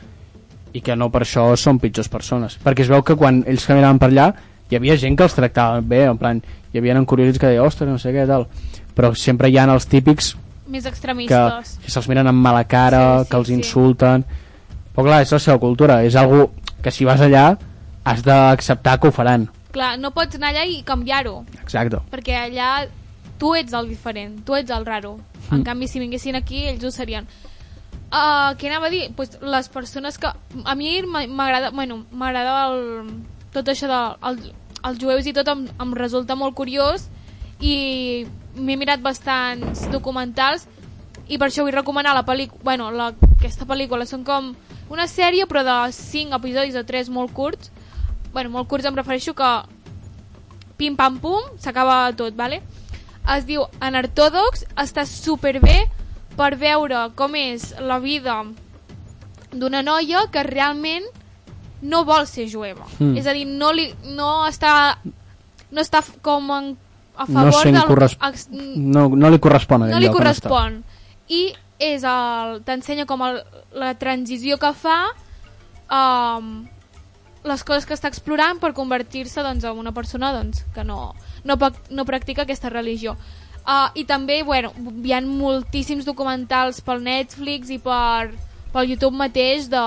i 0.72 0.81
que 0.81 0.97
no 0.97 1.11
per 1.11 1.22
això 1.22 1.55
són 1.57 1.79
pitjors 1.79 2.09
persones 2.09 2.59
perquè 2.62 2.81
es 2.83 2.89
veu 2.89 3.03
que 3.03 3.14
quan 3.16 3.45
ells 3.47 3.64
caminaven 3.66 3.99
per 3.99 4.09
allà 4.11 4.35
hi 4.70 4.77
havia 4.77 4.97
gent 4.97 5.16
que 5.16 5.22
els 5.22 5.35
tractava 5.35 5.81
bé 5.81 6.05
en 6.05 6.18
plan, 6.18 6.43
hi 6.72 6.79
havia 6.79 6.97
encuriosits 6.99 7.39
que 7.39 7.47
deia 7.47 7.62
ostres, 7.62 7.89
no 7.89 7.99
sé 7.99 8.12
què 8.12 8.27
tal 8.27 8.47
però 8.97 9.14
sempre 9.14 9.49
hi 9.49 9.59
ha 9.59 9.64
els 9.72 9.87
típics 9.87 10.35
Més 10.68 10.82
que, 10.84 10.88
extremistes. 10.90 11.78
que 11.84 11.90
se'ls 11.90 12.08
miren 12.08 12.26
amb 12.26 12.42
mala 12.42 12.64
cara, 12.64 13.18
Sí, 13.20 13.24
sí, 13.24 13.30
que 13.30 13.36
els 13.36 13.48
sí. 13.48 13.54
insulten 13.54 14.24
però 14.96 15.04
clar, 15.04 15.22
és 15.22 15.32
la 15.32 15.38
seva 15.38 15.58
cultura 15.60 16.02
és 16.04 16.14
algo 16.16 16.50
que 16.82 16.90
si 16.90 17.04
vas 17.04 17.20
allà 17.20 17.56
has 18.04 18.22
d'acceptar 18.22 18.98
que 19.00 19.08
ho 19.08 19.12
faran 19.12 19.48
Clar, 19.72 19.98
no 20.00 20.10
pots 20.10 20.36
anar 20.36 20.54
allà 20.54 20.64
i 20.66 20.82
canviar-ho, 20.82 21.44
exacte 21.62 21.98
perquè 22.10 22.36
allà 22.46 22.86
tu 23.38 23.54
ets 23.54 23.74
el 23.76 23.88
diferent, 23.90 24.38
tu 24.46 24.54
ets 24.56 24.70
el 24.72 24.86
raro. 24.86 25.18
En 25.52 25.58
Mm. 25.60 25.64
canvi, 25.64 25.86
si 25.88 26.00
vinguessin 26.00 26.34
aquí, 26.36 26.62
ells 26.66 26.82
ho 26.84 26.90
serien. 26.90 27.26
Uh, 28.10 28.54
què 28.56 28.70
anava 28.70 28.86
a 28.86 28.90
dir? 28.90 29.10
Pues 29.14 29.36
les 29.42 29.68
persones 29.68 30.16
que... 30.16 30.26
A 30.64 30.74
mi 30.74 31.02
m'a- 31.02 31.26
m'agrada 31.26 31.70
bueno, 31.70 32.06
m'agrada 32.12 32.68
el... 32.72 33.10
tot 33.52 33.68
això 33.68 33.86
de... 33.90 34.00
El, 34.30 34.40
els 34.86 34.98
jueus 35.02 35.26
i 35.26 35.32
tot 35.34 35.48
em, 35.52 35.66
em 35.82 35.92
resulta 35.94 36.34
molt 36.34 36.54
curiós 36.54 37.08
i 37.60 38.24
m'he 38.57 38.76
mirat 38.76 39.02
bastants 39.04 39.86
documentals 39.92 40.66
i 41.28 41.38
per 41.38 41.48
això 41.48 41.64
vull 41.66 41.74
recomanar 41.74 42.14
la 42.14 42.24
pel·lícula 42.26 42.62
bueno, 42.64 42.90
la, 42.90 43.11
aquesta 43.36 43.66
pel·lícula 43.68 44.07
són 44.07 44.24
com 44.24 44.54
una 44.92 45.07
sèrie 45.11 45.46
però 45.50 45.64
de 45.66 45.78
5 45.92 46.36
episodis 46.38 46.76
o 46.78 46.84
3 46.86 47.11
molt 47.12 47.34
curts 47.36 47.72
bueno, 48.32 48.50
molt 48.50 48.68
curts 48.68 48.86
em 48.86 48.96
refereixo 48.96 49.34
que 49.34 49.50
pim 50.76 50.96
pam 50.96 51.16
pum, 51.18 51.40
s'acaba 51.59 52.12
tot, 52.16 52.34
vale? 52.36 52.61
Es 53.32 53.46
diu 53.48 53.64
Anartodox, 53.80 54.66
està 54.78 55.07
superbé 55.09 55.86
per 56.36 56.52
veure 56.61 57.07
com 57.16 57.34
és 57.38 57.72
la 57.80 57.98
vida 57.98 58.42
d'una 59.57 59.80
noia 59.82 60.26
que 60.32 60.44
realment 60.44 61.07
no 61.80 62.04
vol 62.04 62.26
ser 62.28 62.46
jueva. 62.52 62.84
Mm. 62.98 63.16
És 63.16 63.26
a 63.26 63.32
dir, 63.32 63.46
no, 63.48 63.72
li, 63.72 63.88
no 64.12 64.44
està 64.46 64.98
no 65.72 65.82
està 65.82 66.02
com 66.24 66.50
en, 66.54 66.74
a 67.16 67.26
no, 67.26 67.40
favor 67.40 67.62
sent 67.62 67.78
del... 67.78 67.86
corres... 67.88 68.16
ex- 68.28 68.48
no, 68.52 69.08
no 69.08 69.30
li 69.32 69.38
correspon 69.40 69.86
a 69.86 69.90
no 69.90 70.00
li 70.00 70.10
correspon. 70.12 70.82
I 71.32 71.54
és 71.82 72.04
el 72.08 72.60
t'ensenya 72.64 73.06
com 73.08 73.22
el, 73.26 73.40
la 73.76 73.94
transició 74.00 74.56
que 74.60 74.72
fa 74.76 74.98
um, 75.92 76.66
les 77.46 77.64
coses 77.64 77.86
que 77.86 77.94
està 77.94 78.10
explorant 78.10 78.60
per 78.62 78.72
convertir-se 78.76 79.42
doncs, 79.44 79.64
en 79.64 79.78
una 79.78 79.92
persona 79.96 80.32
doncs, 80.34 80.64
que 80.74 80.84
no, 80.84 81.14
no, 81.44 81.58
no 81.90 82.04
practica 82.08 82.42
aquesta 82.46 82.70
religió. 82.72 83.16
Uh, 83.66 83.90
I 83.98 84.04
també, 84.06 84.42
bueno, 84.46 84.70
hi 85.02 85.12
ha 85.12 85.20
moltíssims 85.24 86.06
documentals 86.06 86.80
pel 86.86 87.02
Netflix 87.02 87.70
i 87.74 87.80
per, 87.82 88.30
pel 88.72 88.92
YouTube 88.92 89.18
mateix 89.18 89.66
de, 89.72 89.82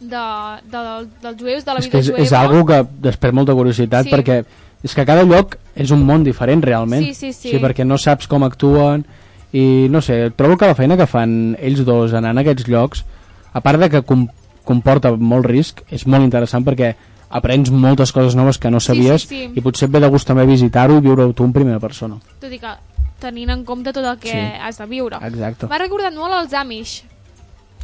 de, 0.00 0.24
de, 0.72 0.80
dels 1.22 1.38
jueus, 1.38 1.64
de 1.64 1.76
la 1.76 1.84
vida 1.84 2.00
és, 2.00 2.08
jueva. 2.08 2.24
és 2.24 2.32
algo 2.34 2.64
que 2.66 2.80
després 3.06 3.36
molta 3.36 3.54
curiositat 3.54 4.08
Sí. 4.08 4.14
perquè 4.14 4.40
és 4.82 4.94
que 4.94 5.04
cada 5.06 5.24
lloc 5.28 5.56
és 5.74 5.90
un 5.92 6.02
món 6.06 6.24
diferent 6.24 6.62
realment 6.64 7.04
Sí, 7.04 7.14
sí, 7.14 7.32
sí. 7.32 7.50
sí 7.50 7.58
perquè 7.62 7.84
no 7.86 7.98
saps 7.98 8.26
com 8.30 8.44
actuen 8.44 9.04
i 9.52 9.88
no 9.90 10.00
sé, 10.00 10.30
trobo 10.36 10.56
que 10.56 10.66
la 10.70 10.74
feina 10.78 10.96
que 10.96 11.06
fan 11.10 11.56
ells 11.60 11.84
dos 11.84 12.12
anant 12.14 12.38
a 12.38 12.44
aquests 12.44 12.68
llocs 12.70 13.04
a 13.52 13.60
part 13.60 13.80
de 13.82 13.88
que 13.90 14.02
com, 14.06 14.28
comporta 14.64 15.10
molt 15.16 15.46
risc 15.50 15.82
és 15.90 16.06
molt 16.06 16.22
interessant 16.24 16.64
perquè 16.64 16.94
aprens 17.30 17.70
moltes 17.70 18.10
coses 18.12 18.34
noves 18.38 18.58
que 18.58 18.70
no 18.70 18.80
Sí, 18.80 18.86
sabies 18.86 19.22
sí, 19.22 19.28
sí. 19.46 19.52
i 19.54 19.60
potser 19.60 19.88
et 19.88 19.92
ve 19.94 20.00
de 20.00 20.08
gust 20.10 20.26
també 20.26 20.46
visitar-ho 20.46 20.96
i 20.98 21.04
viure-ho 21.04 21.32
tu 21.32 21.44
en 21.44 21.52
primera 21.52 21.78
persona 21.82 22.16
Tot 22.40 22.50
i 22.52 22.58
que 22.58 22.72
tenint 23.20 23.50
en 23.52 23.64
compte 23.68 23.92
tot 23.92 24.04
el 24.04 24.18
que 24.18 24.30
Sí. 24.30 24.38
has 24.62 24.78
de 24.78 24.86
viure. 24.86 25.18
exacte, 25.22 25.66
M'ha 25.66 25.78
recordat 25.78 26.14
molt 26.14 26.32
els 26.34 26.54
Amish. 26.54 27.02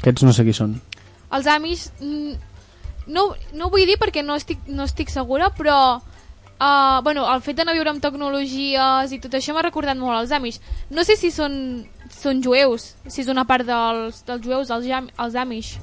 aquests 0.01 0.23
no 0.23 0.33
sé 0.33 0.45
qui 0.45 0.53
són 0.53 0.81
Els 1.33 1.47
Amish... 1.47 1.91
mm, 2.01 2.35
No, 3.07 3.29
no 3.55 3.67
ho 3.67 3.71
vull 3.71 3.87
dir 3.87 3.95
perquè 4.03 4.25
no 4.25 4.35
estic, 4.35 4.59
no 4.67 4.83
estic 4.83 5.11
segura, 5.11 5.51
però... 5.55 6.01
Uh, 6.59 7.03
bueno, 7.05 7.27
el 7.35 7.43
fet 7.45 7.59
de 7.59 7.65
no 7.69 7.75
viure 7.77 7.91
amb 7.93 8.01
tecnologies 8.01 9.11
i 9.13 9.19
tot 9.21 9.35
això 9.37 9.53
m'ha 9.53 9.65
recordat 9.67 9.99
molt 10.01 10.17
als 10.17 10.31
Amish. 10.33 10.57
No 10.91 11.05
sé 11.05 11.17
si 11.21 11.29
són, 11.31 11.85
són 12.09 12.41
jueus, 12.43 12.95
si 13.07 13.21
és 13.21 13.29
una 13.29 13.45
part 13.45 13.67
dels, 13.69 14.23
dels 14.25 14.41
jueus, 14.45 14.71
els, 14.73 14.87
els 14.89 15.35
Amish. 15.37 15.75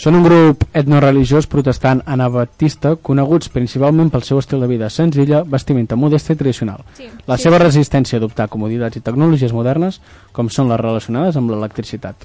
Són 0.00 0.16
un 0.16 0.24
grup 0.24 0.64
etnoreligiós 0.72 1.44
protestant 1.46 2.00
anabaptista 2.08 2.94
coneguts 2.96 3.50
principalment 3.52 4.08
pel 4.10 4.22
seu 4.24 4.38
estil 4.40 4.62
de 4.64 4.66
vida 4.70 4.88
senzilla, 4.90 5.42
vestimenta 5.44 5.94
modesta 5.94 6.32
i 6.32 6.38
tradicional. 6.40 6.82
Sí, 6.96 7.06
La 7.28 7.36
sí, 7.36 7.42
seva 7.44 7.58
sí. 7.58 7.64
resistència 7.66 8.16
a 8.16 8.20
adoptar 8.22 8.48
comoditats 8.48 8.96
i 8.96 9.02
tecnologies 9.04 9.52
modernes, 9.52 10.00
com 10.32 10.48
són 10.48 10.72
les 10.72 10.80
relacionades 10.80 11.36
amb 11.36 11.52
l'electricitat. 11.52 12.24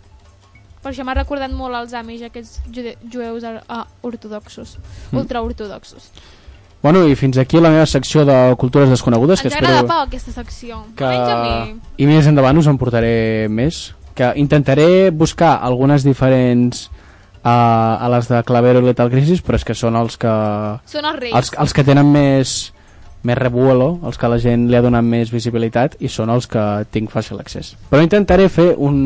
Per 0.81 0.93
això 0.93 1.03
m'ha 1.03 1.17
recordat 1.17 1.51
molt 1.51 1.75
als 1.75 1.93
Amish, 1.97 2.23
aquests 2.29 2.61
jueus 3.11 3.43
uh, 3.43 3.83
ortodoxos, 4.07 4.77
Mm. 5.11 5.17
ultraortodoxos. 5.19 6.11
Bueno, 6.86 7.07
i 7.09 7.15
fins 7.17 7.39
aquí 7.41 7.57
la 7.57 7.71
meva 7.73 7.88
secció 7.89 8.27
de 8.29 8.36
cultures 8.61 8.91
desconegudes, 8.93 9.41
que 9.41 9.49
Ens 9.49 9.55
agrada 9.57 9.79
espero 9.79 9.89
poc 9.89 10.11
aquesta 10.11 10.33
secció. 10.36 10.83
que... 10.93 11.07
I 11.97 12.05
més 12.05 12.27
endavant 12.29 12.59
us 12.61 12.69
en 12.69 12.77
portaré 12.77 13.47
més, 13.49 13.95
que 14.13 14.27
intentaré 14.38 15.09
buscar 15.09 15.55
algunes 15.65 16.05
diferents 16.05 16.91
a, 17.41 17.55
a 17.97 18.11
les 18.13 18.29
de 18.29 18.43
Clavero 18.45 18.83
i 18.83 18.86
Lethal 18.86 19.09
Crisis, 19.09 19.41
però 19.41 19.57
és 19.57 19.65
que 19.65 19.73
són 19.73 19.97
els 19.97 20.19
que... 20.21 20.36
Són 20.93 21.09
els 21.09 21.19
reis. 21.23 21.33
els, 21.33 21.51
els 21.65 21.73
que 21.73 21.88
tenen 21.89 22.13
més 22.13 22.53
més 23.25 23.41
revuelo, 23.41 23.89
els 24.05 24.21
que 24.21 24.29
la 24.29 24.38
gent 24.38 24.69
li 24.69 24.77
ha 24.77 24.86
donat 24.86 25.01
més 25.09 25.33
visibilitat 25.33 25.97
i 26.05 26.13
són 26.13 26.29
els 26.29 26.45
que 26.45 26.61
tinc 26.93 27.09
fàcil 27.09 27.41
accés. 27.41 27.73
Però 27.89 28.05
intentaré 28.05 28.45
fer 28.53 28.75
un, 28.77 29.01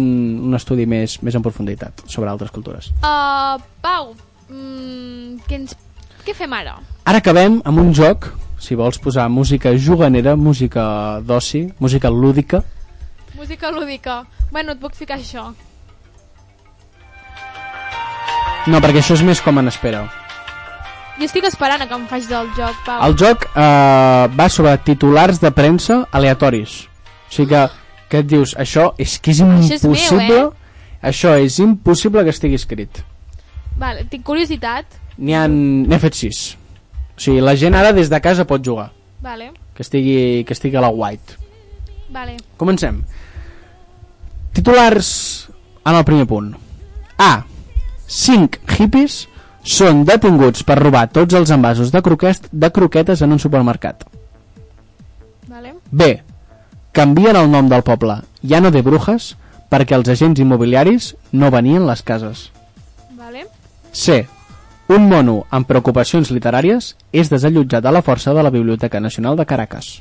un 0.51 0.59
estudi 0.59 0.84
més, 0.84 1.21
més 1.23 1.39
en 1.39 1.47
profunditat 1.47 2.03
sobre 2.11 2.27
altres 2.27 2.51
cultures. 2.51 2.91
Uh, 2.99 3.55
Pau, 3.80 4.11
mm, 4.51 5.45
què, 5.47 5.61
ens, 5.63 5.80
què 6.27 6.36
fem 6.36 6.59
ara? 6.59 6.75
Ara 7.10 7.24
acabem 7.24 7.55
amb 7.66 7.80
un 7.82 7.88
joc, 7.97 8.28
si 8.62 8.76
vols 8.78 8.99
posar 9.01 9.24
música 9.34 9.72
juganera, 9.74 10.36
música 10.38 10.84
d'oci, 11.26 11.64
música 11.80 12.10
lúdica. 12.14 12.60
Música 13.34 13.72
lúdica. 13.72 14.18
Bueno, 14.51 14.76
et 14.76 14.80
puc 14.84 14.93
ficar 14.93 15.18
això. 15.18 15.47
No, 18.70 18.78
perquè 18.78 19.01
això 19.01 19.18
és 19.18 19.24
més 19.26 19.41
com 19.41 19.57
en 19.57 19.72
espera. 19.72 20.03
Jo 21.18 21.26
estic 21.26 21.49
esperant 21.49 21.82
a 21.82 21.89
que 21.89 21.97
em 21.97 22.05
facis 22.12 22.30
el 22.30 22.53
joc, 22.53 22.78
Pau. 22.86 23.01
El 23.07 23.18
joc 23.18 23.49
eh, 23.49 24.30
va 24.38 24.49
sobre 24.53 24.76
titulars 24.86 25.41
de 25.41 25.49
premsa 25.49 26.03
aleatoris. 26.14 26.78
O 26.86 27.34
sigui 27.39 27.55
que, 27.55 27.66
que 28.14 28.22
et 28.22 28.30
dius, 28.36 28.53
això 28.53 28.91
és 29.01 29.18
que 29.18 29.34
és 29.34 29.41
Això 29.41 29.80
és 29.80 29.82
meu, 29.82 29.97
impossible... 29.97 30.39
eh? 30.45 31.10
Això 31.10 31.34
és 31.41 31.57
impossible 31.66 32.22
que 32.28 32.38
estigui 32.38 32.62
escrit. 32.62 33.01
Vale, 33.82 34.05
tinc 34.14 34.30
curiositat. 34.30 35.01
N'hi 35.18 35.41
han... 35.41 35.62
N'he 35.89 36.03
fet 36.05 36.22
sis. 36.22 36.59
O 37.20 37.22
sigui, 37.22 37.41
la 37.43 37.51
gent 37.59 37.76
ara 37.76 37.91
des 37.91 38.07
de 38.09 38.20
casa 38.24 38.45
pot 38.47 38.63
jugar. 38.63 38.91
Vale, 39.22 39.51
Que 39.76 39.84
estigui, 39.84 40.45
que 40.47 40.53
estigui 40.55 40.78
a 40.80 40.82
la 40.82 40.89
white. 40.89 41.36
vale. 42.09 42.38
Comencem. 42.57 43.01
Titulars 44.53 45.49
en 45.86 45.95
el 45.95 46.03
primer 46.05 46.26
punt. 46.28 46.55
A. 47.17 47.43
5 48.07 48.59
hippies 48.80 49.28
són 49.63 50.05
detinguts 50.07 50.63
per 50.65 50.80
robar 50.80 51.09
tots 51.13 51.36
els 51.38 51.51
envasos 51.51 51.91
de, 51.91 52.01
croquet, 52.01 52.47
de 52.51 52.72
croquetes 52.72 53.22
en 53.22 53.36
un 53.36 53.39
supermercat. 53.39 54.05
Vale. 55.47 55.76
B. 55.91 56.09
Canvien 56.91 57.36
el 57.36 57.51
nom 57.51 57.67
del 57.70 57.84
poble 57.84 58.22
Llano 58.41 58.72
de 58.72 58.82
Brujas 58.82 59.36
perquè 59.70 59.93
els 59.99 60.09
agents 60.09 60.39
immobiliaris 60.41 61.13
no 61.32 61.51
venien 61.51 61.86
les 61.86 62.01
cases. 62.01 62.47
Vale. 63.17 63.45
C. 63.91 64.24
Un 64.89 65.05
mono 65.05 65.43
amb 65.53 65.67
preocupacions 65.69 66.31
literàries 66.33 66.95
és 67.13 67.27
desallotjat 67.29 67.85
a 67.85 67.91
la 67.93 68.01
força 68.01 68.31
de 68.33 68.41
la 68.41 68.49
Biblioteca 68.49 68.97
Nacional 68.99 69.35
de 69.37 69.45
Caracas. 69.45 69.99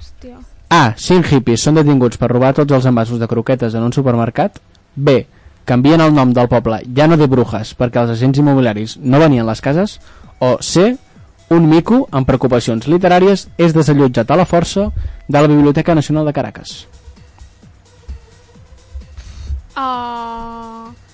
Hòstia. 0.00 0.38
A. 0.72 0.94
5 0.96 1.34
hippies 1.36 1.60
són 1.60 1.76
detinguts 1.76 2.16
per 2.16 2.30
robar 2.32 2.54
tots 2.56 2.72
els 2.72 2.86
envasos 2.88 3.20
de 3.20 3.28
croquetes 3.28 3.76
en 3.76 3.84
un 3.84 3.92
supermercat. 3.92 4.56
B. 4.96 5.18
Canvien 5.68 6.00
el 6.00 6.14
nom 6.16 6.32
del 6.32 6.48
poble 6.48 6.78
Llano 6.86 7.18
de 7.20 7.28
Brujas 7.28 7.74
perquè 7.76 8.00
els 8.00 8.14
agents 8.14 8.40
immobiliaris 8.40 8.96
no 9.04 9.20
venien 9.20 9.44
les 9.44 9.60
cases. 9.60 9.98
O 10.40 10.56
C. 10.64 10.94
Un 11.52 11.68
mico 11.68 12.06
amb 12.10 12.28
preocupacions 12.28 12.88
literàries 12.88 13.44
és 13.60 13.76
desallotjat 13.76 14.30
a 14.30 14.40
la 14.40 14.48
força 14.48 14.88
de 15.28 15.36
la 15.36 15.52
Biblioteca 15.52 15.94
Nacional 15.94 16.24
de 16.24 16.32
Caracas. 16.32 16.78
Uh... 19.76 21.07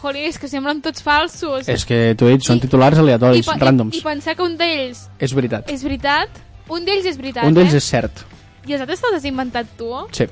Jolín, 0.00 0.24
és 0.28 0.38
que 0.38 0.48
semblen 0.48 0.80
tots 0.84 1.02
falsos. 1.02 1.68
És 1.68 1.84
que 1.84 2.14
t'ho 2.18 2.28
he 2.28 2.36
dit, 2.36 2.44
són 2.46 2.60
titulars 2.62 2.98
aleatoris, 3.02 3.46
pa- 3.46 3.56
ràndoms. 3.58 3.94
I, 3.96 3.98
I 3.98 4.02
pensar 4.06 4.36
que 4.38 4.42
un 4.46 4.56
d'ells 4.56 5.08
És 5.18 5.34
veritat. 5.34 5.70
és 5.70 5.82
veritat, 5.82 6.28
un 6.68 6.84
d'ells 6.84 7.06
és 7.10 7.16
veritat, 7.16 7.44
Un 7.48 7.54
d'ells 7.56 7.74
eh? 7.74 7.80
és 7.82 7.84
cert. 7.84 8.24
I 8.68 8.74
els 8.76 8.82
altres 8.84 9.00
t'has 9.00 9.24
inventat 9.24 9.66
tu? 9.78 9.88
Sí. 10.12 10.26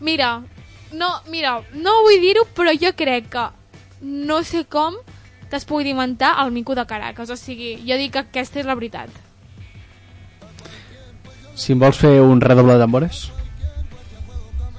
Mira, 0.00 0.42
no, 0.92 1.08
mira, 1.28 1.58
no 1.74 1.98
vull 2.06 2.20
dir-ho, 2.22 2.46
però 2.54 2.72
jo 2.78 2.92
crec 2.96 3.28
que 3.32 3.46
no 4.02 4.42
sé 4.44 4.64
com 4.64 4.94
t'has 5.50 5.64
pogut 5.64 5.86
inventar 5.86 6.34
el 6.44 6.50
mico 6.52 6.74
de 6.74 6.84
Caracas. 6.86 7.30
O 7.30 7.36
sigui, 7.36 7.76
jo 7.86 7.96
dic 7.98 8.12
que 8.12 8.18
aquesta 8.24 8.60
és 8.60 8.66
la 8.66 8.74
veritat. 8.74 9.10
Si 11.56 11.72
em 11.72 11.80
vols 11.80 11.96
fer 11.96 12.20
un 12.20 12.40
redoble 12.40 12.74
de 12.74 12.80
tambores, 12.86 13.30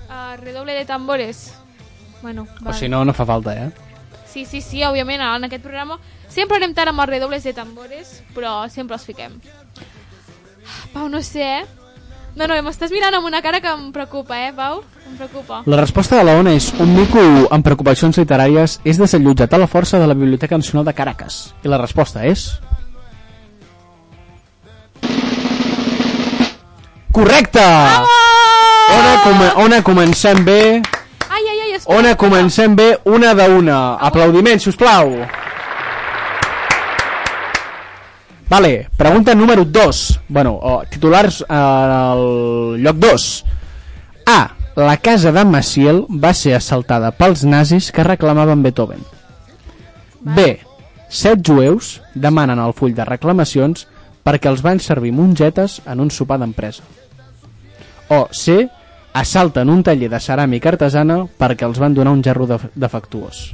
Uh, 0.08 0.36
redoble 0.42 0.74
de 0.74 0.86
tambores. 0.86 1.54
Bueno, 2.22 2.48
o 2.62 2.64
vale. 2.64 2.78
si 2.78 2.90
no, 2.90 3.04
no 3.06 3.14
fa 3.14 3.26
falta, 3.26 3.54
eh? 3.54 3.72
Sí, 4.26 4.46
sí, 4.46 4.62
sí, 4.62 4.84
òbviament, 4.84 5.22
en 5.22 5.48
aquest 5.48 5.64
programa 5.64 6.00
sempre 6.30 6.58
anem 6.60 6.74
tard 6.76 6.92
amb 6.92 7.02
els 7.02 7.10
redobles 7.10 7.44
de 7.44 7.54
tambores, 7.54 8.22
però 8.36 8.68
sempre 8.70 8.98
els 8.98 9.06
fiquem. 9.06 9.40
Pau, 10.94 11.08
no 11.10 11.22
sé, 11.24 11.44
eh? 11.62 11.66
No, 12.38 12.46
no, 12.46 12.54
m'estàs 12.62 12.92
mirant 12.94 13.16
amb 13.18 13.26
una 13.26 13.42
cara 13.42 13.62
que 13.64 13.70
em 13.72 13.88
preocupa, 13.94 14.38
eh, 14.38 14.52
Pau? 14.54 14.84
Em 15.10 15.16
preocupa. 15.18 15.64
La 15.66 15.80
resposta 15.80 16.20
de 16.20 16.26
la 16.28 16.36
ONA 16.38 16.54
és 16.54 16.68
un 16.78 16.92
mico 16.94 17.24
amb 17.50 17.66
preocupacions 17.66 18.20
literàries 18.22 18.78
és 18.86 19.00
desallotjat 19.02 19.56
a 19.56 19.62
la 19.64 19.70
força 19.72 19.98
de 19.98 20.06
la 20.06 20.14
Biblioteca 20.14 20.60
Nacional 20.60 20.86
de 20.86 20.94
Caracas. 20.94 21.56
I 21.64 21.72
la 21.74 21.82
resposta 21.82 22.26
és... 22.30 22.52
Correcte! 27.18 27.66
Ona, 28.94 29.16
com 29.24 29.42
ona 29.64 29.82
comencem 29.82 30.46
bé, 30.46 30.62
Ai, 31.38 31.44
ai, 31.50 31.60
ai, 31.66 31.72
espera. 31.74 31.77
Ona 31.88 32.16
comencem 32.20 32.76
bé, 32.76 33.00
una 33.06 33.34
de 33.36 33.50
una. 33.50 33.96
Aplaudiments, 33.96 34.64
si 34.64 34.70
us 34.70 34.78
plau. 34.80 35.14
Vale, 38.50 38.88
pregunta 38.96 39.36
número 39.36 39.66
2. 39.66 40.20
Bueno, 40.28 40.58
o, 40.62 40.84
titulars 40.90 41.44
al 41.50 42.82
lloc 42.82 42.96
2. 42.96 43.46
A. 44.26 44.40
La 44.78 44.98
casa 44.98 45.32
de 45.32 45.44
Maciel 45.44 46.04
va 46.06 46.36
ser 46.38 46.54
assaltada 46.54 47.10
pels 47.18 47.42
nazis 47.44 47.90
que 47.92 48.04
reclamaven 48.06 48.62
Beethoven. 48.62 49.02
B. 50.22 50.60
Set 51.10 51.42
jueus 51.42 52.02
demanen 52.14 52.60
el 52.62 52.76
full 52.78 52.94
de 52.94 53.08
reclamacions 53.08 53.88
perquè 54.28 54.52
els 54.52 54.62
van 54.62 54.80
servir 54.84 55.16
mongetes 55.16 55.80
en 55.88 56.04
un 56.04 56.12
sopar 56.12 56.38
d'empresa. 56.40 56.84
O 58.14 58.28
C. 58.32 58.68
Assalten 59.18 59.70
un 59.74 59.82
taller 59.88 60.10
de 60.12 60.20
ceràmica 60.22 60.70
artesana 60.74 61.24
perquè 61.40 61.66
els 61.66 61.80
van 61.82 61.96
donar 61.98 62.14
un 62.14 62.22
gerro 62.24 62.46
def- 62.50 62.68
defectuós. 62.76 63.48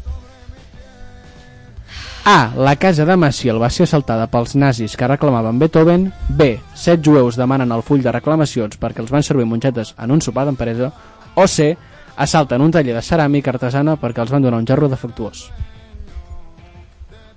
A. 2.25 2.51
La 2.55 2.75
casa 2.79 3.03
de 3.05 3.15
Maciel 3.19 3.59
va 3.61 3.69
ser 3.69 3.83
assaltada 3.83 4.29
pels 4.31 4.55
nazis 4.55 4.95
que 4.97 5.07
reclamaven 5.07 5.59
Beethoven. 5.59 6.05
B. 6.29 6.53
Set 6.73 7.03
jueus 7.03 7.35
demanen 7.35 7.71
el 7.75 7.83
full 7.83 8.01
de 8.03 8.11
reclamacions 8.15 8.77
perquè 8.79 9.03
els 9.03 9.11
van 9.11 9.23
servir 9.23 9.45
mongetes 9.45 9.93
en 9.99 10.11
un 10.15 10.21
sopar 10.23 10.45
d'empresa. 10.47 10.91
O 11.35 11.47
C. 11.47 11.73
Assalten 12.15 12.61
un 12.61 12.71
taller 12.71 12.95
de 12.95 13.01
ceràmica 13.03 13.51
artesana 13.51 13.97
perquè 13.99 14.23
els 14.23 14.31
van 14.31 14.41
donar 14.45 14.59
un 14.61 14.67
gerro 14.67 14.87
defectuós. 14.87 15.49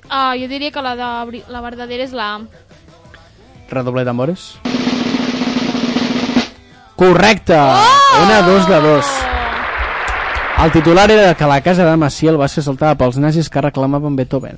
Ah, 0.09 0.35
jo 0.39 0.47
diria 0.47 0.70
que 0.70 0.83
la, 0.83 0.95
de, 0.95 1.43
la 1.51 1.61
verdadera 1.64 2.05
és 2.07 2.12
la 2.14 2.35
A. 2.37 2.41
Redoble 3.70 4.05
d'amores. 4.07 4.53
Correcte! 6.97 7.55
Una, 7.55 8.42
dos 8.42 8.66
de 8.68 8.80
dos. 8.80 9.07
El 10.64 10.72
titular 10.72 11.11
era 11.11 11.34
que 11.34 11.44
la 11.44 11.61
casa 11.61 11.84
de 11.84 11.97
Maciel 11.97 12.40
va 12.40 12.49
ser 12.49 12.62
assaltada 12.62 12.97
pels 12.97 13.18
nazis 13.20 13.51
que 13.53 13.61
reclamaven 13.61 14.16
Beethoven. 14.16 14.57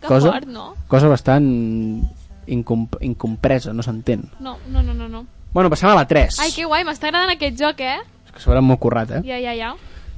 Que 0.00 0.08
Cosa, 0.08 0.32
fort, 0.32 0.46
no? 0.48 0.70
cosa 0.88 1.08
bastant 1.08 1.44
incomp 2.46 2.96
incompresa, 3.04 3.72
no 3.76 3.82
s'entén. 3.84 4.24
No, 4.40 4.56
no, 4.68 4.82
no, 4.82 4.94
no, 4.94 5.08
no. 5.08 5.26
Bueno, 5.52 5.68
passem 5.70 5.88
a 5.90 5.94
la 5.94 6.06
3. 6.08 6.40
Ai, 6.40 6.50
que 6.52 6.64
guai, 6.64 6.84
m'està 6.88 7.10
agradant 7.10 7.34
aquest 7.36 7.60
joc, 7.60 7.80
eh? 7.84 8.00
És 8.24 8.32
que 8.32 8.40
s'haurà 8.40 8.64
molt 8.64 8.80
currat, 8.80 9.12
eh? 9.18 9.22
Ja, 9.28 9.36
ja, 9.40 9.52
ja. 9.56 9.74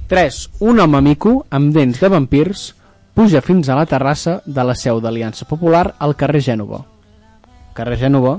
3. 0.07 0.39
Un 0.63 0.79
home 0.79 1.01
mico 1.03 1.41
amb 1.51 1.75
dents 1.75 1.99
de 1.99 2.09
vampirs 2.09 2.69
puja 3.13 3.41
fins 3.43 3.67
a 3.67 3.75
la 3.75 3.85
terrassa 3.85 4.39
de 4.45 4.63
la 4.63 4.75
seu 4.75 5.01
d'Aliança 5.03 5.43
Popular 5.49 5.89
al 5.99 6.15
carrer 6.15 6.39
Gènova. 6.47 6.85
Carrer 7.75 7.99
Gènova, 7.99 8.37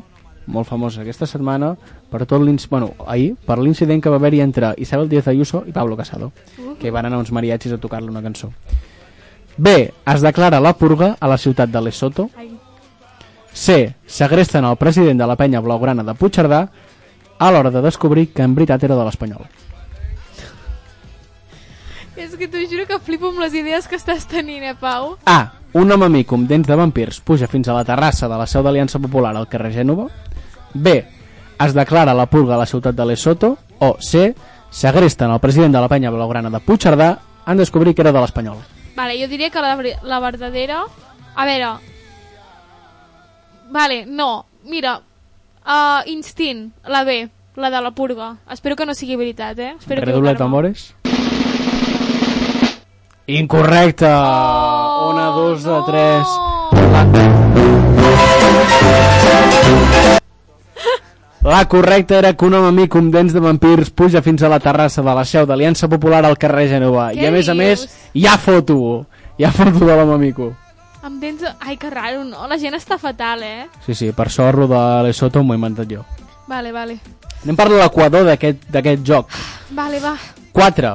molt 0.49 0.67
famosa 0.67 1.03
aquesta 1.05 1.29
setmana, 1.29 1.75
per 2.11 2.25
tot 2.27 2.43
bueno, 2.71 2.95
ahir, 3.07 3.37
per 3.47 3.59
l'incident 3.59 4.03
que 4.03 4.11
va 4.11 4.17
haver-hi 4.17 4.41
entre 4.41 4.75
Isabel 4.79 5.09
Díaz 5.09 5.29
Ayuso 5.29 5.65
i 5.67 5.73
Pablo 5.73 5.97
Casado, 5.97 6.33
que 6.81 6.91
van 6.91 7.07
anar 7.07 7.19
uns 7.19 7.33
mariachis 7.33 7.73
a 7.73 7.79
tocar-li 7.79 8.09
una 8.09 8.23
cançó. 8.23 8.51
B. 9.59 9.93
Es 10.07 10.23
declara 10.23 10.61
la 10.61 10.73
purga 10.73 11.17
a 11.19 11.29
la 11.29 11.37
ciutat 11.37 11.69
de 11.69 11.81
Lesotho. 11.83 12.31
Ai. 12.37 12.57
C. 13.53 13.95
Segresten 14.07 14.65
el 14.65 14.77
president 14.77 15.19
de 15.19 15.27
la 15.27 15.37
penya 15.37 15.61
blaugrana 15.61 16.05
de 16.07 16.15
Puigcerdà 16.15 16.69
a 17.39 17.51
l'hora 17.51 17.71
de 17.71 17.83
descobrir 17.83 18.29
que 18.33 18.43
en 18.43 18.55
veritat 18.55 18.85
era 18.87 18.95
de 18.95 19.05
l'Espanyol. 19.05 19.49
És 22.19 22.35
que 22.39 22.49
t'ho 22.51 22.63
juro 22.71 22.87
que 22.87 22.99
flipo 23.03 23.31
amb 23.31 23.43
les 23.43 23.55
idees 23.55 23.87
que 23.87 23.99
estàs 23.99 24.27
tenint, 24.31 24.63
eh, 24.63 24.75
Pau? 24.79 25.17
A. 25.27 25.59
Un 25.79 25.91
home 25.93 26.09
mico 26.09 26.35
amb 26.39 26.49
dents 26.49 26.67
de 26.67 26.77
vampirs 26.79 27.21
puja 27.21 27.47
fins 27.51 27.69
a 27.69 27.75
la 27.77 27.85
terrassa 27.85 28.27
de 28.31 28.39
la 28.39 28.47
seu 28.47 28.63
d'Aliança 28.63 28.99
Popular 28.99 29.35
al 29.37 29.51
carrer 29.51 29.75
Gènova. 29.75 30.09
B. 30.75 31.05
Es 31.59 31.75
declara 31.75 32.15
la 32.15 32.27
purga 32.27 32.55
a 32.55 32.59
la 32.59 32.67
ciutat 32.67 32.95
de 32.95 33.07
Lesotho. 33.07 33.59
O 33.81 33.97
C. 34.01 34.35
Segresten 34.71 35.31
el 35.31 35.41
president 35.41 35.75
de 35.75 35.81
la 35.81 35.89
penya 35.89 36.11
blaugrana 36.11 36.51
de 36.51 36.61
Puigcerdà 36.61 37.19
en 37.47 37.57
descobrir 37.57 37.95
que 37.95 38.03
era 38.03 38.13
de 38.13 38.21
l'Espanyol. 38.21 38.59
Vale, 38.97 39.15
jo 39.21 39.29
diria 39.29 39.51
que 39.51 39.61
la, 39.61 39.77
la 40.03 40.21
verdadera... 40.21 40.83
A 41.35 41.45
veure... 41.47 41.79
Vale, 43.71 44.05
no. 44.07 44.47
Mira, 44.65 45.01
uh, 45.65 46.03
Instint, 46.07 46.73
la 46.87 47.05
B, 47.05 47.29
la 47.57 47.71
de 47.71 47.81
la 47.81 47.91
purga. 47.93 48.37
Espero 48.51 48.77
que 48.77 48.85
no 48.87 48.95
sigui 48.95 49.17
veritat, 49.17 49.59
eh? 49.59 49.75
Espero 49.79 50.03
Redoble 50.05 50.31
de 50.31 50.37
tambores. 50.37 50.95
Incorrecte! 53.27 54.07
Oh, 54.09 55.11
Una, 55.13 55.27
dos, 55.27 55.63
de 55.63 55.71
no. 55.71 55.85
tres. 55.85 56.27
La 60.13 60.18
correcta 61.69 62.19
era 62.19 62.35
que 62.37 62.45
un 62.45 62.55
home 62.55 62.69
amic 62.69 62.95
amb 62.99 63.13
dents 63.15 63.33
de 63.33 63.41
vampirs 63.41 63.89
puja 63.91 64.21
fins 64.23 64.43
a 64.43 64.51
la 64.53 64.59
terrassa 64.61 65.01
de 65.03 65.15
la 65.17 65.25
seu 65.25 65.47
d'Aliança 65.47 65.89
Popular 65.89 66.25
al 66.27 66.37
carrer 66.37 66.67
Genova. 66.69 67.11
Què 67.15 67.23
I 67.25 67.27
a 67.29 67.31
més 67.33 67.49
a 67.49 67.55
més, 67.57 67.85
dius? 67.87 67.95
hi 68.15 68.27
ha 68.29 68.37
foto. 68.39 69.07
Hi 69.39 69.45
ha 69.47 69.53
foto 69.55 69.79
de 69.87 69.95
l'home 69.97 70.15
amico. 70.15 70.51
Amb 71.03 71.21
dents... 71.23 71.41
de- 71.41 71.53
Ai, 71.61 71.77
que 71.79 71.89
raro, 71.91 72.25
no? 72.25 72.47
La 72.51 72.59
gent 72.59 72.75
està 72.77 72.99
fatal, 72.99 73.43
eh? 73.47 73.69
Sí, 73.87 73.95
sí, 73.95 74.11
per 74.13 74.29
sort 74.35 74.59
lo 74.59 74.67
de 74.69 74.81
Lesotho 75.07 75.43
m'ho 75.45 75.55
he 75.55 75.61
inventat 75.61 75.89
jo. 75.89 76.03
Vale, 76.49 76.73
vale. 76.73 76.99
Anem 77.45 77.57
per 77.57 77.69
l'equador 77.71 78.27
d'aquest 78.27 79.07
joc. 79.07 79.31
Vale, 79.71 80.01
va. 80.03 80.17
4. 80.53 80.91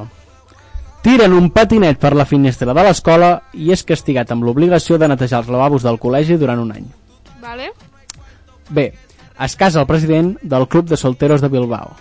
Tiren 1.03 1.33
un 1.33 1.49
patinet 1.55 1.97
per 1.99 2.13
la 2.15 2.25
finestra 2.27 2.73
de 2.75 2.83
l'escola 2.83 3.31
i 3.53 3.71
és 3.73 3.81
castigat 3.83 4.29
amb 4.31 4.43
l'obligació 4.45 4.99
de 4.99 5.07
netejar 5.07 5.41
els 5.41 5.49
lavabos 5.51 5.83
del 5.83 5.97
col·legi 5.99 6.37
durant 6.37 6.59
un 6.61 6.71
any. 6.75 6.85
Vale. 7.41 7.71
B. 8.69 8.91
Es 9.43 9.55
casa 9.59 9.81
el 9.81 9.87
president 9.87 10.37
del 10.41 10.67
Club 10.67 10.87
de 10.87 10.97
Solteros 10.97 11.41
de 11.41 11.49
Bilbao. 11.49 11.91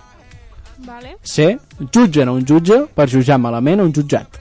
Vale. 0.87 1.17
C. 1.23 1.59
Jutgen 1.95 2.29
a 2.29 2.33
un 2.33 2.45
jutge 2.47 2.85
per 2.95 3.09
jutjar 3.11 3.39
malament 3.39 3.81
a 3.81 3.87
un 3.87 3.93
jutjat. 3.95 4.39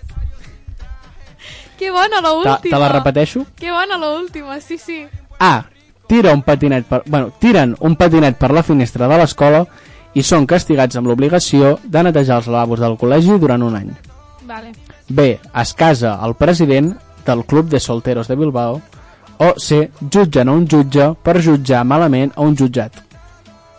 Que 1.79 1.89
bona 1.91 2.21
Te, 2.21 2.27
l'última. 2.27 2.59
te 2.69 2.79
la 2.79 2.89
repeteixo? 2.89 3.45
Que 3.57 3.71
bona 3.71 3.97
l'última, 3.97 4.59
sí, 4.61 4.77
sí. 4.77 5.05
A. 5.39 5.63
Tira 6.07 6.33
un 6.33 6.43
patinet 6.43 6.85
per, 6.85 7.01
bueno, 7.07 7.31
tiren 7.39 7.75
un 7.79 7.95
patinet 7.95 8.37
per 8.37 8.51
la 8.51 8.61
finestra 8.63 9.07
de 9.07 9.17
l'escola 9.17 9.63
i 10.13 10.21
són 10.27 10.45
castigats 10.45 10.97
amb 10.99 11.07
l'obligació 11.07 11.77
de 11.83 12.03
netejar 12.03 12.41
els 12.41 12.49
lavabos 12.51 12.81
del 12.83 12.97
col·legi 12.99 13.37
durant 13.39 13.63
un 13.63 13.77
any. 13.79 13.91
Vale. 14.45 14.73
B. 15.07 15.39
Es 15.55 15.73
casa 15.73 16.17
el 16.25 16.35
president 16.35 16.93
del 17.25 17.45
Club 17.45 17.69
de 17.69 17.79
Solteros 17.79 18.27
de 18.27 18.35
Bilbao 18.35 18.81
o 19.41 19.53
C. 19.57 19.87
Jutgen 20.13 20.49
a 20.51 20.53
un 20.53 20.67
jutge 20.69 21.07
per 21.25 21.39
jutjar 21.41 21.81
malament 21.87 22.31
a 22.35 22.41
un 22.45 22.53
jutjat. 22.57 22.99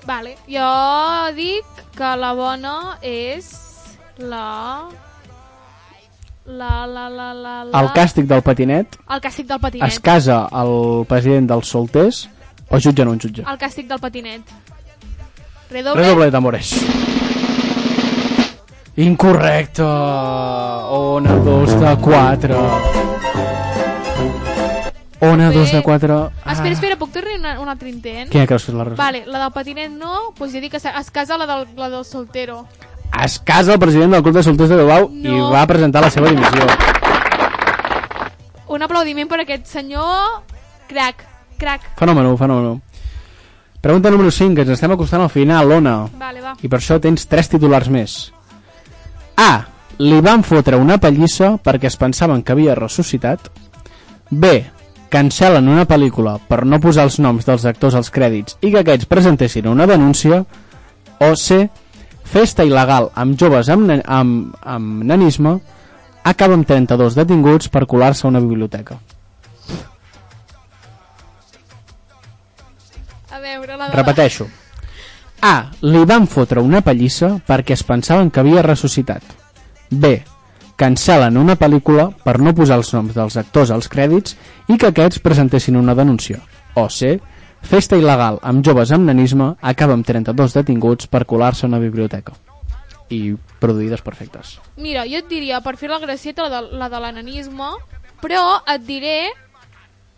Vale. 0.06 0.34
Jo 0.50 0.70
dic 1.36 1.64
que 1.96 2.10
la 2.18 2.32
bona 2.34 2.74
és 3.06 3.52
la... 4.18 4.82
La, 6.44 6.86
la, 6.90 7.04
la, 7.08 7.28
la, 7.32 7.52
la... 7.62 7.78
El 7.78 7.88
càstig 7.94 8.26
del 8.26 8.40
patinet 8.42 8.96
El 9.06 9.20
càstig 9.22 9.46
del 9.46 9.60
patinet. 9.62 9.86
es 9.92 10.00
casa 10.02 10.40
el 10.58 11.04
president 11.06 11.46
dels 11.52 11.70
solters 11.70 12.24
o 12.68 12.80
jutgen 12.82 13.12
un 13.12 13.20
jutge. 13.22 13.44
El 13.46 13.60
càstig 13.60 13.86
del 13.86 14.00
patinet. 14.02 14.42
Redoble. 15.70 16.02
Redoble 16.02 16.24
de 16.26 16.32
tambores. 16.34 16.72
Incorrecte. 18.96 19.82
Ona 19.82 21.36
2 21.46 21.80
de 21.80 21.96
4. 21.96 22.58
Ona 25.22 25.50
2 25.54 25.70
de 25.72 25.82
4. 25.86 26.14
Espera, 26.50 26.72
espera, 26.74 26.96
puc 26.98 27.12
tornar 27.14 27.36
un, 27.58 27.62
un 27.62 27.68
altre 27.70 27.88
intent? 27.92 28.28
Creus 28.32 28.48
que 28.48 28.56
és 28.58 28.68
la 28.74 28.84
resposta? 28.88 29.04
Vale, 29.04 29.20
la 29.30 29.44
del 29.44 29.52
patinet 29.54 29.92
no, 29.94 30.32
doncs 30.34 30.54
jo 30.56 30.62
dic 30.64 30.72
que 30.74 30.80
es 30.82 31.10
casa 31.14 31.38
la 31.38 31.46
del, 31.46 31.68
la 31.78 31.88
del 31.92 32.04
soltero. 32.04 32.64
Es 33.22 33.38
casa 33.38 33.74
el 33.74 33.78
president 33.78 34.16
del 34.16 34.22
Club 34.24 34.34
de 34.34 34.42
Solters 34.42 34.70
de 34.72 34.76
Bilbao 34.80 35.10
i 35.12 35.28
No. 35.30 35.50
va 35.52 35.66
presentar 35.70 36.02
la 36.02 36.10
seva 36.10 36.30
dimissió. 36.32 36.66
Un 38.72 38.82
aplaudiment 38.82 39.28
per 39.28 39.42
aquest 39.44 39.66
senyor... 39.68 40.42
Crac, 40.88 41.22
crac. 41.60 41.84
Fenòmeno, 42.00 42.34
fenòmeno. 42.36 42.80
Pregunta 43.82 44.10
número 44.10 44.30
5, 44.30 44.60
ens 44.62 44.74
estem 44.74 44.92
acostant 44.94 45.22
al 45.24 45.30
final, 45.32 45.70
Ona. 45.78 45.94
Vale, 46.18 46.40
va. 46.42 46.52
I 46.62 46.68
per 46.70 46.78
això 46.80 46.98
tens 47.02 47.24
tres 47.30 47.48
titulars 47.52 47.88
més. 47.92 48.16
A. 49.36 49.64
Li 50.02 50.20
van 50.24 50.42
fotre 50.46 50.76
una 50.80 50.98
pallissa 50.98 51.54
perquè 51.62 51.88
es 51.90 51.96
pensaven 52.00 52.42
que 52.42 52.52
havia 52.56 52.74
ressuscitat. 52.78 53.50
B. 54.30 54.52
Cancel·len 55.12 55.68
una 55.68 55.84
pel·lícula 55.84 56.38
per 56.48 56.62
no 56.64 56.78
posar 56.80 57.04
els 57.08 57.18
noms 57.20 57.44
dels 57.44 57.66
actors 57.68 57.98
als 57.98 58.08
crèdits 58.14 58.56
i 58.64 58.70
que 58.72 58.80
aquests 58.80 59.08
presentessin 59.10 59.68
una 59.68 59.86
denúncia. 59.86 60.40
O 61.20 61.34
C. 61.36 61.66
Festa 62.32 62.64
il·legal 62.64 63.10
amb 63.20 63.36
joves 63.38 63.68
amb, 63.68 63.92
amb, 63.92 64.56
amb 64.64 65.04
nanisme 65.04 65.58
acaba 66.24 66.56
amb 66.56 66.66
32 66.66 67.18
detinguts 67.18 67.68
per 67.68 67.84
colar-se 67.86 68.26
a 68.26 68.30
una 68.30 68.40
biblioteca. 68.40 68.96
A 73.32 73.40
veure, 73.40 73.76
la 73.76 73.88
de... 73.88 73.96
Repeteixo. 74.00 74.48
A. 75.42 75.54
Li 75.82 76.04
van 76.08 76.28
fotre 76.30 76.62
una 76.62 76.80
pallissa 76.86 77.34
perquè 77.46 77.76
es 77.76 77.84
pensaven 77.84 78.30
que 78.30 78.40
havia 78.40 78.62
ressuscitat. 78.64 79.24
B. 79.90 80.22
Cancel·len 80.82 81.36
una 81.38 81.54
pel·lícula 81.54 82.08
per 82.24 82.40
no 82.42 82.50
posar 82.58 82.80
els 82.80 82.88
noms 82.90 83.14
dels 83.14 83.36
actors 83.38 83.70
als 83.70 83.86
crèdits 83.92 84.34
i 84.66 84.74
que 84.80 84.88
aquests 84.90 85.20
presentessin 85.22 85.76
una 85.78 85.94
denúncia. 85.94 86.40
O 86.74 86.88
C. 86.90 87.20
Festa 87.62 87.94
il·legal 87.94 88.40
amb 88.42 88.64
joves 88.66 88.90
amb 88.90 89.06
nanisme 89.06 89.52
acaba 89.62 89.94
amb 89.94 90.02
32 90.08 90.56
detinguts 90.56 91.06
per 91.06 91.22
colar-se 91.30 91.62
a 91.66 91.70
una 91.70 91.78
biblioteca. 91.78 92.34
I 93.14 93.36
produïdes 93.62 94.02
perfectes. 94.02 94.56
Mira, 94.74 95.04
jo 95.06 95.20
et 95.22 95.28
diria, 95.30 95.60
per 95.62 95.76
fer 95.78 95.92
la 95.92 96.00
gracieta, 96.02 96.48
la 96.48 96.50
de, 96.50 96.74
la 96.80 96.88
de 96.90 97.02
l'ananisme, 97.04 97.68
però 98.24 98.42
et 98.66 98.82
diré 98.82 99.16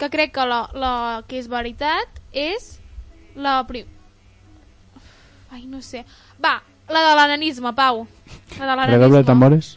que 0.01 0.09
crec 0.09 0.33
que 0.39 0.47
la, 0.49 0.63
la 0.73 0.95
que 1.29 1.43
és 1.43 1.51
veritat 1.53 2.23
és 2.33 2.79
la 3.37 3.59
prim... 3.69 3.85
Ai, 5.53 5.67
no 5.69 5.85
sé. 5.85 6.07
Va, 6.41 6.57
la 6.89 7.05
de 7.11 7.17
l'ananisme, 7.21 7.75
Pau. 7.77 8.07
La 8.57 8.65
de 8.65 8.65
Redoble 8.65 8.89
de 8.89 8.97
l'ananisme. 8.97 9.25
tambores. 9.29 9.77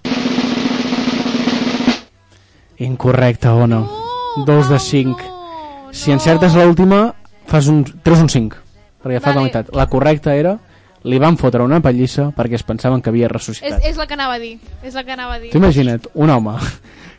Incorrecte, 2.79 3.47
Ona. 3.49 3.79
No, 3.79 4.45
Dos 4.45 4.69
de 4.69 4.79
5. 4.79 5.17
no, 5.19 5.93
Si 5.93 6.09
no. 6.11 6.15
encertes 6.17 6.53
l'última, 6.53 7.15
fas 7.47 7.67
un, 7.67 7.83
treus 8.03 8.19
un 8.21 8.29
5, 8.29 8.57
perquè 9.03 9.19
fas 9.19 9.33
Vale. 9.33 9.35
la 9.35 9.41
meitat. 9.41 9.69
La 9.75 9.87
correcta 9.87 10.35
era, 10.35 10.57
li 11.03 11.17
van 11.19 11.37
fotre 11.37 11.63
una 11.63 11.79
pallissa 11.81 12.29
perquè 12.35 12.55
es 12.59 12.63
pensaven 12.63 13.01
que 13.01 13.09
havia 13.09 13.25
És, 13.27 13.31
ressuscitat. 13.31 13.81
és 13.85 13.97
la 13.97 14.05
que 14.05 14.13
anava 14.13 14.33
a 14.35 14.39
dir. 14.39 14.59
És 14.83 14.93
la 14.93 15.03
que 15.03 15.11
anava 15.11 15.35
a 15.35 15.39
dir. 15.39 15.49
Tu 15.51 15.57
imagina't 15.57 16.07
un 16.13 16.29
home 16.29 16.53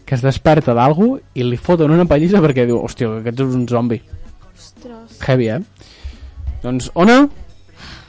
que 0.04 0.14
es 0.14 0.22
desperta 0.22 0.74
d'algú 0.74 1.18
i 1.34 1.42
li 1.42 1.56
foten 1.56 1.90
una 1.90 2.04
pallissa 2.04 2.38
perquè 2.40 2.66
diu, 2.66 2.78
hòstia, 2.84 3.08
que 3.08 3.20
aquest 3.28 3.40
és 3.40 3.54
un 3.54 3.66
zombi. 3.68 4.00
Ostres. 4.54 5.18
Heavy, 5.26 5.48
eh? 5.48 5.60
Doncs, 6.62 6.90
Ona, 6.94 7.28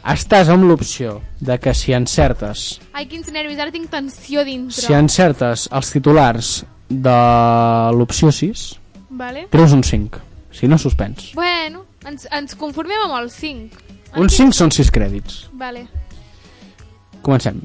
estàs 0.06 0.50
amb 0.50 0.64
l'opció 0.66 1.22
de 1.40 1.58
que 1.60 1.74
si 1.74 1.94
encertes 1.94 2.80
Ai, 2.94 3.06
quins 3.06 3.30
nervis, 3.32 3.60
ara 3.60 3.72
tinc 3.72 3.90
tensió 3.90 4.44
dintre. 4.46 4.74
si 4.82 4.94
encertes 4.94 5.68
els 5.72 5.92
titulars 5.92 6.66
de 6.90 7.18
l'opció 7.96 8.32
6, 8.32 8.80
Vale? 9.10 9.48
treus 9.50 9.72
un 9.74 9.84
5. 9.84 10.20
Si 10.52 10.68
no, 10.68 10.78
suspens. 10.78 11.34
Bueno, 11.36 11.86
ens, 12.06 12.28
ens 12.32 12.56
conformem 12.58 13.06
amb 13.06 13.20
el 13.22 13.30
5. 13.30 13.86
Un 14.18 14.30
5 14.34 14.56
són 14.58 14.72
6 14.74 14.90
crèdits. 14.92 15.44
Vale. 15.54 15.86
Comencem. 17.22 17.62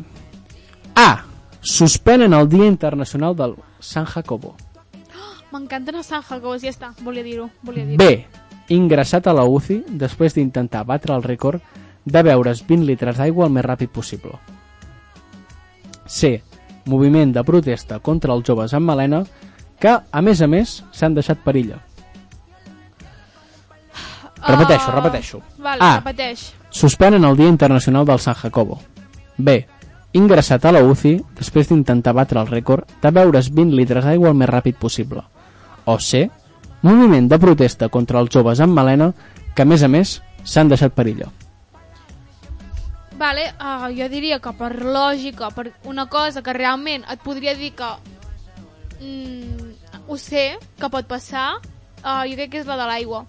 A. 0.94 1.24
Suspenen 1.60 2.34
el 2.36 2.48
Dia 2.48 2.66
Internacional 2.66 3.34
del 3.34 3.56
San 3.80 4.04
Jacobo. 4.04 4.54
M'encanten 5.54 5.96
els 5.96 6.10
San 6.10 6.22
Jacobos, 6.26 6.60
ja 6.62 6.72
està, 6.72 6.90
volia 7.00 7.22
dir-ho. 7.24 7.48
Volia 7.62 7.86
dir 7.86 7.96
B. 7.96 8.26
Ingressat 8.74 9.28
a 9.30 9.34
la 9.36 9.44
UCI 9.46 9.84
després 10.00 10.34
d'intentar 10.34 10.84
batre 10.84 11.14
el 11.14 11.22
rècord 11.22 11.62
de 12.04 12.22
beure's 12.26 12.64
20 12.66 12.84
litres 12.84 13.16
d'aigua 13.16 13.46
el 13.46 13.52
més 13.54 13.64
ràpid 13.64 13.92
possible. 13.94 14.34
C. 16.06 16.42
Moviment 16.86 17.32
de 17.32 17.42
protesta 17.44 17.98
contra 18.00 18.34
els 18.34 18.44
joves 18.46 18.74
amb 18.74 18.86
melena 18.90 19.22
que, 19.80 19.94
a 20.10 20.20
més 20.22 20.40
a 20.42 20.46
més, 20.46 20.82
s'han 20.92 21.14
deixat 21.14 21.38
per 21.44 21.56
illa. 21.56 21.78
Repeteixo, 24.46 24.90
Ah, 24.90 24.94
repeteixo. 24.94 25.40
Vale, 25.58 25.80
A. 25.82 25.96
repeteix. 26.00 26.52
Suspenen 26.70 27.24
el 27.24 27.36
Dia 27.36 27.48
Internacional 27.48 28.04
del 28.04 28.18
San 28.18 28.34
Jacobo. 28.34 28.80
B. 29.38 29.66
Ingressat 30.12 30.64
a 30.66 30.72
la 30.72 30.82
UCI 30.84 31.16
després 31.38 31.68
d'intentar 31.68 32.12
batre 32.14 32.40
el 32.40 32.46
rècord 32.46 32.84
de 33.02 33.10
beure's 33.10 33.48
20 33.50 33.74
litres 33.74 34.04
d'aigua 34.04 34.28
el 34.28 34.34
més 34.34 34.48
ràpid 34.48 34.76
possible. 34.76 35.22
O 35.86 35.98
C. 35.98 36.30
Moviment 36.82 37.26
de 37.28 37.38
protesta 37.38 37.88
contra 37.88 38.20
els 38.20 38.30
joves 38.30 38.60
amb 38.60 38.76
melena 38.76 39.12
que, 39.54 39.62
a 39.62 39.64
més 39.64 39.82
a 39.82 39.88
més, 39.88 40.20
s'han 40.44 40.68
deixat 40.68 40.92
per 40.92 41.06
illa. 41.08 41.30
Vale, 43.18 43.52
uh, 43.60 43.86
jo 43.94 44.08
diria 44.10 44.40
que 44.42 44.52
per 44.58 44.72
lògica, 44.82 45.50
per 45.54 45.72
una 45.84 46.06
cosa 46.10 46.42
que 46.42 46.52
realment 46.52 47.04
et 47.10 47.20
podria 47.22 47.54
dir 47.54 47.70
que 47.78 47.90
mm, 49.00 49.70
ho 50.08 50.16
sé, 50.18 50.58
que 50.80 50.90
pot 50.90 51.06
passar, 51.06 51.56
uh, 52.02 52.24
jo 52.28 52.34
crec 52.34 52.50
que 52.50 52.62
és 52.64 52.66
la 52.66 52.76
de 52.80 52.86
l'aigua. 52.90 53.24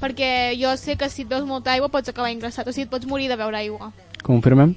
Perquè 0.00 0.56
jo 0.60 0.72
sé 0.76 0.96
que 1.00 1.08
si 1.08 1.22
et 1.22 1.28
veus 1.30 1.46
molta 1.46 1.72
aigua 1.72 1.88
pots 1.88 2.10
acabar 2.10 2.32
ingressat, 2.34 2.66
o 2.68 2.72
sigui, 2.74 2.88
et 2.88 2.90
pots 2.90 3.06
morir 3.06 3.28
de 3.30 3.36
beure 3.38 3.56
aigua. 3.56 3.92
Confirmem? 4.26 4.74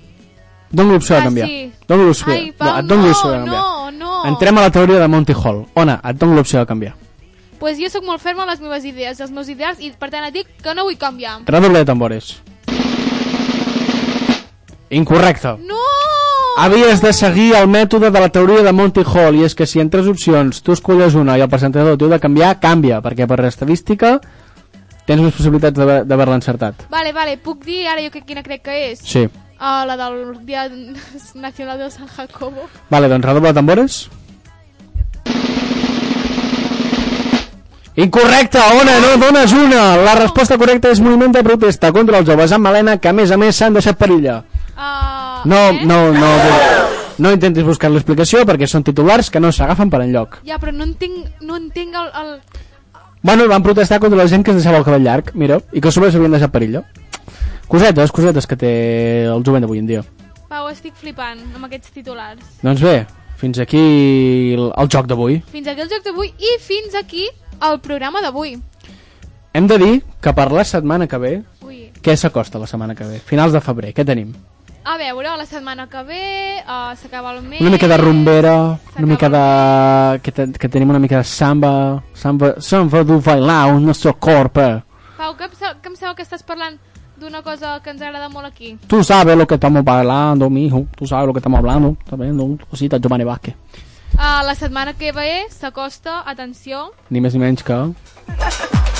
Dono 0.70 0.94
l'opció 0.94 1.16
de 1.16 1.22
Ah, 1.22 1.24
canviar. 1.26 1.48
sí. 1.48 1.72
Dono 1.88 2.04
l'opció 2.04 2.32
Ai, 2.32 2.52
Pau, 2.52 2.82
no, 2.84 2.96
l'opció 2.96 3.30
de 3.32 3.38
canviar. 3.38 3.62
no, 3.62 3.92
no. 3.92 4.26
Entrem 4.26 4.58
a 4.58 4.62
la 4.62 4.70
teoria 4.72 5.00
de 5.00 5.08
Monty 5.08 5.34
Hall. 5.34 5.66
Ona, 5.76 6.02
et 6.04 6.16
dono 6.18 6.36
l'opció 6.36 6.60
de 6.60 6.66
canviar. 6.66 6.96
pues 7.60 7.80
jo 7.80 7.90
sóc 7.90 8.04
molt 8.06 8.22
ferma 8.22 8.44
amb 8.44 8.52
les 8.52 8.60
meves 8.62 8.86
idees, 8.86 9.20
els 9.20 9.32
meus 9.32 9.50
ideals, 9.50 9.80
i 9.82 9.90
per 9.90 10.12
tant 10.12 10.24
et 10.28 10.32
dic 10.34 10.48
que 10.62 10.76
no 10.76 10.84
vull 10.84 10.96
canviar. 10.98 11.40
Redoble 11.46 11.80
de 11.80 11.86
tambores. 11.86 12.44
Incorrecte. 14.90 15.56
No! 15.68 15.76
Havies 16.58 17.02
de 17.04 17.12
seguir 17.14 17.54
el 17.56 17.68
mètode 17.70 18.10
de 18.10 18.20
la 18.20 18.30
teoria 18.34 18.64
de 18.66 18.72
Monty 18.74 19.04
Hall 19.06 19.36
i 19.38 19.44
és 19.46 19.54
que 19.54 19.68
si 19.70 19.80
en 19.80 19.92
tres 19.94 20.08
opcions 20.10 20.64
tu 20.66 20.74
escolles 20.74 21.14
una 21.14 21.36
i 21.38 21.42
el 21.46 21.50
presentador 21.52 21.98
t'ho 22.02 22.08
de 22.10 22.18
canviar, 22.20 22.56
canvia, 22.60 22.98
perquè 23.06 23.28
per 23.30 23.38
estadística 23.46 24.16
tens 25.06 25.22
més 25.22 25.36
possibilitats 25.38 25.78
d'haver- 25.78 26.04
d'haver-la 26.08 26.40
encertat. 26.40 26.88
Vale, 26.90 27.14
vale, 27.14 27.38
puc 27.38 27.62
dir 27.64 27.86
ara 27.88 28.02
jo 28.02 28.10
que, 28.12 28.24
quina 28.26 28.42
crec 28.44 28.64
que 28.66 28.80
és? 28.92 29.04
Sí. 29.06 29.28
Uh, 29.58 29.86
la 29.86 29.96
del 29.98 30.46
Dia 30.46 30.66
Nacional 31.36 31.78
de 31.78 31.92
San 31.92 32.08
Jacobo. 32.08 32.66
Vale, 32.90 33.08
doncs 33.08 33.26
redoble 33.26 33.50
de 33.50 33.54
tambores. 33.54 34.10
Incorrecte, 37.98 38.60
Ona, 38.82 39.00
no 39.00 39.18
dones 39.26 39.52
una. 39.54 39.96
La 39.98 40.14
resposta 40.16 40.58
correcta 40.58 40.92
és 40.94 41.00
moviment 41.02 41.32
de 41.34 41.42
protesta 41.44 41.90
contra 41.92 42.20
els 42.22 42.28
joves 42.30 42.52
amb 42.54 42.66
melena 42.68 42.98
que 43.02 43.10
a 43.10 43.14
més 43.14 43.32
a 43.34 43.38
més 43.42 43.56
s'han 43.58 43.74
deixat 43.74 43.98
per. 43.98 44.44
Uh, 44.78 45.42
No, 45.50 45.62
eh? 45.72 45.82
no, 45.90 46.14
no, 46.14 46.30
no 47.24 47.32
intentis 47.34 47.66
buscar 47.66 47.90
l'explicació 47.90 48.44
perquè 48.46 48.68
són 48.70 48.86
titulars 48.86 49.32
que 49.34 49.42
no 49.42 49.50
s'agafen 49.52 49.90
per 49.90 50.04
enlloc. 50.06 50.40
Ja, 50.46 50.60
però 50.62 50.72
no 50.76 50.86
entenc, 50.86 51.42
no 51.42 51.58
entenc 51.58 51.98
el, 51.98 52.12
el... 52.22 52.34
Bueno, 53.26 53.48
van 53.50 53.66
protestar 53.66 54.00
contra 54.00 54.20
la 54.20 54.28
gent 54.30 54.46
que 54.46 54.54
es 54.54 54.60
deixava 54.62 54.78
el 54.78 54.86
cabell 54.86 55.04
llarg, 55.04 55.34
mira, 55.34 55.58
i 55.74 55.82
que 55.82 55.90
a 55.90 55.96
sobre 55.96 56.12
s'havien 56.14 56.38
deixat 56.38 56.54
per 56.54 56.62
illa. 56.68 56.84
Cosetes, 57.68 58.14
cosetes 58.16 58.46
que 58.48 58.56
té 58.56 58.72
el 59.28 59.44
jovent 59.44 59.66
d'avui 59.66 59.82
en 59.82 59.88
dia. 59.90 60.04
Pau, 60.48 60.70
estic 60.72 60.94
flipant 60.96 61.42
amb 61.58 61.66
aquests 61.68 61.92
titulars. 61.92 62.44
Doncs 62.62 62.84
bé, 62.86 63.02
fins 63.42 63.60
aquí 63.60 63.82
el, 64.56 64.70
el 64.78 64.92
joc 64.94 65.10
d'avui. 65.10 65.42
Fins 65.52 65.68
aquí 65.68 65.84
el 65.84 65.90
joc 65.92 66.06
d'avui 66.06 66.30
i 66.38 66.54
fins 66.64 66.96
aquí 66.96 67.26
el 67.68 67.80
programa 67.84 68.22
d'avui. 68.24 68.56
Hem 69.58 69.68
de 69.68 69.80
dir 69.82 69.94
que 70.22 70.32
per 70.38 70.52
la 70.54 70.64
setmana 70.64 71.10
que 71.10 71.18
ve, 71.18 71.34
Ui, 71.66 71.88
què 72.06 72.14
s'acosta 72.16 72.62
la 72.62 72.70
setmana 72.70 72.96
que 72.96 73.10
ve? 73.10 73.18
Finals 73.26 73.58
de 73.58 73.64
febrer, 73.66 73.92
què 73.98 74.06
tenim? 74.06 74.32
A 74.88 74.96
veure, 74.96 75.36
la 75.36 75.46
setmana 75.46 75.90
que 75.92 76.02
ve 76.08 76.64
uh, 76.64 76.96
s'acaba 76.96 77.34
el 77.36 77.42
mes... 77.44 77.60
Una 77.60 77.72
mica 77.72 77.90
de 77.90 77.98
rumbera, 77.98 78.80
una 78.96 79.08
mica 79.08 79.28
de... 79.28 80.22
Que, 80.22 80.32
te, 80.32 80.46
que 80.54 80.70
tenim 80.70 80.90
una 80.90 81.00
mica 81.00 81.18
de 81.18 81.26
samba, 81.26 82.02
samba, 82.14 82.54
samba 82.62 83.04
du 83.04 83.20
bailar 83.20 83.74
un 83.74 83.84
nostre 83.86 84.14
corpo. 84.14 84.64
Pau, 85.18 85.36
que 85.36 85.44
em, 85.44 85.52
que 85.82 85.90
em 85.90 85.98
sembla 85.98 86.16
que 86.16 86.24
estàs 86.24 86.46
parlant 86.48 86.80
d'una 87.20 87.44
cosa 87.44 87.82
que 87.84 87.92
ens 87.92 88.02
agrada 88.02 88.30
molt 88.30 88.48
aquí. 88.48 88.78
Tú 88.88 89.04
sabes 89.04 89.36
lo 89.36 89.46
que 89.46 89.56
estamos 89.56 89.84
bailando, 89.84 90.50
mijo. 90.50 90.86
Tú 90.96 91.06
sabes 91.06 91.28
lo 91.28 91.34
que 91.34 91.40
estamos 91.40 91.60
hablando. 91.60 91.98
Está 92.00 92.16
viendo 92.16 92.48
cosita 92.70 92.98
Giovanni 92.98 93.26
Vázquez. 93.26 93.56
Uh, 94.14 94.40
la 94.46 94.56
setmana 94.56 94.94
que 94.94 95.12
ve 95.12 95.48
s'acosta, 95.50 96.24
atenció, 96.26 96.94
Ni 97.10 97.20
més 97.20 97.36
ni 97.36 97.44
menys 97.44 97.62
que... 97.62 98.96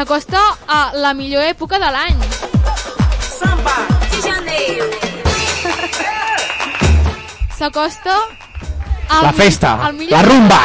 s'acosta 0.00 0.38
a 0.66 0.92
la 0.94 1.12
millor 1.12 1.42
època 1.42 1.78
de 1.78 1.90
l'any. 1.90 2.16
Samba 3.20 3.74
de 4.10 4.20
janeiro. 4.22 4.86
S'acosta 7.58 8.14
al 9.08 9.22
La 9.22 9.32
festa, 9.32 9.92
la 10.08 10.22
rumba. 10.22 10.62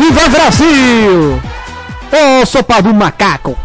Viva 0.00 0.28
Brasil! 0.28 1.53
Oh, 2.14 2.46
sopa 2.46 2.80
d'un 2.82 2.96
macaco! 2.96 3.56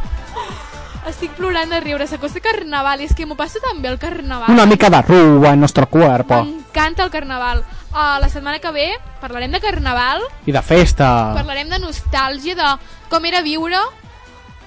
Estic 1.10 1.36
plorant 1.38 1.70
de 1.70 1.80
riure, 1.82 2.06
s'acosta 2.10 2.41
Carnaval 2.41 3.02
i 3.02 3.08
és 3.08 3.14
que 3.18 3.26
m'ho 3.26 3.38
passo 3.38 3.62
tan 3.62 3.82
bé 3.82 3.89
el 3.91 4.00
Carnaval. 4.02 4.50
Una 4.54 4.66
mica 4.70 4.89
de 4.89 5.02
rua 5.02 5.54
en 5.54 5.60
nuestro 5.60 5.88
cuerpo. 5.89 6.43
M'encanta 6.43 7.04
el 7.04 7.12
Carnaval. 7.14 7.64
Uh, 7.89 8.20
la 8.22 8.30
setmana 8.30 8.60
que 8.62 8.72
ve 8.72 8.88
parlarem 9.22 9.52
de 9.52 9.60
Carnaval, 9.62 10.22
I 10.45 10.52
de 10.54 10.62
festa. 10.62 11.34
parlarem 11.34 11.70
de 11.70 11.80
nostàlgia, 11.82 12.54
de 12.56 12.68
com 13.10 13.26
era 13.26 13.41
viure 13.41 13.78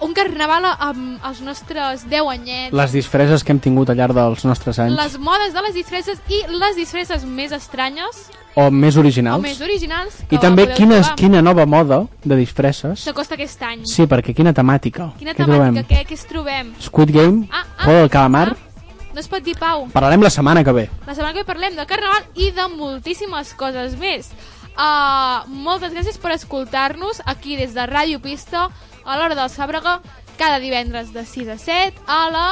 un 0.03 0.13
Carnaval 0.15 0.65
amb 0.79 1.25
els 1.29 1.41
nostres 1.41 2.05
10 2.11 2.29
anyets, 2.33 2.73
Les 2.75 2.93
disfresses 2.93 3.45
que 3.45 3.53
hem 3.53 3.61
tingut 3.61 3.91
al 3.91 3.97
llarg 3.97 4.15
dels 4.17 4.45
nostres 4.45 4.79
anys. 4.79 4.97
les 4.99 5.19
modes 5.19 5.53
de 5.55 5.63
les 5.63 5.75
disfresses 5.75 6.19
i 6.29 6.43
les 6.51 6.77
disfresses 6.77 7.25
més 7.25 7.53
estranyes 7.53 8.29
O 8.55 8.71
més 8.71 8.97
originals. 8.97 9.39
o 9.39 9.43
més 9.43 9.61
originals 9.61 10.19
I 10.31 10.39
també 10.39 10.67
quina, 10.75 10.99
trobar. 11.01 11.15
quina 11.17 11.41
nova 11.43 11.65
moda 11.67 12.07
de 12.25 12.37
disfresses. 12.37 13.01
s'acosta 13.01 13.35
aquest 13.35 13.63
any. 13.63 13.87
Sí, 13.87 14.03
perquè 14.07 14.35
quina 14.35 14.53
temàtica. 14.53 15.13
Quina 15.19 15.33
Què 15.33 15.37
temàtica, 15.45 15.47
trobem? 15.47 15.87
què, 15.89 16.07
què 16.07 16.13
es 16.13 16.27
trobem? 16.27 16.75
Squid 16.81 17.11
Game, 17.11 17.49
Ah, 17.51 17.65
ah, 17.79 17.85
Juego 17.85 18.01
del 18.01 18.11
Calamar. 18.11 18.49
Ah, 18.57 19.13
no 19.15 19.21
es 19.21 19.29
pot 19.29 19.43
dir 19.43 19.57
Pau. 19.59 19.89
Parlarem 19.93 20.21
la 20.23 20.31
setmana 20.31 20.65
que 20.65 20.73
ve. 20.73 20.91
La 21.07 21.15
setmana 21.15 21.33
que 21.33 21.41
ve 21.41 21.45
parlem 21.45 21.77
de 21.77 21.87
Carnaval 21.87 22.25
i 22.35 22.51
de 22.51 22.69
moltíssimes 22.69 23.55
coses 23.55 23.97
més. 23.97 24.31
Uh, 24.77 25.45
moltes 25.49 25.93
gràcies 25.93 26.17
per 26.19 26.33
escoltar-nos 26.33 27.21
aquí 27.27 27.57
des 27.57 27.75
de 27.75 27.81
Ràdio 27.87 28.21
Pista 28.23 28.71
a 29.05 29.17
l'hora 29.19 29.35
del 29.35 29.49
Sàbrega 29.51 30.01
cada 30.39 30.59
divendres 30.59 31.13
de 31.13 31.25
6 31.27 31.49
a 31.49 31.59
7 31.59 31.95
a 32.07 32.21
la 32.31 32.47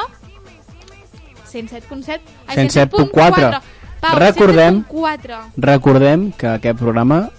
107.7 1.51 2.21
ai, 2.47 2.57
107.4. 2.57 3.61
Pau, 4.01 4.17
Recordem- 4.19 4.85
107.4 4.89 5.53
Recordem 5.57 6.33
que 6.33 6.47
aquest 6.47 6.79
programa 6.79 7.31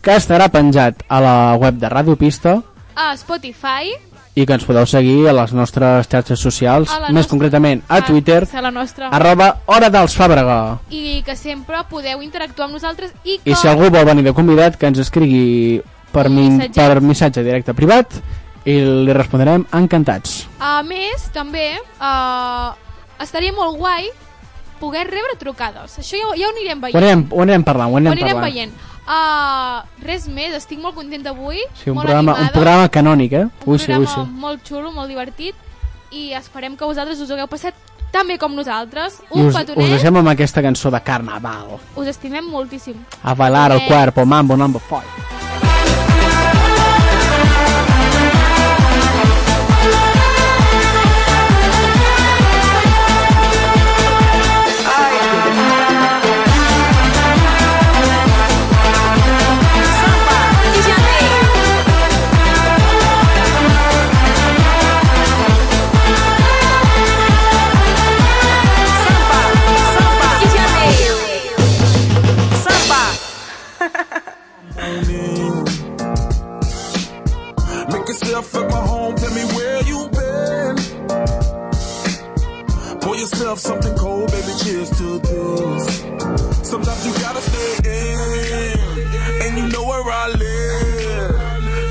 que 0.00 0.14
estarà 0.16 0.48
penjat 0.48 1.02
a 1.08 1.20
la 1.20 1.36
web 1.60 1.74
de 1.76 1.88
Ràdio 1.90 2.16
Pista 2.16 2.62
a 2.94 3.10
Spotify 3.18 3.90
i 4.36 4.44
que 4.46 4.52
ens 4.52 4.64
podeu 4.68 4.84
seguir 4.86 5.26
a 5.28 5.32
les 5.32 5.52
nostres 5.56 6.06
xarxes 6.12 6.38
socials, 6.38 6.90
més 7.08 7.12
nostra- 7.12 7.30
concretament 7.32 7.82
a 7.88 8.02
Twitter, 8.04 8.46
a 8.52 8.60
la 8.62 8.70
nostra 8.70 9.08
arroba 9.08 9.62
Hora 9.66 9.88
dels 9.90 10.14
Fàbrega. 10.16 10.78
i 10.90 11.22
que 11.24 11.34
sempre 11.36 11.82
podeu 11.90 12.22
interactuar 12.22 12.66
amb 12.66 12.74
nosaltres 12.76 13.12
i 13.24 13.38
que 13.42 13.50
I 13.50 13.54
si 13.56 13.66
algú 13.68 13.90
vol 13.90 14.04
venir 14.04 14.24
de 14.24 14.32
convidat, 14.34 14.76
que 14.76 14.86
ens 14.86 14.98
escrigui 14.98 15.82
per, 16.12 16.28
mi, 16.30 16.68
per 16.74 17.00
missatge 17.00 17.42
directe 17.42 17.74
privat 17.74 18.12
i 18.66 18.74
li 19.06 19.12
respondrem 19.14 19.64
encantats. 19.78 20.40
A 20.58 20.80
més, 20.82 21.28
també, 21.34 21.68
uh, 22.02 22.74
estaria 23.22 23.54
molt 23.54 23.78
guai 23.78 24.08
poder 24.80 25.06
rebre 25.08 25.38
trucades. 25.40 25.94
Això 26.02 26.18
ja, 26.18 26.32
ja 26.36 26.48
ho 26.48 26.52
anirem 26.52 26.78
Ho 26.78 26.82
veient. 26.88 26.96
anirem, 27.00 27.22
ho 27.30 27.42
anirem 27.46 27.64
parlant, 27.64 27.88
ho 27.88 27.94
Ho 27.94 27.96
anirem, 28.02 28.12
anirem 28.18 28.34
parlant. 28.36 28.52
veient. 28.52 28.74
Uh, 29.06 29.86
res 30.02 30.26
més, 30.26 30.52
estic 30.58 30.80
molt 30.82 30.96
contenta 30.98 31.30
avui. 31.30 31.60
Sí, 31.78 31.90
un 31.90 31.94
molt 31.94 32.06
programa, 32.08 32.32
animada, 32.32 32.42
un 32.50 32.52
programa 32.52 32.88
canònic, 32.90 33.32
eh? 33.38 33.44
un 33.64 33.72
Ui, 33.72 33.78
sí, 33.78 33.92
ui, 33.94 34.06
sí. 34.06 34.20
molt 34.42 34.66
xulo, 34.66 34.90
molt 34.92 35.08
divertit 35.08 35.54
i 36.10 36.32
esperem 36.34 36.76
que 36.76 36.84
vosaltres 36.84 37.20
us 37.20 37.30
ho 37.30 37.34
hagueu 37.34 37.46
passat 37.46 37.74
tan 38.10 38.26
bé 38.26 38.36
com 38.38 38.52
nosaltres. 38.54 39.20
Un 39.30 39.46
us, 39.46 39.54
us 39.54 39.60
petonet, 39.60 39.90
deixem 39.94 40.16
amb 40.16 40.28
aquesta 40.34 40.62
cançó 40.62 40.90
de 40.90 41.00
Carnaval. 41.00 41.78
us 41.94 42.06
estimem 42.08 42.44
moltíssim. 42.50 42.98
A 43.22 43.34
bailar 43.34 43.70
el 43.72 43.86
cuerpo, 43.86 44.26
mambo 44.26 44.56
number 44.56 44.82
five. 44.82 45.45
Yourself 83.56 83.82
something 83.82 83.98
cold, 83.98 84.30
baby, 84.30 84.52
cheers 84.62 84.90
to 84.90 85.18
this. 85.18 86.00
Sometimes 86.68 87.06
you 87.06 87.12
gotta 87.20 87.40
stay 87.40 87.90
in, 87.90 88.78
and 89.42 89.58
you 89.58 89.68
know 89.68 89.84
where 89.84 90.02
I 90.02 90.28
live. 90.28 91.40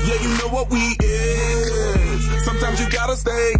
Yeah, 0.06 0.22
you 0.22 0.28
know 0.38 0.48
what 0.54 0.70
we 0.70 0.96
is. 1.00 2.44
Sometimes 2.44 2.80
you 2.80 2.88
gotta 2.90 3.16
stay 3.16 3.55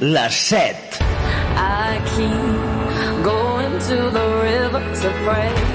Les 0.00 0.30
7. 0.30 0.76
I 1.56 2.00
keep 2.14 3.24
going 3.24 3.72
to 3.80 3.96
the 4.10 4.26
river 4.44 4.80
to 5.00 5.08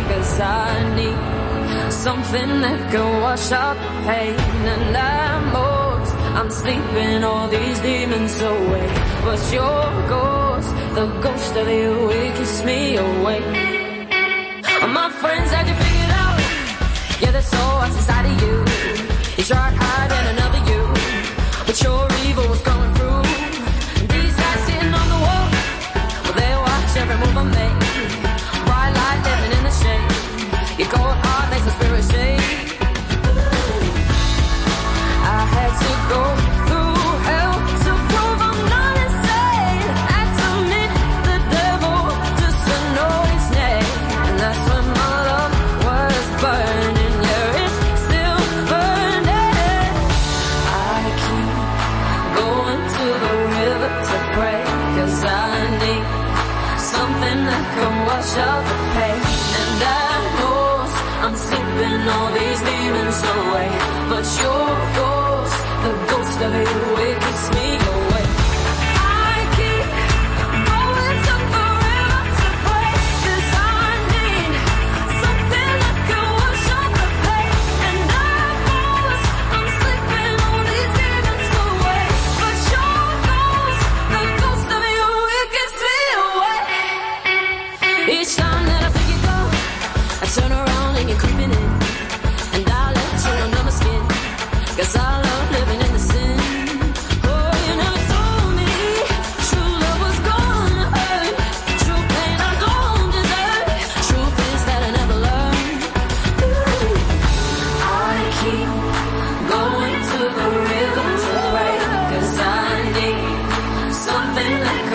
Cause 0.08 0.40
I 0.40 0.96
need 0.96 1.92
something 1.92 2.62
that 2.62 2.90
can 2.90 3.22
wash 3.22 3.52
out 3.52 3.76
the 3.76 3.92
pain. 4.08 4.36
And 4.74 4.96
I'm 4.96 5.52
most, 5.52 6.14
I'm 6.40 6.50
sleeping 6.50 7.24
all 7.26 7.50
these 7.50 7.80
demons 7.82 8.42
away. 8.42 8.88
But 9.26 9.42
your 9.52 9.84
ghost, 10.08 10.70
the 10.96 11.08
ghost 11.22 11.56
of 11.58 11.68
you, 11.68 12.10
it 12.12 12.38
keeps 12.38 12.64
me 12.64 12.96
awake 12.96 13.44
My 14.88 15.10
friends 15.20 15.52
had 15.52 15.68
you 15.68 15.76
figured 15.84 16.14
out 16.24 16.40
Yeah, 17.20 17.32
of 18.26 18.42
you. 18.42 18.56
You 19.38 19.44
tried 19.44 19.74
hard 19.76 20.43